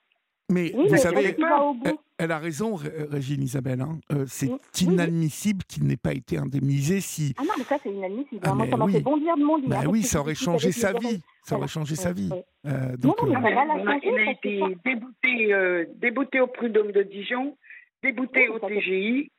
Mais 0.50 0.72
Oui, 0.74 0.85
vous 0.87 0.92
mais 0.92 0.98
savez, 0.98 1.24
elle, 1.24 1.94
elle 2.18 2.30
a 2.33 2.38
raison, 2.38 2.74
Ré- 2.76 2.90
Régine 3.11 3.42
Isabelle. 3.42 3.80
hein. 3.80 3.98
Euh, 4.12 4.24
c'est 4.28 4.46
Oui, 4.46 4.52
oui, 4.52 4.87
oui. 4.88 4.92
inadmissible 4.94 5.64
qu'il 5.64 5.85
n'ait 5.85 5.96
pas 5.96 6.12
été 6.12 6.37
indemnisé 6.38 7.00
si. 7.00 7.35
Ah 7.38 7.42
non, 7.42 7.52
mais 7.59 7.64
ça, 7.64 7.76
c'est 7.83 7.90
inadmissible. 7.90 8.40
Ah, 8.44 8.54
Moi, 8.54 8.64
mais 8.66 8.70
ça 8.70 8.76
m'a 8.76 8.85
oui. 8.85 8.92
fait 8.92 9.00
bondir 9.00 9.37
de 9.37 9.42
mon 9.42 9.57
lit. 9.57 9.66
Bah 9.68 9.80
hein, 9.83 9.87
oui, 9.88 10.02
ça 10.02 10.20
aurait 10.20 10.35
changé 10.35 10.70
sa 10.72 10.92
vie. 10.92 11.20
Ça 11.44 11.57
aurait 11.57 11.68
changé 11.68 11.92
Ouais, 11.92 12.02
sa 12.02 12.12
vie. 12.12 12.30
Euh, 12.66 12.96
donc, 12.96 13.20
Non, 13.22 13.40
mais 13.40 13.52
euh, 13.52 13.59
a- 13.59 13.85
changer, 13.85 14.09
il 14.09 14.18
a 14.18 14.30
été 14.33 14.76
débouté, 14.85 15.52
euh, 15.54 15.85
débouté 15.96 16.40
au 16.40 16.46
prud'homme 16.46 16.92
de 16.92 17.02
Dijon, 17.02 17.57
débouté 18.02 18.48
Oui, 18.48 18.57
au 18.57 18.59
TGI. 18.68 19.30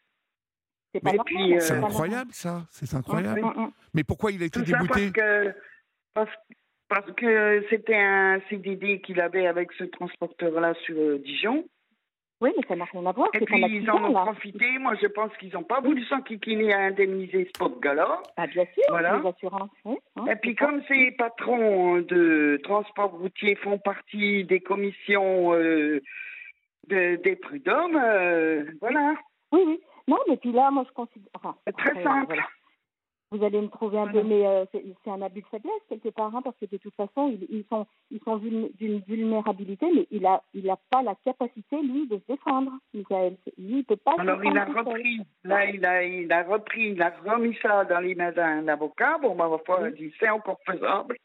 C'est 0.93 1.03
Mais 1.03 1.17
euh, 1.19 1.83
incroyable, 1.83 2.31
ça. 2.33 2.65
C'est 2.71 2.93
incroyable. 2.93 3.41
Mais 3.93 4.03
pourquoi 4.03 4.31
il 4.31 4.41
a 4.41 4.45
été 4.45 4.61
débouté 4.61 5.11
parce 6.89 7.11
que 7.13 7.65
c'était 7.69 7.95
un 7.95 8.39
CDD 8.49 9.01
qu'il 9.01 9.19
avait 9.21 9.47
avec 9.47 9.71
ce 9.73 9.83
transporteur-là 9.85 10.73
sur 10.85 10.95
euh, 10.97 11.17
Dijon. 11.19 11.65
Oui, 12.41 12.51
mais 12.57 12.63
ça 12.67 12.75
n'a 12.75 12.83
rien 12.85 13.05
à 13.05 13.11
voir. 13.13 13.29
Et 13.33 13.39
puis 13.39 13.61
ils 13.65 13.89
en 13.89 14.03
ont 14.03 14.13
là. 14.13 14.23
profité. 14.25 14.77
Moi, 14.77 14.93
je 15.01 15.07
pense 15.07 15.31
qu'ils 15.37 15.53
n'ont 15.53 15.63
pas 15.63 15.79
voulu 15.79 16.03
s'enquiquiner 16.05 16.73
à 16.73 16.79
indemniser 16.81 17.45
ce 17.45 17.57
pauvre 17.57 17.79
gars-là. 17.79 18.21
Ah, 18.35 18.45
bien 18.47 18.65
sûr, 18.65 18.83
Voilà. 18.89 19.19
les 19.23 19.29
assurances. 19.29 19.69
oui, 19.85 19.95
hein, 20.17 20.25
Et 20.29 20.35
puis 20.35 20.53
ça. 20.59 20.65
comme 20.65 20.83
ces 20.89 21.11
patrons 21.11 21.99
de 22.01 22.59
transport 22.63 23.11
routier 23.11 23.55
font 23.55 23.77
partie 23.79 24.43
des 24.43 24.59
commissions 24.59 25.53
euh, 25.53 26.01
de- 26.89 27.15
des 27.23 27.35
prud'hommes, 27.37 27.95
euh, 28.03 28.65
voilà. 28.81 29.15
Oui, 29.53 29.61
oui. 29.65 29.79
Non, 30.07 30.17
mais 30.27 30.35
puis 30.37 30.51
là, 30.51 30.69
moi, 30.71 30.83
je 30.87 30.93
considère. 30.93 31.29
Enfin, 31.35 31.55
très 31.77 31.89
après, 31.91 32.03
simple. 32.03 32.25
voilà. 32.27 32.43
Vous 33.31 33.43
allez 33.43 33.59
me 33.59 33.69
trouver 33.69 33.97
un 33.97 34.07
peu, 34.07 34.21
mais 34.23 34.45
euh, 34.45 34.65
c'est 34.71 35.09
un 35.09 35.21
abus 35.21 35.41
de 35.41 35.47
faiblesse 35.47 35.81
quelque 35.89 36.09
part, 36.09 36.35
hein, 36.35 36.41
parce 36.43 36.55
que 36.57 36.67
de 36.67 36.77
toute 36.77 36.93
façon, 36.95 37.27
ils, 37.29 37.47
ils 37.49 37.65
sont, 37.69 37.87
ils 38.11 38.21
sont 38.21 38.37
d'une 38.37 38.99
vulnérabilité, 39.07 39.87
mais 39.93 40.07
il 40.11 40.25
a, 40.25 40.43
il 40.53 40.69
a 40.69 40.77
pas 40.91 41.01
la 41.01 41.15
capacité 41.25 41.81
lui 41.81 42.07
de 42.07 42.17
se 42.17 42.33
défendre, 42.33 42.71
Michael. 42.93 43.37
Lui, 43.57 43.79
il 43.79 43.83
peut 43.83 43.95
pas. 43.95 44.15
se 44.15 44.21
Alors 44.21 44.43
il 44.43 44.57
a 44.57 44.65
repris, 44.65 45.21
là 45.43 45.65
il 45.65 45.85
a, 45.85 46.03
il 46.03 46.31
a 46.31 46.43
repris, 46.43 46.91
il 46.91 47.01
a 47.01 47.13
remis 47.25 47.57
ça 47.61 47.83
dans 47.85 47.99
les 47.99 48.15
mains 48.15 48.31
d'un 48.31 48.67
avocat. 48.67 49.17
Bon, 49.21 49.35
ben, 49.35 49.47
Oui. 49.47 49.75
elle 49.85 49.95
dit 49.95 50.13
c'est 50.19 50.29
encore 50.29 50.59
faisable. 50.65 51.17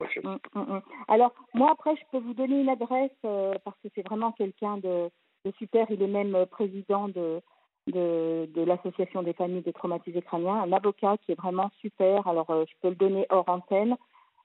Mm, 0.00 0.38
mm, 0.54 0.60
mm. 0.60 0.82
Alors, 1.08 1.34
moi, 1.54 1.70
après, 1.72 1.96
je 1.96 2.02
peux 2.10 2.18
vous 2.18 2.34
donner 2.34 2.60
une 2.60 2.68
adresse 2.68 3.10
euh, 3.24 3.54
parce 3.64 3.76
que 3.82 3.88
c'est 3.94 4.06
vraiment 4.06 4.32
quelqu'un 4.32 4.78
de, 4.78 5.10
de 5.44 5.52
super. 5.58 5.86
Il 5.90 6.02
est 6.02 6.08
même 6.08 6.34
euh, 6.34 6.46
président 6.46 7.08
de, 7.08 7.40
de, 7.86 8.48
de 8.54 8.62
l'association 8.62 9.22
des 9.22 9.32
familles 9.32 9.62
des 9.62 9.72
traumatisés 9.72 10.22
crâniens, 10.22 10.62
un 10.62 10.72
avocat 10.72 11.16
qui 11.24 11.32
est 11.32 11.40
vraiment 11.40 11.70
super. 11.80 12.26
Alors, 12.26 12.50
euh, 12.50 12.64
je 12.68 12.74
peux 12.80 12.88
le 12.88 12.94
donner 12.94 13.26
hors 13.30 13.48
antenne. 13.48 13.96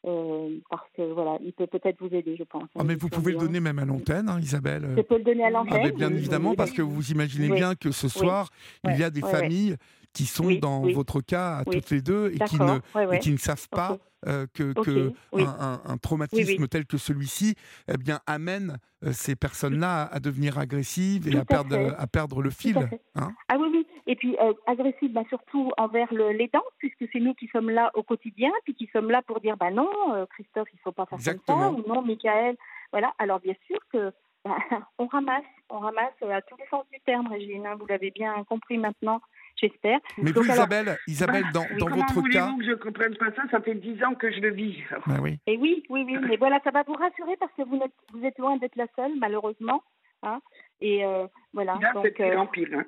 Euh, 0.06 0.58
parce 0.70 0.88
que 0.96 1.12
voilà, 1.14 1.38
il 1.44 1.54
peut 1.54 1.68
peut-être 1.68 1.98
vous 2.00 2.14
aider, 2.16 2.36
je 2.38 2.44
pense. 2.44 2.68
Ah, 2.78 2.84
mais 2.84 2.96
vous 2.96 3.10
pouvez 3.10 3.34
le 3.34 3.38
donner 3.40 3.60
même 3.60 3.80
à 3.80 3.86
l'antenne, 3.86 4.30
hein, 4.30 4.40
Isabelle. 4.40 4.94
Je 4.98 5.02
peux 5.02 5.18
le 5.18 5.24
donner 5.24 5.44
à 5.44 5.48
Ah, 5.48 5.50
l'antenne. 5.52 5.82
mais 5.84 5.92
bien 5.92 6.10
oui, 6.10 6.16
évidemment, 6.18 6.56
parce 6.56 6.72
que 6.72 6.82
vous 6.82 7.12
imaginez 7.12 7.50
Oui. 7.50 7.58
bien 7.58 7.76
que 7.76 7.92
ce 7.92 8.08
soir, 8.08 8.50
il 8.86 8.98
y 8.98 9.04
a 9.04 9.10
des 9.10 9.22
familles 9.22 9.76
qui 10.14 10.26
sont 10.26 10.50
dans 10.60 10.82
votre 10.88 11.22
cas 11.22 11.58
à 11.58 11.66
toutes 11.66 11.90
les 11.92 12.02
deux 12.02 12.32
et 12.34 12.40
qui 12.46 12.56
ne, 12.60 12.80
ouais, 12.96 13.06
ouais. 13.06 13.16
et 13.18 13.20
qui 13.20 13.32
ne 13.32 13.38
savent 13.38 13.68
pas 13.70 13.94
Ok. 13.94 14.00
euh, 14.28 14.46
que, 14.54 15.14
un, 15.34 15.44
un- 15.46 15.82
un 15.86 15.98
traumatisme 15.98 16.68
tel 16.68 16.86
que 16.86 16.98
celui-ci 16.98 17.56
eh 17.88 17.96
bien, 17.98 18.20
amène 18.26 18.78
euh, 19.06 19.14
ces 19.14 19.36
personnes-là 19.36 20.02
à, 20.04 20.16
à 20.16 20.20
devenir 20.20 20.58
agressives 20.58 21.28
et 21.28 21.38
à 21.38 21.42
à 21.42 21.46
perdre, 21.46 21.76
fait. 21.76 21.94
à 21.98 22.08
perdre 22.08 22.42
le 22.42 22.50
fil. 22.50 22.90
hein. 23.16 23.32
Ah 23.48 23.56
oui, 23.60 23.68
oui. 23.72 23.88
Et 24.12 24.16
puis 24.16 24.36
euh, 24.42 24.54
agressive, 24.66 25.14
bah, 25.14 25.22
surtout 25.30 25.72
envers 25.78 26.12
le, 26.12 26.32
les 26.32 26.48
dents, 26.48 26.66
puisque 26.80 27.06
c'est 27.14 27.20
nous 27.20 27.36
qui 27.36 27.48
sommes 27.50 27.70
là 27.70 27.92
au 27.94 28.02
quotidien, 28.02 28.50
puis 28.64 28.74
qui 28.74 28.88
sommes 28.92 29.12
là 29.12 29.22
pour 29.22 29.40
dire, 29.40 29.56
bah 29.56 29.70
non, 29.70 29.90
euh, 30.16 30.26
Christophe, 30.26 30.68
il 30.74 30.80
faut 30.80 30.92
pas 30.92 31.06
faire 31.06 31.20
Exactement. 31.20 31.60
ça, 31.62 31.72
ou 31.72 31.84
non, 31.88 32.02
Michael. 32.02 32.56
Voilà. 32.92 33.14
Alors 33.20 33.40
bien 33.40 33.54
sûr 33.68 33.78
que 33.94 34.12
bah, 34.44 34.58
on 34.98 35.06
ramasse, 35.06 35.44
on 35.70 35.78
ramasse 35.78 36.18
euh, 36.24 36.32
à 36.32 36.42
tous 36.42 36.58
les 36.58 36.66
sens 36.72 36.86
du 36.92 37.00
terme, 37.02 37.28
Régine. 37.28 37.68
hein. 37.68 37.76
vous 37.80 37.86
l'avez 37.86 38.10
bien 38.10 38.44
compris 38.46 38.80
maintenant, 38.80 39.22
j'espère. 39.62 40.00
Mais 40.18 40.32
Donc 40.32 40.46
vous, 40.46 40.52
alors- 40.52 40.66
Isabelle, 40.66 40.98
Isabelle 41.06 41.46
dans, 41.54 41.62
oui, 41.62 41.78
dans 41.78 41.86
Comment 41.86 42.06
votre 42.08 42.30
cas. 42.32 42.48
voulez-vous 42.48 42.58
que 42.58 42.66
je 42.66 42.74
comprenne 42.84 43.16
pas 43.16 43.32
ça? 43.36 43.44
Ça 43.52 43.62
fait 43.62 43.76
dix 43.76 44.04
ans 44.04 44.16
que 44.16 44.32
je 44.32 44.40
le 44.40 44.50
vis. 44.52 44.82
Bah 45.06 45.18
oui. 45.22 45.38
Et 45.46 45.56
oui, 45.58 45.84
oui, 45.90 46.04
oui. 46.08 46.18
Mais 46.28 46.38
voilà, 46.38 46.60
ça 46.64 46.72
va 46.72 46.82
vous 46.82 46.94
rassurer 46.94 47.38
parce 47.38 47.54
que 47.54 47.62
vous 47.62 47.78
êtes, 47.78 47.94
vous 48.12 48.26
êtes 48.26 48.40
loin 48.40 48.58
d'être 48.58 48.76
la 48.76 48.88
seule, 48.96 49.12
malheureusement. 49.20 49.84
Hein. 50.24 50.40
Et 50.82 51.06
euh, 51.06 51.28
voilà. 51.54 51.74
Là, 51.80 51.90
c'est 51.90 51.94
Donc, 51.94 52.04
de 52.06 52.10
pire 52.10 52.40
en 52.42 52.48
pire. 52.48 52.70
hein. 52.74 52.86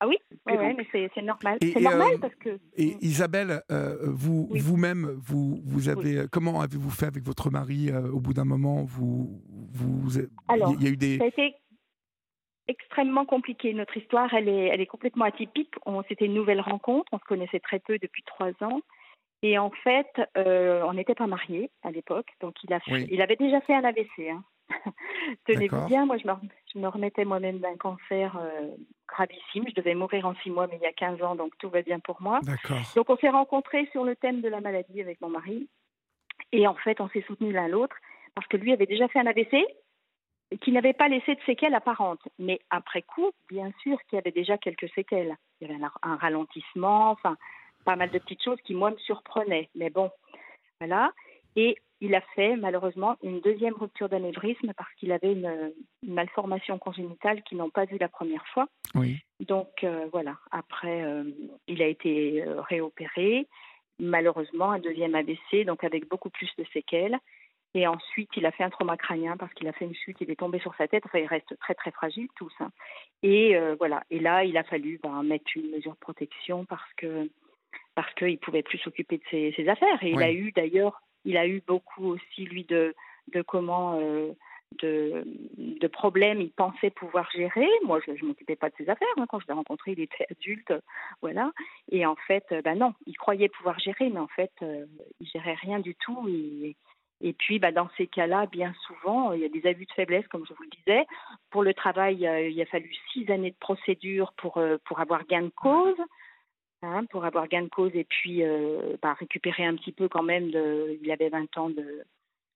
Ah 0.00 0.06
oui, 0.06 0.16
mais 0.46 0.86
c'est 0.92 1.22
normal. 1.22 1.58
C'est 1.62 1.80
normal 1.80 2.14
euh, 2.14 2.18
parce 2.18 2.34
que. 2.36 2.58
Et 2.76 2.96
Isabelle, 3.00 3.62
euh, 3.70 3.96
vous 4.02 4.48
Oui. 4.50 4.60
vous-même, 4.60 5.06
vous, 5.18 5.60
vous 5.64 5.88
avez 5.88 6.26
comment 6.30 6.60
avez-vous 6.60 6.90
fait 6.90 7.06
avec 7.06 7.22
votre 7.24 7.50
mari 7.50 7.90
euh, 7.90 8.10
au 8.10 8.20
bout 8.20 8.34
d'un 8.34 8.44
moment 8.44 8.84
Vous 8.84 9.40
vous 9.72 10.18
Alors, 10.48 10.74
il 10.78 10.82
y 10.84 10.86
a 10.86 10.90
eu 10.90 10.96
des 10.96 11.18
Ça 11.18 11.24
a 11.24 11.28
été 11.28 11.54
extrêmement 12.68 13.24
compliqué. 13.24 13.72
Notre 13.74 13.96
histoire, 13.96 14.32
elle 14.34 14.48
est, 14.48 14.66
elle 14.68 14.80
est 14.80 14.86
complètement 14.86 15.24
atypique. 15.24 15.74
C'était 16.08 16.26
une 16.26 16.34
nouvelle 16.34 16.60
rencontre. 16.60 17.06
On 17.12 17.18
se 17.18 17.24
connaissait 17.24 17.60
très 17.60 17.78
peu 17.78 17.98
depuis 17.98 18.22
trois 18.24 18.50
ans. 18.62 18.80
Et 19.42 19.56
en 19.58 19.70
fait, 19.70 20.06
on 20.36 20.92
n'était 20.94 21.14
pas 21.14 21.26
mariés 21.26 21.70
à 21.82 21.90
l'époque. 21.90 22.26
Donc, 22.40 22.54
il, 22.64 22.72
a 22.72 22.80
fait- 22.80 23.06
il 23.10 23.22
avait 23.22 23.36
déjà 23.36 23.60
fait 23.62 23.74
un 23.74 23.84
AVC. 23.84 24.30
hein. 24.30 24.42
Tenez-vous 25.46 25.86
bien, 25.86 26.04
moi, 26.06 26.18
je 26.18 26.26
me, 26.26 26.32
rem- 26.32 26.48
je 26.74 26.78
me 26.78 26.88
remettais 26.88 27.24
moi-même 27.24 27.58
d'un 27.60 27.76
cancer 27.76 28.36
euh, 28.36 28.68
Je 29.68 29.74
devais 29.74 29.94
mourir 29.94 30.26
en 30.26 30.34
six 30.36 30.50
mois, 30.50 30.66
mais 30.66 30.76
il 30.76 30.82
y 30.82 30.86
a 30.86 30.92
15 30.92 31.22
ans, 31.22 31.34
donc 31.34 31.56
tout 31.58 31.68
va 31.68 31.82
bien 31.82 31.98
pour 32.00 32.22
moi. 32.22 32.40
Donc 32.94 33.10
on 33.10 33.16
s'est 33.16 33.28
rencontrés 33.28 33.88
sur 33.92 34.04
le 34.04 34.16
thème 34.16 34.40
de 34.40 34.48
la 34.48 34.60
maladie 34.60 35.00
avec 35.00 35.20
mon 35.20 35.28
mari. 35.28 35.68
Et 36.52 36.66
en 36.66 36.74
fait, 36.74 37.00
on 37.00 37.08
s'est 37.08 37.24
soutenus 37.26 37.54
l'un 37.54 37.68
l'autre 37.68 37.96
parce 38.34 38.46
que 38.46 38.56
lui 38.56 38.72
avait 38.72 38.86
déjà 38.86 39.08
fait 39.08 39.18
un 39.18 39.26
AVC 39.26 39.66
et 40.50 40.58
qui 40.58 40.72
n'avait 40.72 40.92
pas 40.92 41.08
laissé 41.08 41.34
de 41.34 41.40
séquelles 41.44 41.74
apparentes. 41.74 42.26
Mais 42.38 42.60
après 42.70 43.02
coup, 43.02 43.30
bien 43.50 43.72
sûr 43.82 43.98
qu'il 44.04 44.16
y 44.16 44.18
avait 44.18 44.30
déjà 44.30 44.56
quelques 44.56 44.88
séquelles. 44.94 45.36
Il 45.60 45.68
y 45.68 45.74
avait 45.74 45.82
un 46.02 46.16
ralentissement, 46.16 47.10
enfin, 47.10 47.36
pas 47.84 47.96
mal 47.96 48.10
de 48.10 48.18
petites 48.18 48.42
choses 48.42 48.60
qui, 48.62 48.74
moi, 48.74 48.90
me 48.90 48.98
surprenaient. 48.98 49.68
Mais 49.74 49.90
bon, 49.90 50.10
voilà. 50.80 51.12
Et 51.58 51.76
il 52.00 52.14
a 52.14 52.20
fait, 52.36 52.54
malheureusement, 52.54 53.16
une 53.24 53.40
deuxième 53.40 53.74
rupture 53.74 54.08
d'anévrisme 54.08 54.72
parce 54.76 54.94
qu'il 54.94 55.10
avait 55.10 55.32
une, 55.32 55.72
une 56.06 56.14
malformation 56.14 56.78
congénitale 56.78 57.42
qu'ils 57.42 57.58
n'ont 57.58 57.70
pas 57.70 57.84
vue 57.84 57.98
la 57.98 58.08
première 58.08 58.46
fois. 58.52 58.68
Oui. 58.94 59.18
Donc 59.40 59.82
euh, 59.82 60.06
voilà, 60.12 60.36
après, 60.52 61.02
euh, 61.02 61.24
il 61.66 61.82
a 61.82 61.86
été 61.88 62.44
euh, 62.44 62.60
réopéré. 62.60 63.48
Malheureusement, 63.98 64.70
un 64.70 64.78
deuxième 64.78 65.16
AVC, 65.16 65.64
donc 65.66 65.82
avec 65.82 66.08
beaucoup 66.08 66.30
plus 66.30 66.50
de 66.56 66.64
séquelles. 66.72 67.18
Et 67.74 67.88
ensuite, 67.88 68.30
il 68.36 68.46
a 68.46 68.52
fait 68.52 68.62
un 68.62 68.70
trauma 68.70 68.96
crânien 68.96 69.36
parce 69.36 69.52
qu'il 69.54 69.66
a 69.66 69.72
fait 69.72 69.84
une 69.84 69.94
chute, 69.94 70.18
il 70.20 70.30
est 70.30 70.38
tombé 70.38 70.60
sur 70.60 70.74
sa 70.76 70.86
tête. 70.86 71.02
Enfin, 71.06 71.18
il 71.18 71.26
reste 71.26 71.58
très 71.58 71.74
très 71.74 71.90
fragile 71.90 72.28
tous. 72.36 72.52
hein. 72.60 72.70
Et 73.24 73.56
euh, 73.56 73.74
voilà. 73.76 74.04
Et 74.10 74.20
là, 74.20 74.44
il 74.44 74.56
a 74.56 74.62
fallu 74.62 75.00
ben, 75.02 75.24
mettre 75.24 75.50
une 75.56 75.72
mesure 75.72 75.94
de 75.94 75.98
protection 75.98 76.64
parce 76.64 76.92
que 76.96 77.28
parce 77.96 78.14
qu'il 78.14 78.38
pouvait 78.38 78.62
plus 78.62 78.78
s'occuper 78.78 79.18
de 79.18 79.24
ses, 79.30 79.52
ses 79.56 79.68
affaires. 79.68 80.00
Et 80.02 80.10
il 80.10 80.22
a 80.22 80.30
eu 80.32 80.52
d'ailleurs, 80.52 81.02
il 81.24 81.36
a 81.36 81.46
eu 81.46 81.62
beaucoup 81.66 82.06
aussi 82.06 82.44
lui 82.44 82.64
de 82.64 82.94
comment 83.46 83.98
euh, 84.00 84.32
de, 84.80 85.86
problèmes 85.88 86.40
il 86.40 86.50
pensait 86.50 86.90
pouvoir 86.90 87.30
gérer. 87.30 87.68
Moi, 87.84 88.00
je 88.06 88.12
ne 88.12 88.28
m'occupais 88.28 88.56
pas 88.56 88.68
de 88.68 88.74
ses 88.76 88.88
affaires. 88.88 89.08
hein. 89.16 89.26
Quand 89.28 89.40
je 89.40 89.46
l'ai 89.46 89.54
rencontré, 89.54 89.92
il 89.92 90.00
était 90.00 90.26
adulte. 90.30 90.72
Voilà. 91.22 91.52
Et 91.90 92.06
en 92.06 92.16
fait, 92.26 92.44
ben 92.64 92.78
non, 92.78 92.94
il 93.06 93.16
croyait 93.16 93.48
pouvoir 93.48 93.78
gérer, 93.78 94.10
mais 94.10 94.20
en 94.20 94.28
fait, 94.28 94.52
euh, 94.62 94.86
il 95.20 95.26
gérait 95.28 95.54
rien 95.54 95.80
du 95.80 95.94
tout. 95.94 96.28
Et, 97.20 97.32
puis, 97.32 97.58
bah, 97.58 97.72
dans 97.72 97.88
ces 97.96 98.06
cas-là, 98.06 98.46
bien 98.46 98.72
souvent, 98.86 99.32
il 99.32 99.40
y 99.40 99.44
a 99.44 99.48
des 99.48 99.66
abus 99.66 99.86
de 99.86 99.92
faiblesse, 99.92 100.28
comme 100.28 100.46
je 100.46 100.54
vous 100.54 100.62
le 100.62 100.76
disais. 100.84 101.06
Pour 101.50 101.62
le 101.62 101.74
travail, 101.74 102.26
euh, 102.26 102.48
il 102.48 102.60
a 102.60 102.66
fallu 102.66 102.92
six 103.12 103.28
années 103.30 103.50
de 103.50 103.56
procédure 103.58 104.32
pour, 104.36 104.62
pour 104.84 105.00
avoir 105.00 105.26
gain 105.26 105.42
de 105.42 105.48
cause. 105.48 105.98
Hein, 106.82 107.04
pour 107.10 107.24
avoir 107.24 107.48
gain 107.48 107.62
de 107.62 107.68
cause 107.68 107.90
et 107.94 108.04
puis 108.04 108.42
euh, 108.42 108.96
bah, 109.02 109.14
récupérer 109.14 109.64
un 109.64 109.74
petit 109.76 109.92
peu 109.92 110.08
quand 110.08 110.22
même. 110.22 110.50
De, 110.50 110.98
il 111.02 111.10
avait 111.10 111.28
20 111.28 111.56
ans 111.58 111.70
de, 111.70 112.02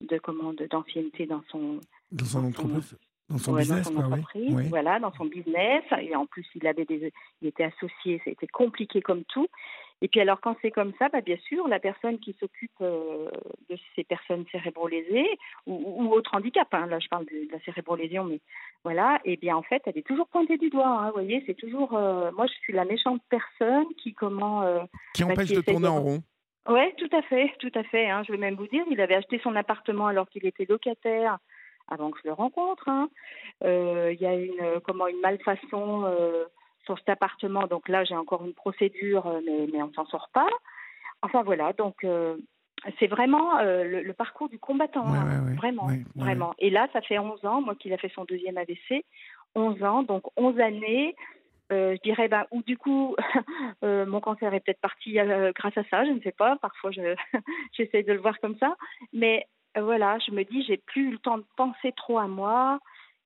de 0.01 0.17
comment 0.19 0.53
de- 0.53 0.65
d'ancienneté 0.67 1.25
dans 1.25 1.43
son 1.49 1.79
Dans 2.11 2.25
son 2.25 2.41
Dans 2.43 2.51
son- 2.51 2.63
entreprise, 2.65 2.97
dans 3.29 3.37
son 3.37 3.53
ouais, 3.53 3.61
business, 3.61 3.83
dans 3.85 3.89
son 3.91 3.95
quoi, 3.95 4.05
oui. 4.07 4.13
entreprise, 4.13 4.55
Oui. 4.55 4.63
voilà, 4.69 4.99
dans 4.99 5.13
son 5.13 5.25
business. 5.25 5.83
Et 6.01 6.15
en 6.15 6.25
plus, 6.25 6.45
il 6.55 6.67
avait 6.67 6.85
des, 6.85 7.11
il 7.41 7.47
était 7.47 7.63
associé, 7.65 8.21
c'était 8.23 8.47
compliqué 8.47 9.01
comme 9.01 9.23
tout. 9.25 9.47
Et 10.03 10.09
puis 10.09 10.19
alors, 10.19 10.41
quand 10.41 10.57
c'est 10.61 10.69
comme 10.69 10.91
ça, 10.99 11.07
bah, 11.07 11.21
bien 11.21 11.37
sûr, 11.47 11.65
la 11.69 11.79
personne 11.79 12.19
qui 12.19 12.33
s'occupe 12.33 12.73
euh, 12.81 13.29
de 13.69 13.77
ces 13.95 14.03
personnes 14.03 14.43
cérébro-lésées 14.51 15.29
ou, 15.65 15.73
ou 16.03 16.11
autres 16.13 16.35
handicaps, 16.35 16.73
hein, 16.73 16.87
là 16.87 16.99
je 16.99 17.07
parle 17.07 17.25
de, 17.25 17.47
de 17.47 17.51
la 17.53 17.59
cérébro-lésion, 17.61 18.25
mais 18.25 18.41
voilà, 18.83 19.21
et 19.23 19.37
bien 19.37 19.55
en 19.55 19.61
fait, 19.63 19.81
elle 19.85 19.97
est 19.97 20.05
toujours 20.05 20.27
pointée 20.27 20.57
du 20.57 20.69
doigt. 20.69 20.85
hein, 20.89 21.07
vous 21.07 21.13
voyez, 21.13 21.41
c'est 21.47 21.53
toujours, 21.53 21.95
euh, 21.95 22.31
moi 22.33 22.47
je 22.47 22.53
suis 22.55 22.73
la 22.73 22.83
méchante 22.83 23.21
personne 23.29 23.85
qui 23.97 24.13
comment. 24.13 24.63
euh, 24.63 24.81
Qui 25.13 25.23
Bah, 25.23 25.31
empêche 25.31 25.47
qui 25.47 25.55
de 25.55 25.61
tourner 25.61 25.87
de- 25.87 25.91
en 25.93 26.01
rond. 26.01 26.19
oui, 26.67 26.93
tout 26.97 27.09
à 27.15 27.21
fait, 27.21 27.53
tout 27.59 27.71
à 27.73 27.83
fait. 27.83 28.09
hein. 28.09 28.23
Je 28.27 28.33
vais 28.33 28.37
même 28.37 28.55
vous 28.55 28.67
dire, 28.67 28.83
il 28.91 28.99
avait 28.99 29.15
acheté 29.15 29.39
son 29.41 29.55
appartement 29.55 30.07
alors 30.07 30.27
qu'il 30.27 30.45
était 30.45 30.65
locataire 30.67 31.37
avant 31.87 32.11
que 32.11 32.19
je 32.21 32.27
le 32.27 32.33
rencontre. 32.33 32.89
Il 33.61 34.17
y 34.19 34.25
a 34.25 34.33
une 34.35 34.81
comment 34.85 35.07
une 35.07 35.21
malfaçon 35.21 36.05
sur 36.85 36.97
cet 36.99 37.09
appartement, 37.09 37.67
donc 37.67 37.87
là 37.89 38.03
j'ai 38.03 38.15
encore 38.15 38.45
une 38.45 38.53
procédure, 38.53 39.27
euh, 39.27 39.41
mais, 39.45 39.67
mais 39.71 39.81
on 39.81 39.91
s'en 39.93 40.05
sort 40.05 40.29
pas. 40.33 40.49
Enfin 41.21 41.43
voilà, 41.43 41.73
donc 41.73 42.03
euh, 42.03 42.37
c'est 42.99 43.07
vraiment 43.07 43.57
euh, 43.59 43.83
le, 43.83 44.01
le 44.03 44.13
parcours 44.13 44.49
du 44.49 44.59
combattant, 44.59 45.09
Ouais, 45.09 45.17
hein, 45.17 45.45
ouais, 45.47 45.55
vraiment, 45.55 45.85
ouais, 45.87 46.03
vraiment. 46.15 46.53
Et 46.59 46.69
là, 46.69 46.87
ça 46.93 47.01
fait 47.01 47.17
11 47.17 47.45
ans, 47.45 47.61
moi 47.61 47.75
qu'il 47.75 47.93
a 47.93 47.97
fait 47.97 48.11
son 48.13 48.25
deuxième 48.25 48.57
AVC, 48.57 49.05
11 49.55 49.83
ans, 49.83 50.03
donc 50.03 50.23
11 50.37 50.59
années. 50.59 51.15
Euh, 51.71 51.95
je 51.95 52.01
dirais, 52.01 52.27
bah, 52.27 52.45
ou 52.51 52.61
du 52.61 52.77
coup, 52.77 53.15
euh, 53.83 54.05
mon 54.05 54.19
cancer 54.19 54.53
est 54.53 54.59
peut-être 54.59 54.81
parti 54.81 55.17
euh, 55.19 55.51
grâce 55.55 55.77
à 55.77 55.83
ça, 55.85 56.05
je 56.05 56.11
ne 56.11 56.19
sais 56.19 56.33
pas. 56.33 56.57
Parfois, 56.57 56.91
je 56.91 57.01
j'essaie 57.77 58.03
de 58.03 58.13
le 58.13 58.19
voir 58.19 58.39
comme 58.39 58.57
ça. 58.57 58.75
Mais 59.13 59.47
voilà, 59.75 60.19
je 60.19 60.31
me 60.31 60.43
dis, 60.43 60.63
j'ai 60.63 60.77
plus 60.77 61.07
eu 61.07 61.11
le 61.11 61.19
temps 61.19 61.37
de 61.37 61.45
penser 61.55 61.93
trop 61.95 62.19
à 62.19 62.27
moi. 62.27 62.79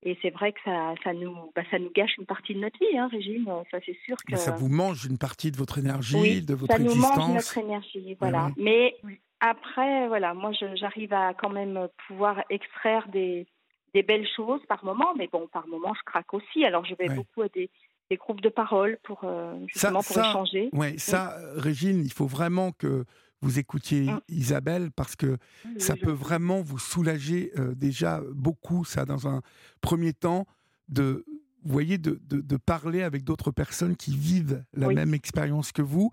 Et 0.03 0.17
c'est 0.21 0.29
vrai 0.29 0.53
que 0.53 0.59
ça, 0.63 0.93
ça, 1.03 1.13
nous, 1.13 1.33
bah, 1.55 1.63
ça 1.71 1.79
nous 1.79 1.89
gâche 1.91 2.17
une 2.17 2.25
partie 2.25 2.53
de 2.53 2.59
notre 2.59 2.77
vie, 2.79 2.97
hein, 2.97 3.07
Régine. 3.11 3.45
Ça, 3.71 3.79
c'est 3.85 3.97
sûr 4.05 4.15
que. 4.17 4.31
Mais 4.31 4.37
ça 4.37 4.51
vous 4.51 4.69
mange 4.69 5.05
une 5.05 5.17
partie 5.17 5.51
de 5.51 5.57
votre 5.57 5.79
énergie, 5.79 6.15
Oui, 6.15 6.41
de 6.41 6.53
votre 6.53 6.71
ça 6.73 6.79
nous 6.79 6.85
mange 6.95 6.95
existence. 7.17 7.33
notre 7.33 7.57
énergie, 7.57 8.17
voilà. 8.19 8.51
oui. 8.57 8.63
Mais 8.63 8.95
après, 9.39 10.07
voilà, 10.07 10.33
moi, 10.33 10.51
j'arrive 10.75 11.13
à 11.13 11.33
quand 11.33 11.49
même 11.49 11.87
pouvoir 12.07 12.43
extraire 12.49 13.07
des, 13.09 13.47
des 13.93 14.03
belles 14.03 14.27
choses 14.35 14.61
par 14.67 14.83
moment, 14.85 15.13
mais 15.17 15.27
bon, 15.31 15.47
par 15.47 15.67
moment, 15.67 15.93
je 15.93 16.01
craque 16.05 16.33
aussi. 16.33 16.63
Alors, 16.65 16.85
je 16.85 16.95
vais 16.95 17.09
beaucoup 17.15 17.41
à 17.41 17.49
des, 17.49 17.69
des 18.09 18.17
groupes 18.17 18.41
de 18.41 18.49
parole 18.49 18.97
pour 19.03 19.21
euh, 19.23 19.55
justement 19.67 20.01
pour 20.03 20.15
ça- 20.15 20.29
échanger. 20.29 20.69
Ouais, 20.73 20.97
ça, 20.97 21.37
Régine, 21.55 22.01
il 22.03 22.13
faut 22.13 22.27
vraiment 22.27 22.71
que 22.71 23.05
vous 23.41 23.59
écoutiez 23.59 24.01
Mm. 24.11 24.19
Isabelle 24.29 24.91
parce 24.91 25.15
que 25.15 25.37
ça 25.77 25.93
Oui, 25.93 25.99
peut 26.01 26.09
je- 26.11 26.15
vraiment 26.15 26.61
vous 26.61 26.79
soulager 26.79 27.51
euh, 27.57 27.73
déjà 27.75 28.21
beaucoup, 28.33 28.83
ça, 28.85 29.05
dans 29.05 29.27
un 29.27 29.41
premier 29.81 30.13
temps, 30.13 30.45
de, 30.89 31.25
vous 31.63 31.71
voyez, 31.73 31.97
de, 31.97 32.19
de, 32.23 32.39
de 32.41 32.57
parler 32.57 33.03
avec 33.03 33.23
d'autres 33.23 33.51
personnes 33.51 33.95
qui 33.95 34.15
vivent 34.15 34.63
la 34.73 34.87
même 34.89 35.13
expérience 35.13 35.71
que 35.71 35.81
vous. 35.81 36.11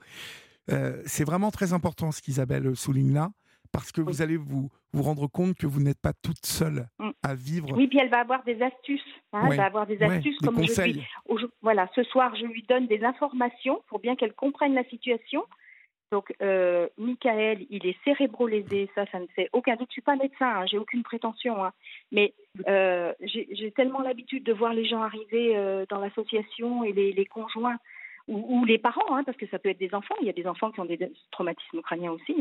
Euh, 0.71 1.03
c'est 1.07 1.25
vraiment 1.25 1.51
très 1.51 1.73
important 1.73 2.11
ce 2.11 2.21
qu'Isabelle 2.23 2.75
souligne 2.75 3.13
là, 3.13 3.31
parce 3.71 3.93
que 3.93 4.01
vous 4.01 4.23
allez 4.23 4.37
vous, 4.37 4.71
vous 4.93 5.03
rendre 5.03 5.27
compte 5.27 5.57
que 5.57 5.67
vous 5.67 5.81
n'êtes 5.81 6.01
pas 6.01 6.13
toute 6.13 6.45
seule 6.45 6.89
Mm. 6.99 7.11
à 7.23 7.35
vivre. 7.35 7.69
Oui, 7.77 7.87
puis 7.89 7.99
elle 7.99 8.11
va 8.11 8.21
avoir 8.21 8.43
des 8.45 8.61
astuces. 8.63 9.01
hein, 9.33 9.43
Ouais, 9.45 9.51
Elle 9.53 9.57
va 9.59 9.67
avoir 9.67 9.87
des 9.87 9.97
Ouais, 9.99 10.17
astuces 10.17 10.39
des 10.41 10.47
comme 10.47 10.63
je 10.63 10.83
dis. 10.93 11.03
Aujourd- 11.27 11.51
Voilà, 11.63 11.89
ce 11.95 12.03
soir, 12.05 12.35
je 12.37 12.45
lui 12.47 12.65
donne 12.69 12.87
des 12.87 13.03
informations 13.05 13.81
pour 13.89 13.99
bien 14.01 14.15
qu'elle 14.17 14.35
comprenne 14.35 14.75
la 14.75 14.85
situation. 14.85 15.45
Donc, 16.15 16.33
euh, 16.43 16.87
Michael, 16.97 17.67
il 17.71 17.85
est 17.89 17.97
cérébro-lésé, 18.05 18.89
ça, 18.95 19.05
ça 19.11 19.19
ne 19.19 19.27
fait 19.35 19.51
aucun 19.53 19.75
doute. 19.75 19.89
Je 19.89 19.95
suis 19.95 20.01
pas 20.01 20.15
médecin, 20.15 20.47
hein, 20.47 20.65
j'ai 20.65 20.79
aucune 20.79 21.03
prétention, 21.03 21.65
hein. 21.65 21.73
mais 22.13 22.35
euh, 22.69 23.13
j'ai 23.21 23.73
tellement 23.73 24.01
l'habitude 24.01 24.45
de 24.45 24.53
voir 24.53 24.75
les 24.75 24.87
gens 24.87 25.03
arriver 25.03 25.57
euh, 25.57 25.87
dans 25.89 25.99
l'association 25.99 26.85
et 26.85 26.93
les, 26.93 27.27
conjoints 27.27 27.79
ou, 28.29 28.65
les 28.65 28.79
parents, 28.79 29.17
hein, 29.17 29.25
parce 29.25 29.37
que 29.37 29.49
ça 29.49 29.59
peut 29.59 29.71
être 29.71 29.81
des 29.81 29.93
enfants. 29.93 30.15
Il 30.21 30.29
y 30.29 30.31
a 30.31 30.35
des 30.35 30.47
enfants 30.47 30.71
qui 30.71 30.79
ont 30.79 30.85
des 30.85 31.01
traumatismes 31.33 31.83
crâniens 31.83 32.13
aussi. 32.13 32.37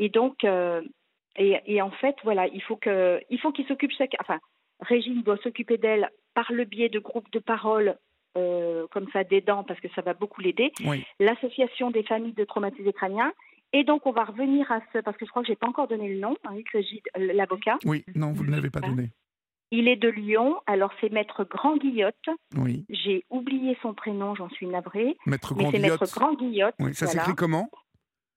Et 0.00 0.08
donc, 0.08 0.42
et, 0.42 1.60
et 1.64 1.80
en 1.80 1.92
fait, 1.92 2.16
voilà, 2.24 2.48
il 2.48 2.60
faut 2.60 2.74
que, 2.74 3.20
faut 3.40 3.52
qu'ils 3.52 3.68
s'occupent 3.68 3.96
chacun. 3.96 4.18
Enfin, 4.20 4.40
Régine 4.80 5.22
doit 5.22 5.38
s'occuper 5.44 5.78
d'elle 5.78 6.10
par 6.34 6.50
le 6.50 6.64
biais 6.64 6.88
de 6.88 6.98
groupes 6.98 7.30
de 7.30 7.38
parole. 7.38 7.98
Euh, 8.36 8.86
comme 8.90 9.08
ça 9.12 9.24
d'aidants 9.24 9.64
parce 9.64 9.80
que 9.80 9.88
ça 9.94 10.02
va 10.02 10.14
beaucoup 10.14 10.40
l'aider 10.40 10.72
Oui. 10.84 11.04
l'association 11.20 11.90
des 11.90 12.02
familles 12.02 12.34
de 12.34 12.44
traumatisés 12.44 12.92
crâniens 12.92 13.32
et 13.72 13.82
donc 13.84 14.06
on 14.06 14.12
va 14.12 14.24
revenir 14.24 14.70
à 14.70 14.80
ce 14.92 14.98
parce 14.98 15.16
que 15.16 15.24
je 15.26 15.30
crois 15.30 15.42
que 15.42 15.48
j'ai 15.48 15.56
pas 15.56 15.66
encore 15.68 15.88
donné 15.88 16.08
le 16.14 16.20
nom 16.20 16.36
hein, 16.44 16.56
euh, 16.74 17.32
l'avocat 17.32 17.78
Oui, 17.84 18.04
non, 18.14 18.32
vous 18.32 18.44
ne 18.44 18.50
l'avez 18.50 18.70
pas 18.70 18.80
Hein? 18.84 18.90
donné. 18.90 19.10
il 19.72 19.88
est 19.88 19.96
de 19.96 20.08
Lyon 20.08 20.60
alors 20.66 20.92
c'est 21.00 21.10
maître 21.10 21.44
Grand 21.44 21.76
Guillotte 21.76 22.28
Oui. 22.56 22.84
j'ai 22.90 23.24
oublié 23.30 23.76
son 23.82 23.94
prénom 23.94 24.34
j'en 24.34 24.48
suis 24.50 24.66
navrée 24.66 25.16
Maître 25.26 25.54
mais 25.56 25.70
c'est 25.72 25.78
maître. 25.80 26.04
Grand 26.14 26.34
Guillotte 26.34 26.74
Oui, 26.78 26.94
ça 26.94 27.06
voilà. 27.06 27.20
s'écrit 27.22 27.34
comment? 27.36 27.68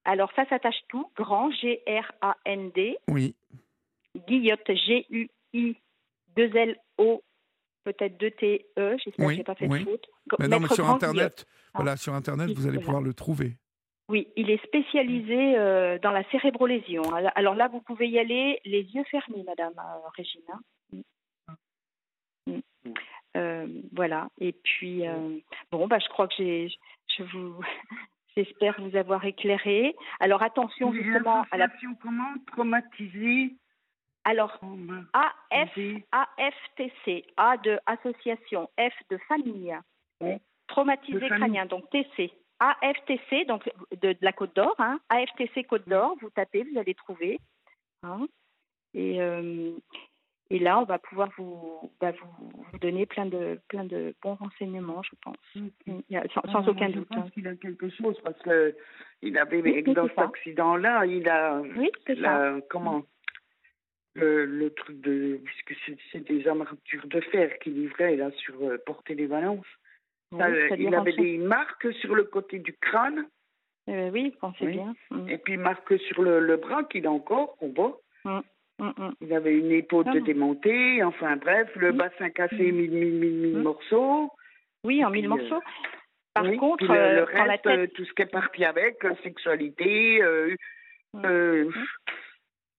Alors 0.05 0.31
ça 0.35 0.45
s'attache 0.49 0.79
tout 0.87 1.05
Grand 1.15 1.51
G 1.51 1.81
R 1.87 2.11
A 2.21 2.35
N 2.45 2.71
D 2.73 2.97
Oui. 3.09 3.35
Guillotte 4.27 4.71
G 4.73 5.05
U 5.11 5.27
I 5.53 5.75
2 6.35 6.55
L 6.55 6.75
O 6.97 7.21
peut-être 7.83 8.17
2 8.17 8.31
T 8.31 8.65
E 8.77 8.97
j'espère 9.03 9.25
Oui, 9.27 9.33
que 9.33 9.37
j'ai 9.37 9.43
pas 9.43 9.55
fait 9.55 9.67
oui. 9.67 9.79
de 9.79 9.85
faute 9.85 10.07
Mais 10.39 10.47
non, 10.47 10.59
mais 10.59 10.67
sur 10.67 10.83
Grand 10.85 10.95
Internet, 10.95 11.45
Ah. 11.47 11.71
voilà, 11.75 11.97
sur 11.97 12.13
Internet, 12.13 12.47
Oui, 12.47 12.53
vous 12.55 12.63
allez 12.67 12.77
voilà. 12.77 12.85
pouvoir 12.85 13.01
le 13.03 13.13
trouver. 13.13 13.57
Oui, 14.09 14.27
il 14.35 14.49
est 14.49 14.63
spécialisé 14.65 15.55
euh, 15.57 15.99
dans 15.99 16.09
la 16.11 16.23
cérébrolésion. 16.31 17.03
Alors 17.13 17.31
alors 17.35 17.55
là, 17.55 17.67
vous 17.67 17.81
pouvez 17.81 18.07
y 18.09 18.17
aller 18.17 18.59
les 18.65 18.81
yeux 18.81 19.03
fermés, 19.11 19.43
Madame 19.45 19.73
euh, 19.77 20.09
Régine. 20.17 20.41
hein. 20.51 20.59
Mm. 22.47 22.53
Mm. 22.53 22.93
Euh, 23.37 23.67
voilà. 23.93 24.29
Et 24.39 24.53
puis, 24.53 25.07
euh, 25.07 25.37
bon, 25.71 25.87
bah, 25.87 25.99
je 25.99 26.09
crois 26.09 26.27
que 26.27 26.33
j'ai, 26.37 26.71
je 27.17 27.23
vous, 27.23 27.61
j'espère 28.35 28.81
vous 28.81 28.95
avoir 28.95 29.23
éclairé. 29.25 29.95
Alors 30.19 30.41
attention 30.41 30.91
justement 30.91 31.45
à 31.51 31.57
la. 31.57 31.67
Comment 32.01 32.33
Traumatisée 32.47 33.53
Alors 34.29 34.59
AF. 35.51 35.77
AFTC, 36.11 37.25
A 37.37 37.57
de 37.57 37.79
association, 37.85 38.69
F 38.79 38.93
de 39.09 39.17
famille, 39.27 39.75
traumatisé 40.67 41.19
famille. 41.19 41.37
crânien, 41.39 41.65
donc 41.65 41.89
TC. 41.89 42.31
AFTC, 42.59 43.45
donc 43.47 43.69
de, 44.01 44.11
de 44.13 44.17
la 44.21 44.33
Côte 44.33 44.53
d'Or, 44.55 44.75
hein, 44.79 44.99
AFTC 45.09 45.63
Côte 45.65 45.87
d'Or, 45.87 46.15
vous 46.21 46.29
tapez, 46.29 46.63
vous 46.63 46.77
allez 46.77 46.93
trouver. 46.93 47.39
hein. 48.03 48.27
et, 48.93 49.21
euh, 49.21 49.71
et 50.51 50.59
là, 50.59 50.79
on 50.79 50.83
va 50.83 50.97
pouvoir 50.99 51.29
vous, 51.37 51.91
bah, 52.01 52.11
vous, 52.11 52.49
vous 52.71 52.77
donner 52.79 53.05
plein 53.05 53.27
de, 53.27 53.59
plein 53.69 53.85
de 53.85 54.13
bons 54.21 54.33
renseignements, 54.35 55.01
je 55.03 55.11
pense. 55.23 55.37
Y 56.09 56.17
a- 56.17 56.27
sans, 56.33 56.41
sans 56.51 56.65
Ah, 56.67 56.69
aucun 56.69 56.85
moi, 56.87 56.89
je 56.89 56.99
doute. 56.99 57.07
pense 57.09 57.17
hein. 57.27 57.29
qu'il 57.33 57.47
a 57.47 57.55
quelque 57.55 57.89
chose 57.89 58.19
parce 58.23 58.39
que 58.41 58.75
il 59.21 59.37
avait 59.37 59.61
Oui, 59.61 59.83
dans 59.93 60.07
cet 60.09 60.17
accident-là, 60.19 61.05
il 61.05 61.29
a 61.29 61.61
Oui, 61.77 61.89
c'est 62.07 62.19
ça. 62.19 62.55
comment 62.69 63.03
le, 64.15 64.45
le 64.45 64.69
truc 64.71 64.99
de 65.01 65.39
puisque 65.45 65.75
c'est- 65.85 65.97
c'est 66.11 66.27
des 66.27 66.47
armatures 66.47 67.05
de 67.07 67.19
fer 67.21 67.57
qu'il 67.59 67.73
livrait 67.75 68.15
là 68.15 68.31
sur 68.31 68.55
euh, 68.63 68.77
Portée 68.85 69.15
des 69.15 69.27
Valences. 69.27 69.65
Oui, 70.31 70.41
euh, 70.41 70.69
il 70.77 70.93
avait 70.93 71.13
des 71.13 71.37
marques 71.37 71.91
sur 72.01 72.13
le 72.15 72.23
côté 72.23 72.59
du 72.59 72.73
crâne 72.73 73.27
Euh, 73.89 74.11
oui, 74.11 74.35
pensez 74.39 74.65
Oui. 74.65 74.73
bien. 74.73 74.93
Mm, 75.09 75.29
et 75.29 75.37
puis 75.39 75.57
marques 75.57 75.97
sur 75.99 76.21
le, 76.21 76.39
le 76.39 76.57
bras 76.57 76.83
qu'il 76.83 77.07
a 77.07 77.11
encore 77.11 77.55
qu'on 77.57 77.69
voit. 77.73 77.99
mm, 78.25 78.39
mm. 78.79 79.11
Il 79.21 79.33
avait 79.33 79.57
une 79.57 79.71
épaule 79.71 80.05
Ah. 80.07 80.13
de 80.13 80.19
démontée, 80.19 81.01
enfin 81.03 81.35
bref, 81.37 81.69
le 81.75 81.91
bassin 81.91 82.29
cassé, 82.29 82.71
mille, 82.71 82.91
mille, 82.91 83.13
mille, 83.15 83.33
mille 83.37 83.57
morceaux. 83.57 84.29
Oui, 84.83 85.03
en 85.03 85.09
puis, 85.11 85.21
mille 85.21 85.31
euh, 85.31 85.35
morceaux. 85.35 85.61
Par 86.35 86.43
Oui, 86.45 86.57
contre, 86.57 86.85
puis 86.85 86.87
le, 86.93 86.99
euh, 86.99 87.25
le 87.25 87.33
la 87.33 87.43
reste, 87.45 87.63
tête. 87.63 87.79
euh, 87.79 87.87
tout 87.95 88.05
ce 88.05 88.13
qui 88.13 88.21
est 88.21 88.27
parti 88.31 88.63
avec, 88.63 89.03
euh, 89.03 89.15
sexualité, 89.23 90.21
euh, 90.21 90.55
euh, 91.25 91.71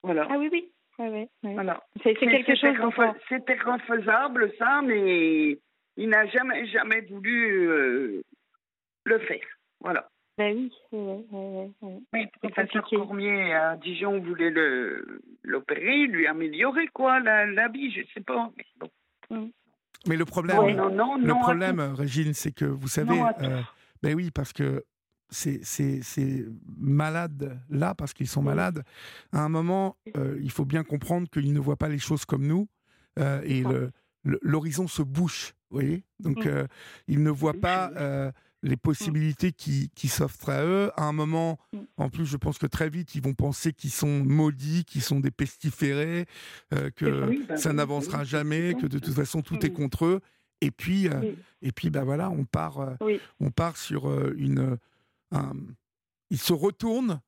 voilà. 0.05 0.29
Ah 0.31 0.37
oui, 0.39 0.49
oui. 0.53 0.71
Ouais, 1.01 1.09
ouais, 1.09 1.29
ouais. 1.45 1.55
voilà. 1.55 1.83
C'est 2.03 2.15
quelque 2.15 2.55
c'était 2.55 2.75
chose 2.75 2.93
C'était 3.29 3.59
refaisable, 3.59 4.53
ça, 4.59 4.83
mais 4.85 5.59
il 5.97 6.09
n'a 6.09 6.27
jamais, 6.27 6.67
jamais 6.67 7.01
voulu 7.03 7.69
euh, 7.69 8.23
le 9.07 9.19
faire. 9.21 9.47
Voilà. 9.81 10.09
Ben 10.39 10.55
oui, 10.57 10.73
ouais, 10.93 10.99
ouais, 11.01 11.25
ouais, 11.33 11.71
ouais. 11.83 11.99
Mais 12.13 12.31
professeur 12.41 12.83
compliqué. 12.83 12.97
Cormier 12.97 13.53
à 13.55 13.77
Dijon 13.77 14.21
voulait 14.21 14.51
le- 14.51 15.21
l'opérer, 15.43 16.07
lui 16.07 16.27
améliorer, 16.27 16.87
quoi, 16.89 17.21
la, 17.21 17.47
la 17.47 17.69
vie, 17.69 17.91
je 17.93 18.01
sais 18.15 18.21
pas. 18.21 18.51
Mais 18.57 18.65
bon. 19.31 19.51
Mais 20.07 20.17
le 20.17 20.25
problème, 20.25 20.57
Non, 20.57 20.71
non, 20.73 20.91
non, 20.91 21.17
le 21.17 21.27
non 21.27 21.41
problème. 21.41 21.81
Régine, 21.81 22.33
c'est 22.35 22.53
que 22.53 22.65
vous 22.65 22.89
savez, 22.89 23.21
euh, 23.43 23.61
ben 24.03 24.15
oui, 24.15 24.31
parce 24.31 24.53
que 24.53 24.83
ces, 25.31 25.61
ces, 25.65 26.03
ces 26.03 26.47
malades-là, 26.79 27.95
parce 27.95 28.13
qu'ils 28.13 28.29
sont 28.29 28.43
malades, 28.43 28.83
à 29.33 29.43
un 29.45 29.49
moment, 29.49 29.97
euh, 30.17 30.39
il 30.43 30.51
faut 30.51 30.65
bien 30.65 30.83
comprendre 30.85 31.29
qu'ils 31.31 31.53
ne 31.53 31.61
voient 31.61 31.77
pas 31.77 31.89
les 31.89 31.99
choses 31.99 32.25
comme 32.25 32.47
nous, 32.47 32.69
euh, 33.19 33.41
et 33.45 33.63
l'horizon 34.25 34.87
se 34.89 35.03
bouche, 35.03 35.55
vous 35.71 35.77
voyez 35.79 36.05
Donc, 36.19 36.45
Mm. 36.45 36.49
euh, 36.49 36.67
ils 37.09 37.23
ne 37.23 37.31
voient 37.31 37.55
pas 37.61 37.91
les 38.63 38.77
possibilités 38.77 39.53
qui, 39.53 39.89
qui 39.95 40.09
s'offrent 40.09 40.51
à 40.51 40.63
eux. 40.67 40.91
À 40.97 41.05
un 41.05 41.13
moment, 41.13 41.59
Mm. 41.73 41.79
en 41.97 42.11
plus, 42.11 42.27
je 42.27 42.37
pense 42.37 42.59
que 42.59 42.67
très 42.67 42.91
vite, 42.91 43.15
ils 43.15 43.23
vont 43.23 43.33
penser 43.33 43.73
qu'ils 43.73 43.91
sont 43.91 44.23
maudits, 44.23 44.85
qu'ils 44.85 45.01
sont 45.03 45.19
des 45.21 45.31
pestiférés, 45.31 46.27
que 46.97 47.27
Oui, 47.27 47.45
bah 47.49 47.57
ça 47.57 47.71
oui, 47.71 47.77
n'avancera 47.77 48.19
oui, 48.21 48.27
jamais, 48.27 48.75
que 48.75 48.87
de 48.87 48.99
toute 48.99 49.15
façon, 49.15 49.41
tout 49.41 49.65
est 49.65 49.71
Mm. 49.71 49.75
contre 49.75 50.05
eux. 50.05 50.21
Et 50.61 50.71
puis, 50.71 51.09
et 51.63 51.73
puis, 51.73 51.89
bah 51.89 52.05
voilà, 52.05 52.29
on 52.29 52.45
part, 52.45 52.97
on 53.41 53.51
part 53.51 53.79
sur 53.79 54.11
une, 54.35 54.77
un- 55.33 55.53
ils 56.31 56.39
se 56.41 56.53
retournent 56.53 57.21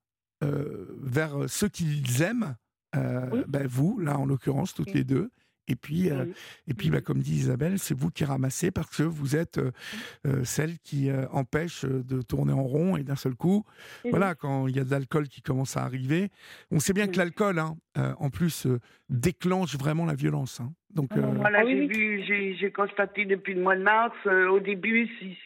euh, 0.43 0.87
vers 1.01 1.49
ceux 1.49 1.69
qu'ils 1.69 2.23
aiment. 2.23 2.57
euh, 2.95 3.29
Oui. 3.33 3.45
bah, 3.49 3.61
vous, 3.67 3.99
là 4.01 4.19
en 4.19 4.27
l'occurrence, 4.27 4.75
toutes 4.75 4.89
Oui. 4.89 4.95
les 4.97 5.05
deux. 5.05 5.31
Et 5.69 5.77
puis, 5.77 6.11
euh, 6.11 6.25
Oui. 6.27 6.35
et 6.67 6.75
puis, 6.75 6.91
bah, 6.91 7.01
comme 7.01 7.21
dit 7.21 7.37
Isabelle, 7.37 7.79
c'est 7.79 7.97
vous 7.97 8.11
qui 8.11 8.25
ramassez 8.25 8.71
parce 8.73 8.95
que 8.97 9.05
vous 9.05 9.37
êtes 9.37 9.59
euh, 9.59 9.71
euh, 10.27 10.45
celle 10.45 10.79
qui 10.81 11.09
euh, 11.09 11.27
empêche 11.31 11.85
euh, 11.85 12.03
de 12.03 12.21
tourner 12.21 12.53
en 12.53 12.65
rond 12.65 12.97
et 12.97 13.05
d'un 13.05 13.15
seul 13.17 13.35
coup, 13.37 13.65
Oui. 14.05 14.11
voilà, 14.11 14.35
quand 14.35 14.67
il 14.67 14.77
y 14.77 14.81
a 14.81 14.85
de 14.85 14.91
l'alcool 14.91 15.29
qui 15.29 15.41
commence 15.41 15.77
à 15.77 15.85
arriver, 15.85 16.31
on 16.73 16.81
sait 16.81 16.93
bien 16.93 17.07
que 17.07 17.17
l'alcool, 17.17 17.61
hein, 17.61 17.77
euh, 17.97 18.13
en 18.19 18.29
plus, 18.29 18.67
euh, 18.67 18.81
déclenche 19.09 19.77
vraiment 19.79 20.05
la 20.05 20.15
violence. 20.15 20.61
hein. 20.61 20.73
Donc, 20.91 21.17
euh, 21.17 21.21
Voilà, 21.37 21.61
Ah 21.61 21.65
oui, 21.65 21.73
j'ai 21.75 21.81
oui. 21.87 21.97
vu, 21.97 22.23
j'ai 22.27 22.55
j'ai 22.57 22.73
constaté 22.73 23.25
depuis 23.25 23.55
le 23.55 23.63
mois 23.63 23.77
de 23.77 23.83
mars, 23.83 24.15
euh, 24.27 24.49
au 24.49 24.59
début, 24.61 25.09
si- 25.21 25.39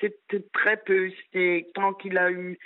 c'était 0.00 0.44
très 0.52 0.76
peu. 0.76 1.10
C'était 1.10 1.68
tant 1.74 1.92
qu'il 1.94 2.18
a 2.18 2.30
eu 2.30 2.58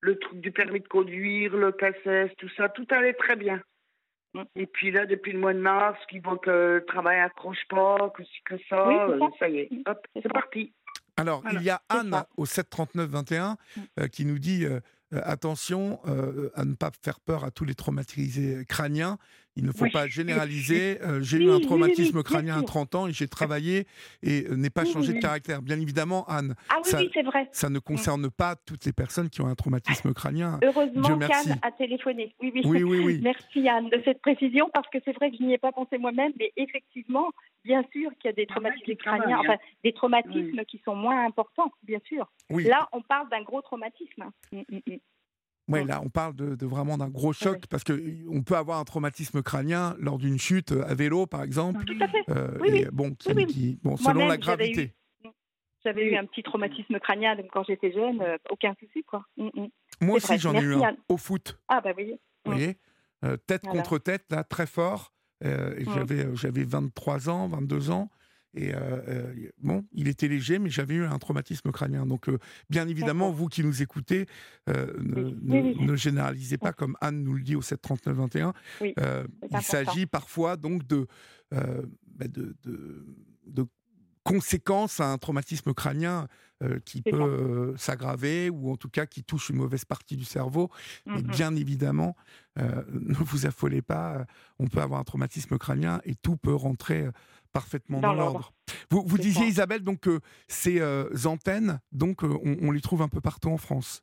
le 0.00 0.18
truc 0.18 0.40
du 0.40 0.50
permis 0.52 0.80
de 0.80 0.88
conduire, 0.88 1.54
le 1.56 1.72
cassesse, 1.72 2.30
tout 2.38 2.48
ça, 2.56 2.68
tout 2.68 2.86
allait 2.90 3.12
très 3.14 3.36
bien. 3.36 3.60
Mm. 4.34 4.42
Et 4.56 4.66
puis 4.66 4.90
là, 4.90 5.06
depuis 5.06 5.32
le 5.32 5.38
mois 5.38 5.52
de 5.54 5.58
mars, 5.60 5.98
qu'il 6.08 6.22
voit 6.22 6.38
que 6.38 6.50
le 6.78 6.84
travail 6.86 7.18
accroche 7.20 7.64
pas, 7.68 8.10
que 8.16 8.22
ci, 8.24 8.40
que 8.44 8.54
ça, 8.68 8.86
Oui, 8.88 8.94
c'est 8.96 9.12
euh, 9.12 9.18
ça. 9.18 9.26
ça 9.40 9.48
y 9.48 9.58
est, 9.58 9.68
Mm. 9.70 9.82
hop, 9.86 10.06
C'est 10.22 10.32
parti. 10.32 10.72
Alors, 11.16 11.42
Voilà, 11.42 11.60
il 11.60 11.64
y 11.66 11.70
a 11.70 11.82
Anne 11.90 12.12
ça. 12.12 12.26
au 12.36 12.46
739-21 12.46 13.56
Mm. 13.76 13.80
euh, 14.00 14.06
qui 14.08 14.24
nous 14.24 14.38
dit 14.38 14.64
euh, 14.64 14.80
euh, 15.12 15.20
attention 15.24 16.00
euh, 16.06 16.50
à 16.54 16.64
ne 16.64 16.74
pas 16.74 16.90
faire 17.02 17.20
peur 17.20 17.44
à 17.44 17.50
tous 17.50 17.64
les 17.64 17.74
traumatisés 17.74 18.64
crâniens. 18.66 19.18
Il 19.56 19.64
ne 19.66 19.72
faut 19.72 19.84
Oui. 19.84 19.90
pas 19.90 20.06
généraliser. 20.06 21.00
Euh, 21.02 21.20
j'ai 21.22 21.38
Oui, 21.38 21.44
eu 21.44 21.48
un 21.48 21.54
oui, 21.54 21.58
oui, 21.60 21.66
traumatisme 21.66 22.12
bien 22.12 22.22
crânien 22.22 22.54
à 22.54 22.58
sûr. 22.58 22.66
30 22.68 22.94
ans 22.94 23.06
et 23.08 23.12
j'ai 23.12 23.26
travaillé 23.26 23.86
et 24.22 24.46
euh, 24.48 24.54
n'ai 24.56 24.70
pas 24.70 24.84
Oui, 24.84 24.92
changé 24.92 25.12
de 25.12 25.18
caractère. 25.18 25.60
Bien 25.60 25.78
évidemment, 25.80 26.24
Anne, 26.28 26.54
Ah 26.68 26.76
oui, 26.84 26.90
ça- 26.90 26.98
oui, 27.00 27.10
c'est 27.12 27.22
vrai. 27.22 27.48
ça 27.52 27.68
ne 27.68 27.78
concerne 27.80 28.30
pas 28.30 28.54
toutes 28.54 28.84
les 28.84 28.92
personnes 28.92 29.28
qui 29.28 29.40
ont 29.40 29.48
un 29.48 29.54
traumatisme 29.56 30.14
crânien. 30.14 30.60
Heureusement 30.62 31.02
Dieu 31.02 31.16
merci. 31.16 31.48
qu'Anne 31.48 31.58
a 31.62 31.72
téléphoné. 31.72 32.34
Oui, 32.40 32.52
oui. 32.54 32.62
Oui, 32.64 32.82
oui, 32.84 32.98
oui. 33.04 33.20
Merci 33.22 33.68
Anne 33.68 33.88
de 33.90 34.00
cette 34.04 34.20
précision 34.22 34.70
parce 34.72 34.88
que 34.88 34.98
c'est 35.04 35.12
vrai 35.12 35.30
que 35.30 35.36
je 35.38 35.42
n'y 35.42 35.52
ai 35.54 35.58
pas 35.58 35.72
pensé 35.72 35.98
moi-même, 35.98 36.32
mais 36.38 36.52
effectivement, 36.56 37.28
bien 37.64 37.82
sûr 37.92 38.10
qu'il 38.20 38.26
y 38.26 38.28
a 38.28 38.32
des 38.32 38.46
traumatismes 38.46 38.94
crâniens, 38.96 39.38
hein. 39.38 39.40
enfin 39.40 39.56
des 39.84 39.92
traumatismes 39.92 40.64
qui 40.66 40.80
sont 40.84 40.94
moins 40.94 41.26
importants, 41.26 41.72
bien 41.82 41.98
sûr. 42.06 42.30
Oui. 42.50 42.64
Là, 42.64 42.88
on 42.92 43.02
parle 43.02 43.28
d'un 43.30 43.42
gros 43.42 43.60
traumatisme. 43.62 44.30
Ouais, 45.70 45.84
là, 45.84 46.00
on 46.04 46.08
parle 46.08 46.34
de, 46.34 46.54
de 46.54 46.66
vraiment 46.66 46.98
d'un 46.98 47.08
gros 47.08 47.32
choc 47.32 47.66
parce 47.68 47.84
que 47.84 47.92
euh, 47.92 48.24
on 48.30 48.42
peut 48.42 48.56
avoir 48.56 48.78
un 48.78 48.84
traumatisme 48.84 49.42
crânien 49.42 49.94
lors 49.98 50.18
d'une 50.18 50.38
chute 50.38 50.72
euh, 50.72 50.84
à 50.88 50.94
vélo, 50.94 51.26
par 51.26 51.42
exemple. 51.42 51.84
Tout 51.84 51.96
à 52.00 52.08
fait. 52.08 52.22
euh, 52.30 52.58
Oui, 52.60 52.68
et 52.68 52.72
oui. 52.72 52.86
bon, 52.92 53.14
qui, 53.14 53.28
Oui, 53.28 53.34
oui. 53.36 53.46
qui- 53.46 53.78
bon, 53.82 53.96
selon 53.96 54.26
la 54.26 54.38
j'avais 54.40 54.68
eu- 54.70 54.72
gravité. 54.74 54.94
J'avais 55.84 56.10
eu 56.10 56.16
un 56.16 56.26
petit 56.26 56.42
traumatisme 56.42 56.98
crânien 56.98 57.36
donc, 57.36 57.46
quand 57.52 57.62
j'étais 57.64 57.90
jeune, 57.92 58.20
euh, 58.20 58.36
aucun 58.50 58.74
souci 58.80 59.02
quoi. 59.04 59.24
Mm, 59.38 59.48
mm. 59.54 59.68
Moi 60.02 60.16
aussi, 60.16 60.38
j'en 60.38 60.54
ai 60.54 60.60
eu 60.62 60.74
un 60.74 60.94
au 61.08 61.16
foot. 61.16 61.58
Ah 61.68 61.80
bah. 61.82 61.92
Vous 61.96 62.52
voyez 62.52 62.76
Euh, 63.24 63.36
Tête 63.36 63.62
Voilà. 63.64 63.80
contre 63.80 63.98
tête, 63.98 64.24
là, 64.30 64.44
très 64.44 64.66
fort. 64.66 65.12
J'avais, 65.42 66.34
j'avais 66.36 66.64
23 66.64 67.28
ans, 67.30 67.48
22 67.48 67.90
ans. 67.90 68.10
Et 68.54 68.72
bon, 69.58 69.84
il 69.92 70.08
était 70.08 70.28
léger, 70.28 70.58
mais 70.58 70.70
j'avais 70.70 70.94
eu 70.94 71.04
un 71.04 71.18
traumatisme 71.18 71.70
crânien. 71.70 72.06
Donc, 72.06 72.28
bien 72.68 72.88
évidemment, 72.88 73.30
vous 73.30 73.46
qui 73.46 73.62
nous 73.62 73.82
écoutez, 73.82 74.26
ne, 74.66 75.84
ne, 75.86 75.96
généralisez 75.96 76.58
pas 76.58 76.72
comme 76.72 76.96
Anne 77.00 77.22
nous 77.22 77.34
le 77.34 77.42
dit 77.42 77.54
au 77.54 77.62
739-21. 77.62 78.52
il 78.80 79.62
s'agit 79.62 80.06
parfois 80.06 80.56
donc 80.56 80.86
de, 80.86 81.06
bah, 81.52 82.28
de, 82.28 82.56
de, 82.64 83.06
de 83.46 83.66
conséquence 84.22 85.00
à 85.00 85.10
un 85.10 85.18
traumatisme 85.18 85.72
crânien 85.74 86.28
euh, 86.62 86.78
qui 86.84 87.00
peut 87.02 87.16
euh, 87.16 87.76
s'aggraver 87.76 88.50
ou 88.50 88.70
en 88.70 88.76
tout 88.76 88.90
cas 88.90 89.06
qui 89.06 89.24
touche 89.24 89.48
une 89.48 89.56
mauvaise 89.56 89.84
partie 89.84 90.16
du 90.16 90.24
cerveau. 90.24 90.70
Mais 91.06 91.22
bien 91.22 91.56
évidemment, 91.56 92.16
euh, 92.58 92.82
ne 92.92 93.14
vous 93.14 93.46
affolez 93.46 93.82
pas, 93.82 94.26
on 94.58 94.66
peut 94.66 94.82
avoir 94.82 95.00
un 95.00 95.04
traumatisme 95.04 95.56
crânien 95.56 96.00
et 96.04 96.14
tout 96.14 96.36
peut 96.36 96.54
rentrer 96.54 97.08
parfaitement 97.52 98.00
dans, 98.00 98.12
l'ordre. 98.12 98.52
Vous, 98.90 99.02
vous 99.04 99.18
disiez 99.18 99.46
Isabelle 99.46 99.82
donc 99.82 100.00
que 100.00 100.20
ces 100.48 100.80
antennes, 101.26 101.80
donc 101.92 102.22
on, 102.22 102.70
les 102.70 102.80
trouve 102.80 103.02
un 103.02 103.08
peu 103.08 103.20
partout 103.20 103.50
en 103.50 103.58
France. 103.58 104.02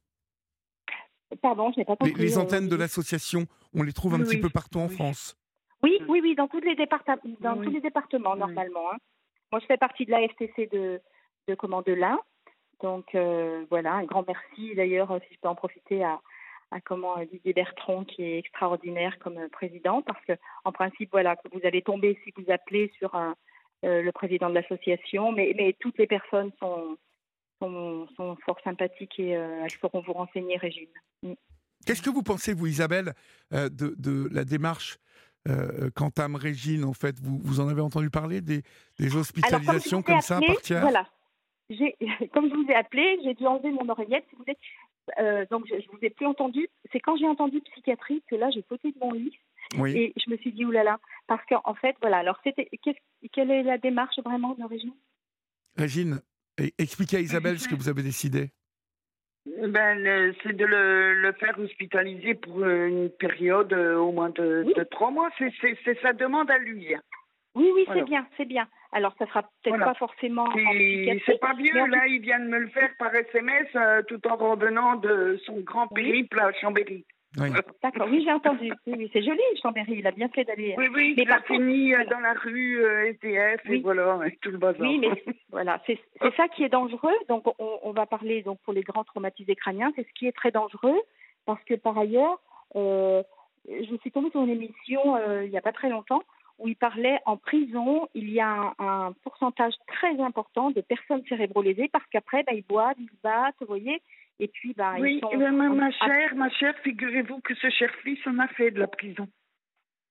Pardon, 1.42 1.72
je 1.74 1.80
n'ai 1.80 1.86
pas 1.86 1.96
compris. 1.96 2.14
Les, 2.14 2.24
les 2.24 2.38
antennes 2.38 2.70
de 2.70 2.76
l'association, 2.76 3.48
on 3.74 3.84
les 3.84 3.94
trouve 3.94 4.14
un 4.14 4.20
petit 4.20 4.40
peu 4.40 4.50
partout 4.50 4.80
en 4.80 4.88
France. 4.90 5.38
Oui, 5.84 6.00
oui, 6.08 6.20
oui, 6.22 6.36
dans, 6.36 6.48
toutes 6.48 6.66
les 6.66 6.76
départements, 6.76 7.18
dans 7.42 7.56
tous 7.56 7.70
les 7.70 7.82
départements 7.82 8.36
normalement. 8.36 8.92
Hein. 8.92 8.98
Moi, 9.52 9.60
je 9.62 9.66
fais 9.66 9.78
partie 9.78 10.06
de 10.06 10.12
la 10.12 10.28
FTC 10.28 10.68
de, 10.72 11.02
de, 11.48 11.56
comment, 11.56 11.82
de 11.82 11.94
l'Ain. 11.94 12.20
Donc, 12.82 13.16
euh, 13.16 13.66
voilà, 13.70 13.94
un 13.94 14.04
grand 14.04 14.26
merci 14.28 14.76
d'ailleurs, 14.76 15.20
si 15.28 15.36
je 15.36 15.40
peux 15.40 15.48
en 15.48 15.56
profiter, 15.56 16.04
à, 16.04 16.20
à 16.72 16.82
comment 16.82 17.16
Didier 17.24 17.54
Bertrand, 17.54 18.04
qui 18.04 18.24
est 18.24 18.40
extraordinaire 18.40 19.18
comme 19.20 19.40
président, 19.50 20.02
parce 20.02 20.24
que 20.26 20.34
en 20.66 20.72
principe, 20.72 21.10
voilà, 21.12 21.36
vous 21.52 21.62
allez 21.64 21.82
tomber 21.82 22.20
si 22.24 22.34
vous 22.36 22.52
appelez 22.52 22.92
sur 22.98 23.16
un, 23.16 23.36
euh, 23.86 24.02
le 24.02 24.12
président 24.12 24.50
de 24.50 24.56
l'association, 24.56 25.32
mais, 25.32 25.54
mais 25.56 25.76
toutes 25.80 25.98
les 25.98 26.08
personnes 26.08 26.52
sont, 26.60 26.98
sont, 27.62 28.08
sont 28.16 28.36
fort 28.46 28.60
sympathiques 28.64 29.20
et 29.20 29.38
euh, 29.38 29.62
elles 29.64 29.72
sauront 29.80 30.02
vous 30.02 30.14
renseigner, 30.14 30.58
Régine. 30.58 30.90
Mm. 31.24 31.34
Qu'est-ce 31.86 32.02
que 32.02 32.10
vous 32.10 32.24
pensez, 32.24 32.54
vous, 32.54 32.68
Isabelle, 32.68 33.14
de, 33.52 33.70
de 33.70 34.28
la 34.34 34.44
démarche 34.44 34.98
euh, 35.48 35.90
à 35.96 36.28
Régine, 36.38 36.84
en 36.84 36.94
fait, 36.94 37.20
vous, 37.22 37.40
vous 37.42 37.60
en 37.60 37.68
avez 37.70 37.82
entendu 37.82 38.10
parler 38.10 38.42
des, 38.42 38.64
des 39.00 39.16
hospitalisations 39.16 40.02
comme, 40.02 40.22
ça 40.22 40.40
par 40.46 40.62
tiers 40.62 40.82
Voilà. 40.82 41.08
Comme 42.34 42.50
je 42.50 42.56
vous 42.56 42.70
ai 42.70 42.76
appelé, 42.76 43.20
j'ai 43.24 43.34
dû 43.34 43.46
enlever 43.46 43.72
mon 43.72 43.88
oreillette. 43.90 44.26
vous 44.38 44.46
euh, 45.20 45.46
donc, 45.50 45.66
je, 45.68 45.76
ne 45.76 45.82
vous 45.92 46.00
ai 46.02 46.10
plus 46.10 46.26
entendu. 46.26 46.68
C'est 46.92 47.00
quand 47.00 47.18
j'ai 47.18 47.28
entendu 47.28 47.62
psychiatrie 47.62 48.24
que 48.30 48.36
là, 48.36 48.50
j'ai 48.52 48.64
sauté 48.70 48.92
de 48.92 49.00
mon 49.00 49.12
lit. 49.12 49.38
Et 49.86 50.14
je 50.16 50.32
me 50.32 50.38
suis 50.38 50.54
dit, 50.54 50.66
oulala. 50.66 51.00
Parce 51.28 51.46
qu'en 51.46 51.74
fait, 51.76 51.96
voilà. 52.02 52.18
Alors, 52.18 52.40
c'était, 52.44 52.70
quelle 53.34 53.52
est 53.52 53.64
la 53.64 53.78
démarche 53.78 54.18
vraiment 54.24 54.54
de 54.54 54.64
Régine? 54.64 54.94
Régine, 55.76 56.22
expliquez 56.78 57.18
à 57.18 57.20
Isabelle 57.20 57.60
ce 57.60 57.68
que 57.68 57.76
vous 57.76 57.90
avez 57.90 58.02
décidé. 58.02 58.50
Ben, 59.46 60.34
c'est 60.44 60.54
de 60.54 60.66
le, 60.66 61.14
le, 61.22 61.32
faire 61.34 61.58
hospitaliser 61.58 62.36
pour 62.36 62.66
une 62.66 63.10
période 63.10 63.72
euh, 63.72 63.96
au 63.96 64.12
moins 64.12 64.30
de, 64.30 64.66
de 64.76 64.84
trois 64.84 65.10
mois. 65.10 65.30
C'est 65.40 66.02
sa 66.02 66.14
demande 66.14 66.52
à 66.52 66.58
lui. 66.58 66.94
Oui, 67.56 67.72
oui, 67.74 67.86
c'est 67.92 68.04
bien, 68.04 68.28
c'est 68.36 68.46
bien. 68.46 68.68
Alors, 68.92 69.14
ça 69.20 69.26
sera 69.28 69.44
peut-être 69.64 69.80
pas 69.80 69.94
forcément. 69.96 70.48
C'est 70.54 71.40
pas 71.40 71.54
vieux, 71.54 71.86
là, 71.88 72.08
il 72.08 72.22
vient 72.22 72.40
de 72.40 72.48
me 72.48 72.60
le 72.60 72.70
faire 72.70 72.90
par 72.98 73.14
SMS 73.14 73.68
euh, 73.76 74.02
tout 74.04 74.26
en 74.28 74.36
revenant 74.36 74.96
de 74.96 75.40
son 75.46 75.60
grand 75.60 75.88
périple 75.88 76.40
à 76.40 76.52
Chambéry. 76.54 77.06
Oui. 77.38 77.50
D'accord, 77.84 78.08
oui, 78.10 78.24
j'ai 78.24 78.32
entendu. 78.32 78.72
Oui, 78.88 79.10
c'est 79.12 79.22
joli, 79.22 79.42
Chambéry, 79.62 79.96
il 80.00 80.08
a 80.08 80.12
bien 80.12 80.30
fait 80.30 80.46
d'aller. 80.46 80.74
Oui, 80.78 80.88
oui, 80.94 81.14
mais 81.18 81.24
il 81.24 81.32
a 81.32 81.42
fini 81.42 81.94
euh, 81.94 82.06
dans 82.06 82.20
la 82.20 82.34
rue 82.34 82.84
euh, 82.84 83.12
SDF 83.12 83.62
et 83.70 83.80
voilà, 83.80 84.20
tout 84.42 84.52
le 84.52 84.58
bazar. 84.58 84.82
Oui, 84.82 84.98
mais 85.00 85.24
voilà, 85.52 85.82
c'est 85.86 86.00
ça 86.36 86.48
qui 86.48 86.64
est 86.64 86.70
dangereux. 86.70 87.16
Donc, 87.28 87.48
on, 87.60 87.80
on, 87.84 87.92
va 87.92 88.06
parler 88.06 88.42
donc 88.42 88.60
pour 88.64 88.74
les 88.74 88.82
grands 88.82 89.04
traumatisés 89.04 89.56
crâniens, 89.56 89.92
c'est 89.96 90.08
ce 90.08 90.14
qui 90.14 90.28
est 90.28 90.36
très 90.36 90.52
dangereux 90.52 91.00
parce 91.48 91.64
que 91.64 91.74
par 91.74 91.98
ailleurs, 91.98 92.40
euh, 92.76 93.24
je 93.68 93.96
suis 93.98 94.12
tombée 94.12 94.30
sur 94.30 94.44
une 94.44 94.50
émission 94.50 95.16
euh, 95.16 95.46
il 95.46 95.50
n'y 95.50 95.58
a 95.58 95.62
pas 95.62 95.72
très 95.72 95.90
longtemps 95.90 96.22
où 96.60 96.68
il 96.68 96.76
parlait 96.76 97.20
en 97.26 97.38
prison, 97.38 98.08
il 98.14 98.30
y 98.30 98.40
a 98.40 98.74
un, 98.80 99.14
pourcentage 99.24 99.74
très 99.88 100.20
important 100.20 100.72
de 100.72 100.82
personnes 100.82 101.24
cérébrolésées 101.30 101.90
parce 101.92 102.06
qu'après, 102.12 102.44
bah, 102.44 102.54
ils 102.54 102.66
boivent, 102.66 102.96
ils 103.00 103.10
se 103.10 103.22
battent, 103.24 103.56
vous 103.62 103.68
voyez, 103.68 104.02
et 104.40 104.48
puis, 104.48 104.74
bah, 104.74 104.96
oui, 105.00 105.16
ils 105.16 105.20
sont... 105.22 105.36
Ma, 105.38 105.70
ma 105.70 105.92
chère, 105.92 106.36
ma 106.36 106.50
chère, 106.50 106.76
figurez-vous 106.84 107.40
que 107.42 107.56
ce 107.56 107.70
cher 107.70 107.92
fils 108.04 108.20
en 108.28 108.38
a 108.40 108.48
fait 108.50 108.72
de 108.72 108.80
la 108.80 108.88
prison. 108.88 109.28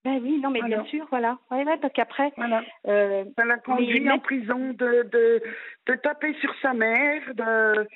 Ben 0.06 0.20
oui, 0.22 0.38
non, 0.38 0.50
mais 0.50 0.62
bien 0.62 0.84
sûr, 0.84 1.04
voilà. 1.10 1.36
Ouais, 1.50 1.64
ouais, 1.64 1.78
parce 1.78 1.92
qu'après. 1.92 2.32
Voilà. 2.36 2.62
Euh, 2.86 3.24
ça 3.36 3.44
l'a 3.44 3.56
conduit 3.56 4.08
en 4.08 4.20
prison 4.20 4.72
de, 4.72 5.02
de, 5.02 5.42
de, 5.86 5.94
taper 5.96 6.32
sur 6.34 6.54
sa 6.62 6.74
mère, 6.74 7.22
de, 7.34 7.88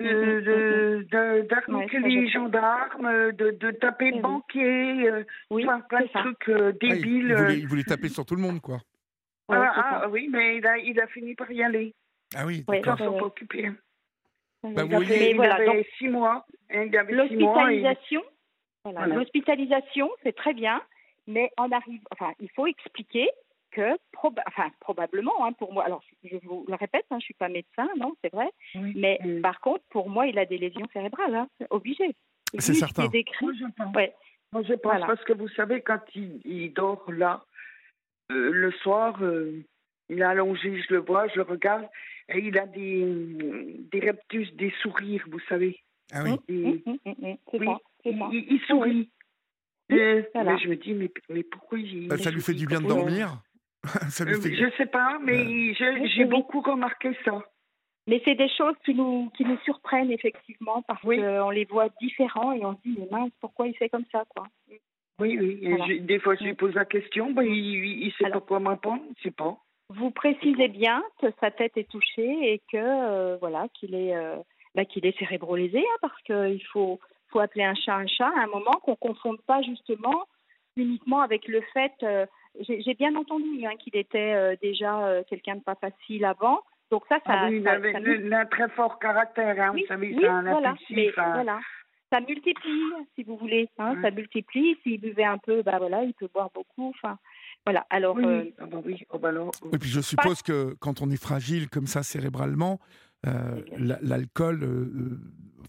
de, 0.00 1.06
de, 1.08 1.46
d'arnaquer 1.48 2.00
les 2.00 2.28
gendarmes, 2.28 3.30
de, 3.30 3.52
de 3.52 3.70
taper 3.70 4.10
le 4.10 4.20
banquier, 4.20 5.08
euh, 5.08 5.24
oui, 5.50 5.64
plein 5.88 6.00
de 6.00 6.08
trucs 6.08 6.48
euh, 6.48 6.72
débiles. 6.80 7.28
il, 7.28 7.34
voulait, 7.36 7.58
il, 7.58 7.68
voulait, 7.68 7.84
taper 7.84 8.08
sur 8.08 8.26
tout 8.26 8.34
le 8.34 8.42
monde, 8.42 8.60
quoi. 8.60 8.78
Ah, 9.48 10.00
ah 10.04 10.08
oui, 10.08 10.28
mais 10.32 10.56
il 10.56 10.66
a, 10.66 10.78
il 10.78 10.98
a 10.98 11.06
fini 11.08 11.34
par 11.34 11.50
y 11.52 11.62
aller. 11.62 11.94
Ah 12.34 12.46
oui, 12.46 12.64
d'accord. 12.66 12.96
Ils 12.98 13.04
s'en 13.04 13.12
sont 13.12 13.18
pas 13.18 13.26
occupés. 13.26 13.70
Bah, 14.62 14.82
il, 14.84 14.94
avait, 14.94 15.30
il 15.30 15.36
voilà, 15.36 15.56
avait 15.56 15.86
six 15.98 16.08
mois. 16.08 16.46
L'hospitalisation, 16.70 18.22
voilà, 18.84 19.06
l'hospitalisation, 19.14 20.10
c'est 20.22 20.34
très 20.34 20.54
bien, 20.54 20.80
mais 21.26 21.50
on 21.58 21.70
arrive, 21.70 22.00
enfin, 22.10 22.32
il 22.40 22.50
faut 22.50 22.66
expliquer 22.66 23.28
que, 23.70 23.96
enfin, 24.46 24.70
probablement, 24.80 25.46
hein, 25.46 25.52
pour 25.52 25.72
moi, 25.72 25.84
alors 25.84 26.02
je 26.24 26.36
vous 26.44 26.64
le 26.68 26.74
répète, 26.74 27.06
hein, 27.10 27.18
je 27.18 27.24
suis 27.24 27.34
pas 27.34 27.48
médecin, 27.48 27.88
non, 27.98 28.14
c'est 28.22 28.32
vrai, 28.32 28.50
mais 28.74 29.18
par 29.42 29.60
contre, 29.60 29.84
pour 29.90 30.10
moi, 30.10 30.26
il 30.26 30.38
a 30.38 30.44
des 30.44 30.58
lésions 30.58 30.86
cérébrales, 30.92 31.34
hein, 31.34 31.48
obligé. 31.70 32.14
C'est 32.58 32.74
certain. 32.74 33.08
Décrit, 33.08 33.46
moi, 33.46 33.54
je 33.58 33.64
pense. 33.74 33.94
Ouais. 33.96 34.14
Moi, 34.52 34.62
je 34.68 34.74
pense 34.74 35.00
parce 35.06 35.24
que 35.24 35.32
vous 35.32 35.48
savez, 35.48 35.80
quand 35.80 36.00
il, 36.14 36.40
il 36.44 36.72
dort 36.74 37.10
là, 37.10 37.42
euh, 38.30 38.50
le 38.50 38.70
soir, 38.72 39.16
euh, 39.22 39.64
il 40.10 40.18
est 40.18 40.24
allongé, 40.24 40.82
je 40.82 40.94
le 40.94 41.00
vois, 41.00 41.26
je 41.28 41.36
le 41.36 41.42
regarde, 41.42 41.88
et 42.28 42.38
il 42.38 42.58
a 42.58 42.66
des, 42.66 43.86
des 43.90 44.00
reptus, 44.00 44.52
des 44.54 44.72
sourires, 44.82 45.24
vous 45.30 45.40
savez. 45.48 45.80
Ah 46.12 46.22
oui. 46.24 46.36
Des, 46.48 46.82
mmh, 46.84 46.98
mmh, 47.06 47.26
mmh, 47.28 47.34
oui, 47.54 47.66
ça, 47.66 47.78
il, 48.04 48.46
il, 48.50 48.60
sourit. 48.66 49.08
Euh, 49.92 50.22
voilà. 50.34 50.56
je 50.56 50.68
me 50.68 50.76
dis, 50.76 50.94
mais, 50.94 51.10
mais 51.28 51.42
pourquoi 51.42 51.78
il. 51.78 52.08
Bah, 52.08 52.18
ça 52.18 52.30
lui 52.30 52.40
fait 52.40 52.54
du 52.54 52.66
bien 52.66 52.80
de 52.80 52.86
dormir 52.86 53.42
ça 54.10 54.24
lui 54.24 54.40
fait... 54.40 54.54
Je 54.54 54.70
sais 54.76 54.86
pas, 54.86 55.18
mais 55.20 55.74
j'ai 55.74 56.24
beaucoup 56.24 56.60
remarqué 56.60 57.10
ça. 57.24 57.42
Mais 58.06 58.20
c'est 58.24 58.34
des 58.34 58.48
choses 58.48 58.74
qui 58.84 58.94
nous, 58.94 59.30
qui 59.36 59.44
nous 59.44 59.58
surprennent 59.64 60.10
effectivement 60.10 60.82
parce 60.82 61.02
oui. 61.04 61.18
qu'on 61.18 61.50
les 61.50 61.64
voit 61.64 61.88
différents 62.00 62.52
et 62.52 62.64
on 62.64 62.74
se 62.74 62.80
dit, 62.84 62.96
mais 62.98 63.08
mince, 63.10 63.30
pourquoi 63.40 63.68
il 63.68 63.76
fait 63.76 63.88
comme 63.88 64.04
ça 64.10 64.24
quoi? 64.28 64.46
Oui, 65.20 65.38
oui. 65.38 65.60
Voilà. 65.62 65.98
Des 66.00 66.18
fois, 66.18 66.34
je 66.34 66.44
lui 66.44 66.54
pose 66.54 66.74
la 66.74 66.84
question, 66.84 67.30
ben, 67.30 67.42
il 67.42 68.06
ne 68.06 68.10
sait 68.10 68.24
Alors, 68.24 68.40
pas 68.40 68.46
quoi 68.46 68.60
m'apprendre, 68.60 69.02
il 69.06 69.10
ne 69.10 69.22
sait 69.22 69.30
pas. 69.30 69.56
Vous 69.88 70.10
précisez 70.10 70.68
bien 70.68 71.02
que 71.20 71.26
sa 71.40 71.50
tête 71.50 71.76
est 71.76 71.88
touchée 71.88 72.52
et 72.52 72.58
que 72.72 72.76
euh, 72.76 73.36
voilà 73.40 73.68
qu'il 73.74 73.94
est, 73.94 74.16
euh, 74.16 74.36
bah, 74.74 74.84
qu'il 74.84 75.06
est 75.06 75.16
cérébrolésé 75.18 75.78
hein, 75.78 75.98
parce 76.00 76.20
qu'il 76.22 76.64
faut, 76.72 76.98
faut 77.32 77.40
appeler 77.40 77.64
un 77.64 77.74
chat 77.74 77.96
un 77.96 78.06
chat 78.06 78.28
à 78.28 78.44
un 78.44 78.46
moment 78.46 78.72
qu'on 78.82 78.92
ne 78.92 78.96
confonde 78.96 79.40
pas 79.46 79.62
justement 79.62 80.26
uniquement 80.76 81.20
avec 81.20 81.48
le 81.48 81.62
fait. 81.72 81.92
Euh, 82.02 82.26
j'ai 82.60 82.94
bien 82.94 83.14
entendu 83.16 83.64
hein, 83.64 83.76
qu'il 83.78 83.96
était 83.96 84.34
euh, 84.34 84.56
déjà 84.60 85.06
euh, 85.06 85.22
quelqu'un 85.28 85.56
de 85.56 85.62
pas 85.62 85.74
facile 85.74 86.24
avant. 86.24 86.60
Donc 86.90 87.04
ça, 87.08 87.16
ça. 87.26 87.32
Ah 87.32 87.46
oui, 87.48 87.58
il 87.58 87.64
ça, 87.64 87.72
avait 87.72 87.92
ça, 87.92 88.38
un 88.38 88.46
très 88.46 88.68
fort 88.68 88.98
caractère, 88.98 89.58
hein, 89.58 89.70
oui, 89.74 89.82
vous 89.82 89.86
savez, 89.86 90.08
oui, 90.08 90.18
c'est 90.20 90.28
un 90.28 90.42
voilà, 90.42 90.74
mais, 90.90 91.08
hein. 91.16 91.32
voilà. 91.32 91.60
Ça 92.12 92.20
multiplie, 92.20 92.82
si 93.14 93.22
vous 93.22 93.38
voulez. 93.38 93.70
Hein. 93.78 93.96
Ça 94.02 94.10
multiplie. 94.10 94.76
S'il 94.82 95.00
buvait 95.00 95.24
un 95.24 95.38
peu, 95.38 95.62
bah 95.62 95.78
voilà, 95.78 96.04
il 96.04 96.12
peut 96.12 96.28
boire 96.32 96.50
beaucoup. 96.54 96.90
Enfin, 96.90 97.16
voilà. 97.64 97.86
Alors. 97.88 98.16
Oui, 98.16 98.24
euh, 98.26 98.44
ah 98.58 98.66
bah 98.66 98.82
oui. 98.84 99.02
Oh 99.08 99.18
bah 99.18 99.30
alors, 99.30 99.50
Et 99.72 99.78
puis 99.78 99.88
je 99.88 100.02
suppose 100.02 100.42
pas... 100.42 100.52
que 100.52 100.74
quand 100.74 101.00
on 101.00 101.10
est 101.10 101.20
fragile 101.20 101.70
comme 101.70 101.86
ça 101.86 102.02
cérébralement, 102.02 102.78
euh, 103.26 103.62
l'alcool, 103.78 104.62
euh, 104.62 105.18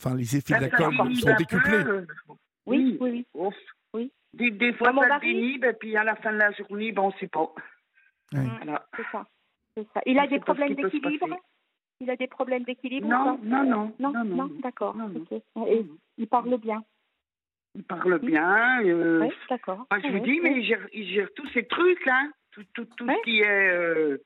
enfin 0.04 0.16
les 0.16 0.36
effets 0.36 0.56
de 0.56 0.62
l'alcool 0.62 1.16
sont 1.16 1.36
décuplés. 1.36 1.84
Peu, 1.84 2.06
oui, 2.66 2.98
oui, 3.00 3.26
oui. 3.34 3.50
oui. 3.94 4.12
Des, 4.34 4.52
des 4.52 4.74
fois, 4.74 4.94
ça 5.08 5.20
dénibe, 5.20 5.64
et 5.66 5.74
puis 5.74 5.96
à 5.96 6.04
la 6.04 6.16
fin 6.16 6.32
de 6.32 6.38
la 6.38 6.52
journée, 6.52 6.92
ben, 6.92 7.04
on 7.04 7.08
ne 7.08 7.14
sait 7.14 7.28
pas. 7.28 7.54
Oui. 8.34 8.40
Voilà. 8.64 8.86
C'est 8.96 9.06
ça. 9.12 9.26
ça. 9.94 10.02
Il 10.06 10.18
a 10.18 10.28
des 10.28 10.40
problèmes 10.40 10.74
d'équilibre 10.74 11.38
Il 12.00 12.10
a 12.10 12.16
des 12.16 12.28
problèmes 12.28 12.64
d'équilibre 12.64 13.08
non, 13.08 13.38
non, 13.44 13.64
non, 13.64 13.94
non, 14.00 14.12
non, 14.14 14.24
non, 14.24 14.52
d'accord. 14.62 14.96
Il 16.18 16.28
parle 16.28 16.58
bien. 16.58 16.84
Il 17.76 17.84
parle 17.84 18.20
bien. 18.20 18.82
Euh, 18.84 19.22
oui, 19.22 19.34
d'accord. 19.50 19.86
Je 19.92 20.12
vous 20.12 20.20
dis, 20.20 20.40
mais 20.42 20.60
il 20.60 20.66
gère, 20.66 20.88
il 20.94 21.08
gère 21.08 21.28
tous 21.36 21.48
ces 21.50 21.66
trucs, 21.66 22.08
hein. 22.08 22.32
Tout, 22.52 22.64
tout, 22.76 22.86
tout 22.98 23.08
ce 23.08 23.24
qui 23.24 23.42
est. 23.42 23.70
Euh, 23.72 24.18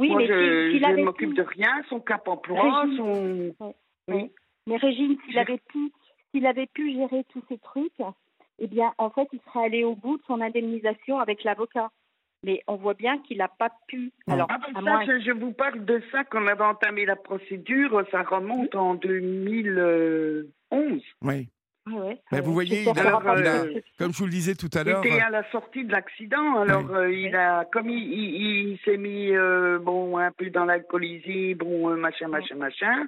oui, 0.00 0.08
moi, 0.08 0.18
mais 0.18 0.26
je, 0.26 0.78
je 0.78 0.96
ne 0.96 1.04
m'occupe 1.04 1.34
de 1.34 1.42
rien, 1.42 1.82
son 1.88 2.00
cap 2.00 2.26
emploi, 2.26 2.84
son. 2.96 3.54
Oui. 4.08 4.32
Mais 4.66 4.76
Régine, 4.76 5.16
s'il 5.26 5.38
avait 5.38 5.60
pu, 5.68 5.92
s'il 6.30 6.46
avait 6.46 6.66
pu 6.66 6.92
gérer 6.92 7.24
tous 7.30 7.42
ces 7.48 7.58
trucs, 7.58 7.92
eh 8.58 8.66
bien, 8.66 8.92
en 8.98 9.10
fait, 9.10 9.28
il 9.32 9.40
serait 9.46 9.66
allé 9.66 9.84
au 9.84 9.94
bout 9.94 10.16
de 10.16 10.22
son 10.26 10.40
indemnisation 10.40 11.18
avec 11.18 11.44
l'avocat. 11.44 11.90
mais 12.46 12.62
on 12.66 12.76
voit 12.76 12.92
bien 12.92 13.16
qu'il 13.20 13.38
n'a 13.38 13.48
pas 13.48 13.70
pu. 13.88 14.12
Alors, 14.28 14.46
Ah, 14.50 14.58
ben 14.58 14.74
ça, 14.74 14.80
moins- 14.82 15.06
je, 15.06 15.18
je 15.20 15.30
vous 15.32 15.52
parle 15.52 15.82
de 15.86 16.02
ça 16.12 16.24
quand 16.24 16.42
on 16.42 16.46
avait 16.46 16.62
entamé 16.62 17.06
la 17.06 17.16
procédure, 17.16 18.04
ça 18.10 18.22
remonte 18.22 18.74
en 18.74 18.94
2011. 18.96 21.02
Oui. 21.22 21.48
Ouais, 21.86 22.00
ouais. 22.00 22.18
Mais 22.32 22.40
vous 22.40 22.52
voyez, 22.52 22.82
il 22.82 22.88
a- 22.88 22.92
il 23.38 23.46
a-. 23.46 23.64
Comme 23.98 24.12
je 24.12 24.18
vous 24.18 24.24
le 24.26 24.30
disais 24.30 24.54
tout 24.54 24.70
à 24.74 24.80
Il 24.80 24.86
l'heure, 24.88 25.04
était 25.04 25.20
à 25.20 25.30
la 25.30 25.48
sortie 25.50 25.84
de 25.84 25.92
l'accident, 25.92 26.58
alors 26.60 26.90
euh, 26.94 27.12
il 27.12 27.34
a, 27.36 27.64
comme 27.66 27.88
il, 27.90 28.12
il, 28.12 28.68
il 28.72 28.78
s'est 28.84 28.96
mis 28.96 29.30
euh, 29.34 29.78
bon 29.78 30.16
un 30.18 30.30
peu 30.32 30.48
dans 30.50 30.64
l'alcoolisé, 30.64 31.54
bon 31.54 31.90
euh, 31.90 31.96
machin 31.96 32.28
machin 32.28 32.56
machin. 32.56 33.06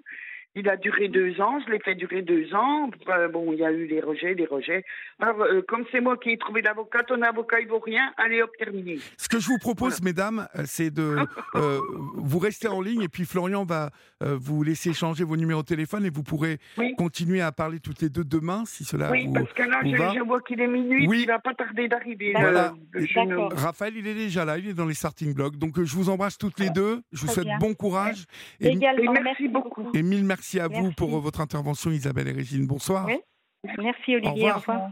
Il 0.58 0.68
a 0.70 0.76
duré 0.76 1.08
deux 1.08 1.38
ans, 1.40 1.60
je 1.66 1.70
l'ai 1.70 1.78
fait 1.80 1.94
durer 1.94 2.22
deux 2.22 2.52
ans. 2.54 2.90
Enfin, 3.02 3.28
bon, 3.28 3.52
il 3.52 3.58
y 3.58 3.64
a 3.64 3.70
eu 3.72 3.86
des 3.88 4.00
rejets, 4.00 4.34
des 4.34 4.46
rejets. 4.46 4.84
Alors, 5.20 5.42
euh, 5.42 5.60
comme 5.68 5.84
c'est 5.92 6.00
moi 6.00 6.16
qui 6.16 6.30
ai 6.30 6.38
trouvé 6.38 6.62
l'avocat, 6.62 7.02
ton 7.02 7.20
avocat 7.22 7.60
il 7.60 7.68
vaut 7.68 7.78
rien, 7.78 8.10
allez 8.16 8.40
hop, 8.42 8.50
terminé. 8.58 8.98
ce 9.18 9.28
que 9.28 9.38
je 9.38 9.48
vous 9.48 9.58
propose, 9.58 10.00
mesdames, 10.02 10.48
euh, 10.56 10.62
c'est 10.64 10.90
de 10.90 11.16
euh, 11.56 11.78
vous 12.14 12.38
rester 12.38 12.68
en 12.68 12.80
ligne 12.80 13.02
et 13.02 13.08
puis 13.08 13.24
Florian 13.26 13.64
va 13.66 13.90
euh, 14.22 14.36
vous 14.40 14.62
laisser 14.62 14.94
changer 14.94 15.24
vos 15.24 15.36
numéros 15.36 15.60
de 15.62 15.66
téléphone 15.66 16.06
et 16.06 16.10
vous 16.10 16.22
pourrez 16.22 16.58
Oui. 16.78 16.94
continuer 16.96 17.42
à 17.42 17.52
parler 17.52 17.78
toutes 17.78 18.00
les 18.00 18.08
deux 18.08 18.24
demain 18.24 18.64
si 18.64 18.84
cela 18.84 19.10
oui, 19.10 19.26
vous. 19.26 19.34
parce 19.34 19.52
que 19.52 19.62
là, 19.62 19.80
je, 19.84 19.94
va 19.96 20.14
je 20.14 20.20
vois 20.20 20.40
qu'il 20.40 20.60
est 20.60 20.66
minuit, 20.66 21.06
Oui. 21.06 21.20
il 21.22 21.26
va 21.26 21.38
pas 21.38 21.52
tarder 21.52 21.86
d'arriver. 21.88 22.32
Voilà. 22.34 22.72
Raphaël, 23.52 23.94
il 23.96 24.06
est 24.06 24.14
déjà 24.14 24.44
là, 24.46 24.56
il 24.58 24.68
est 24.68 24.74
dans 24.74 24.86
les 24.86 24.94
starting 24.94 25.34
blocks. 25.34 25.56
Donc 25.56 25.78
euh, 25.78 25.84
je 25.84 25.94
vous 25.94 26.08
embrasse 26.08 26.38
toutes 26.38 26.58
les 26.60 26.70
deux. 26.70 27.02
Je 27.12 27.20
vous 27.22 27.28
souhaite 27.28 27.44
bien. 27.46 27.58
bon 27.58 27.74
courage 27.74 28.24
et, 28.60 28.68
Également, 28.68 29.14
Et 29.14 29.20
merci 29.22 29.48
beaucoup. 29.48 29.90
et 29.94 30.02
mille 30.02 30.24
merci 30.24 30.45
à 30.54 30.68
vous 30.68 30.82
Merci. 30.82 30.94
pour 30.94 31.16
euh, 31.16 31.20
votre 31.20 31.40
intervention, 31.40 31.90
Isabelle 31.90 32.28
et 32.28 32.32
Régine. 32.32 32.66
Bonsoir. 32.66 33.06
Oui. 33.06 33.20
Merci 33.78 34.14
Olivier, 34.16 34.52
revoir. 34.52 34.56
au 34.56 34.60
revoir. 34.60 34.90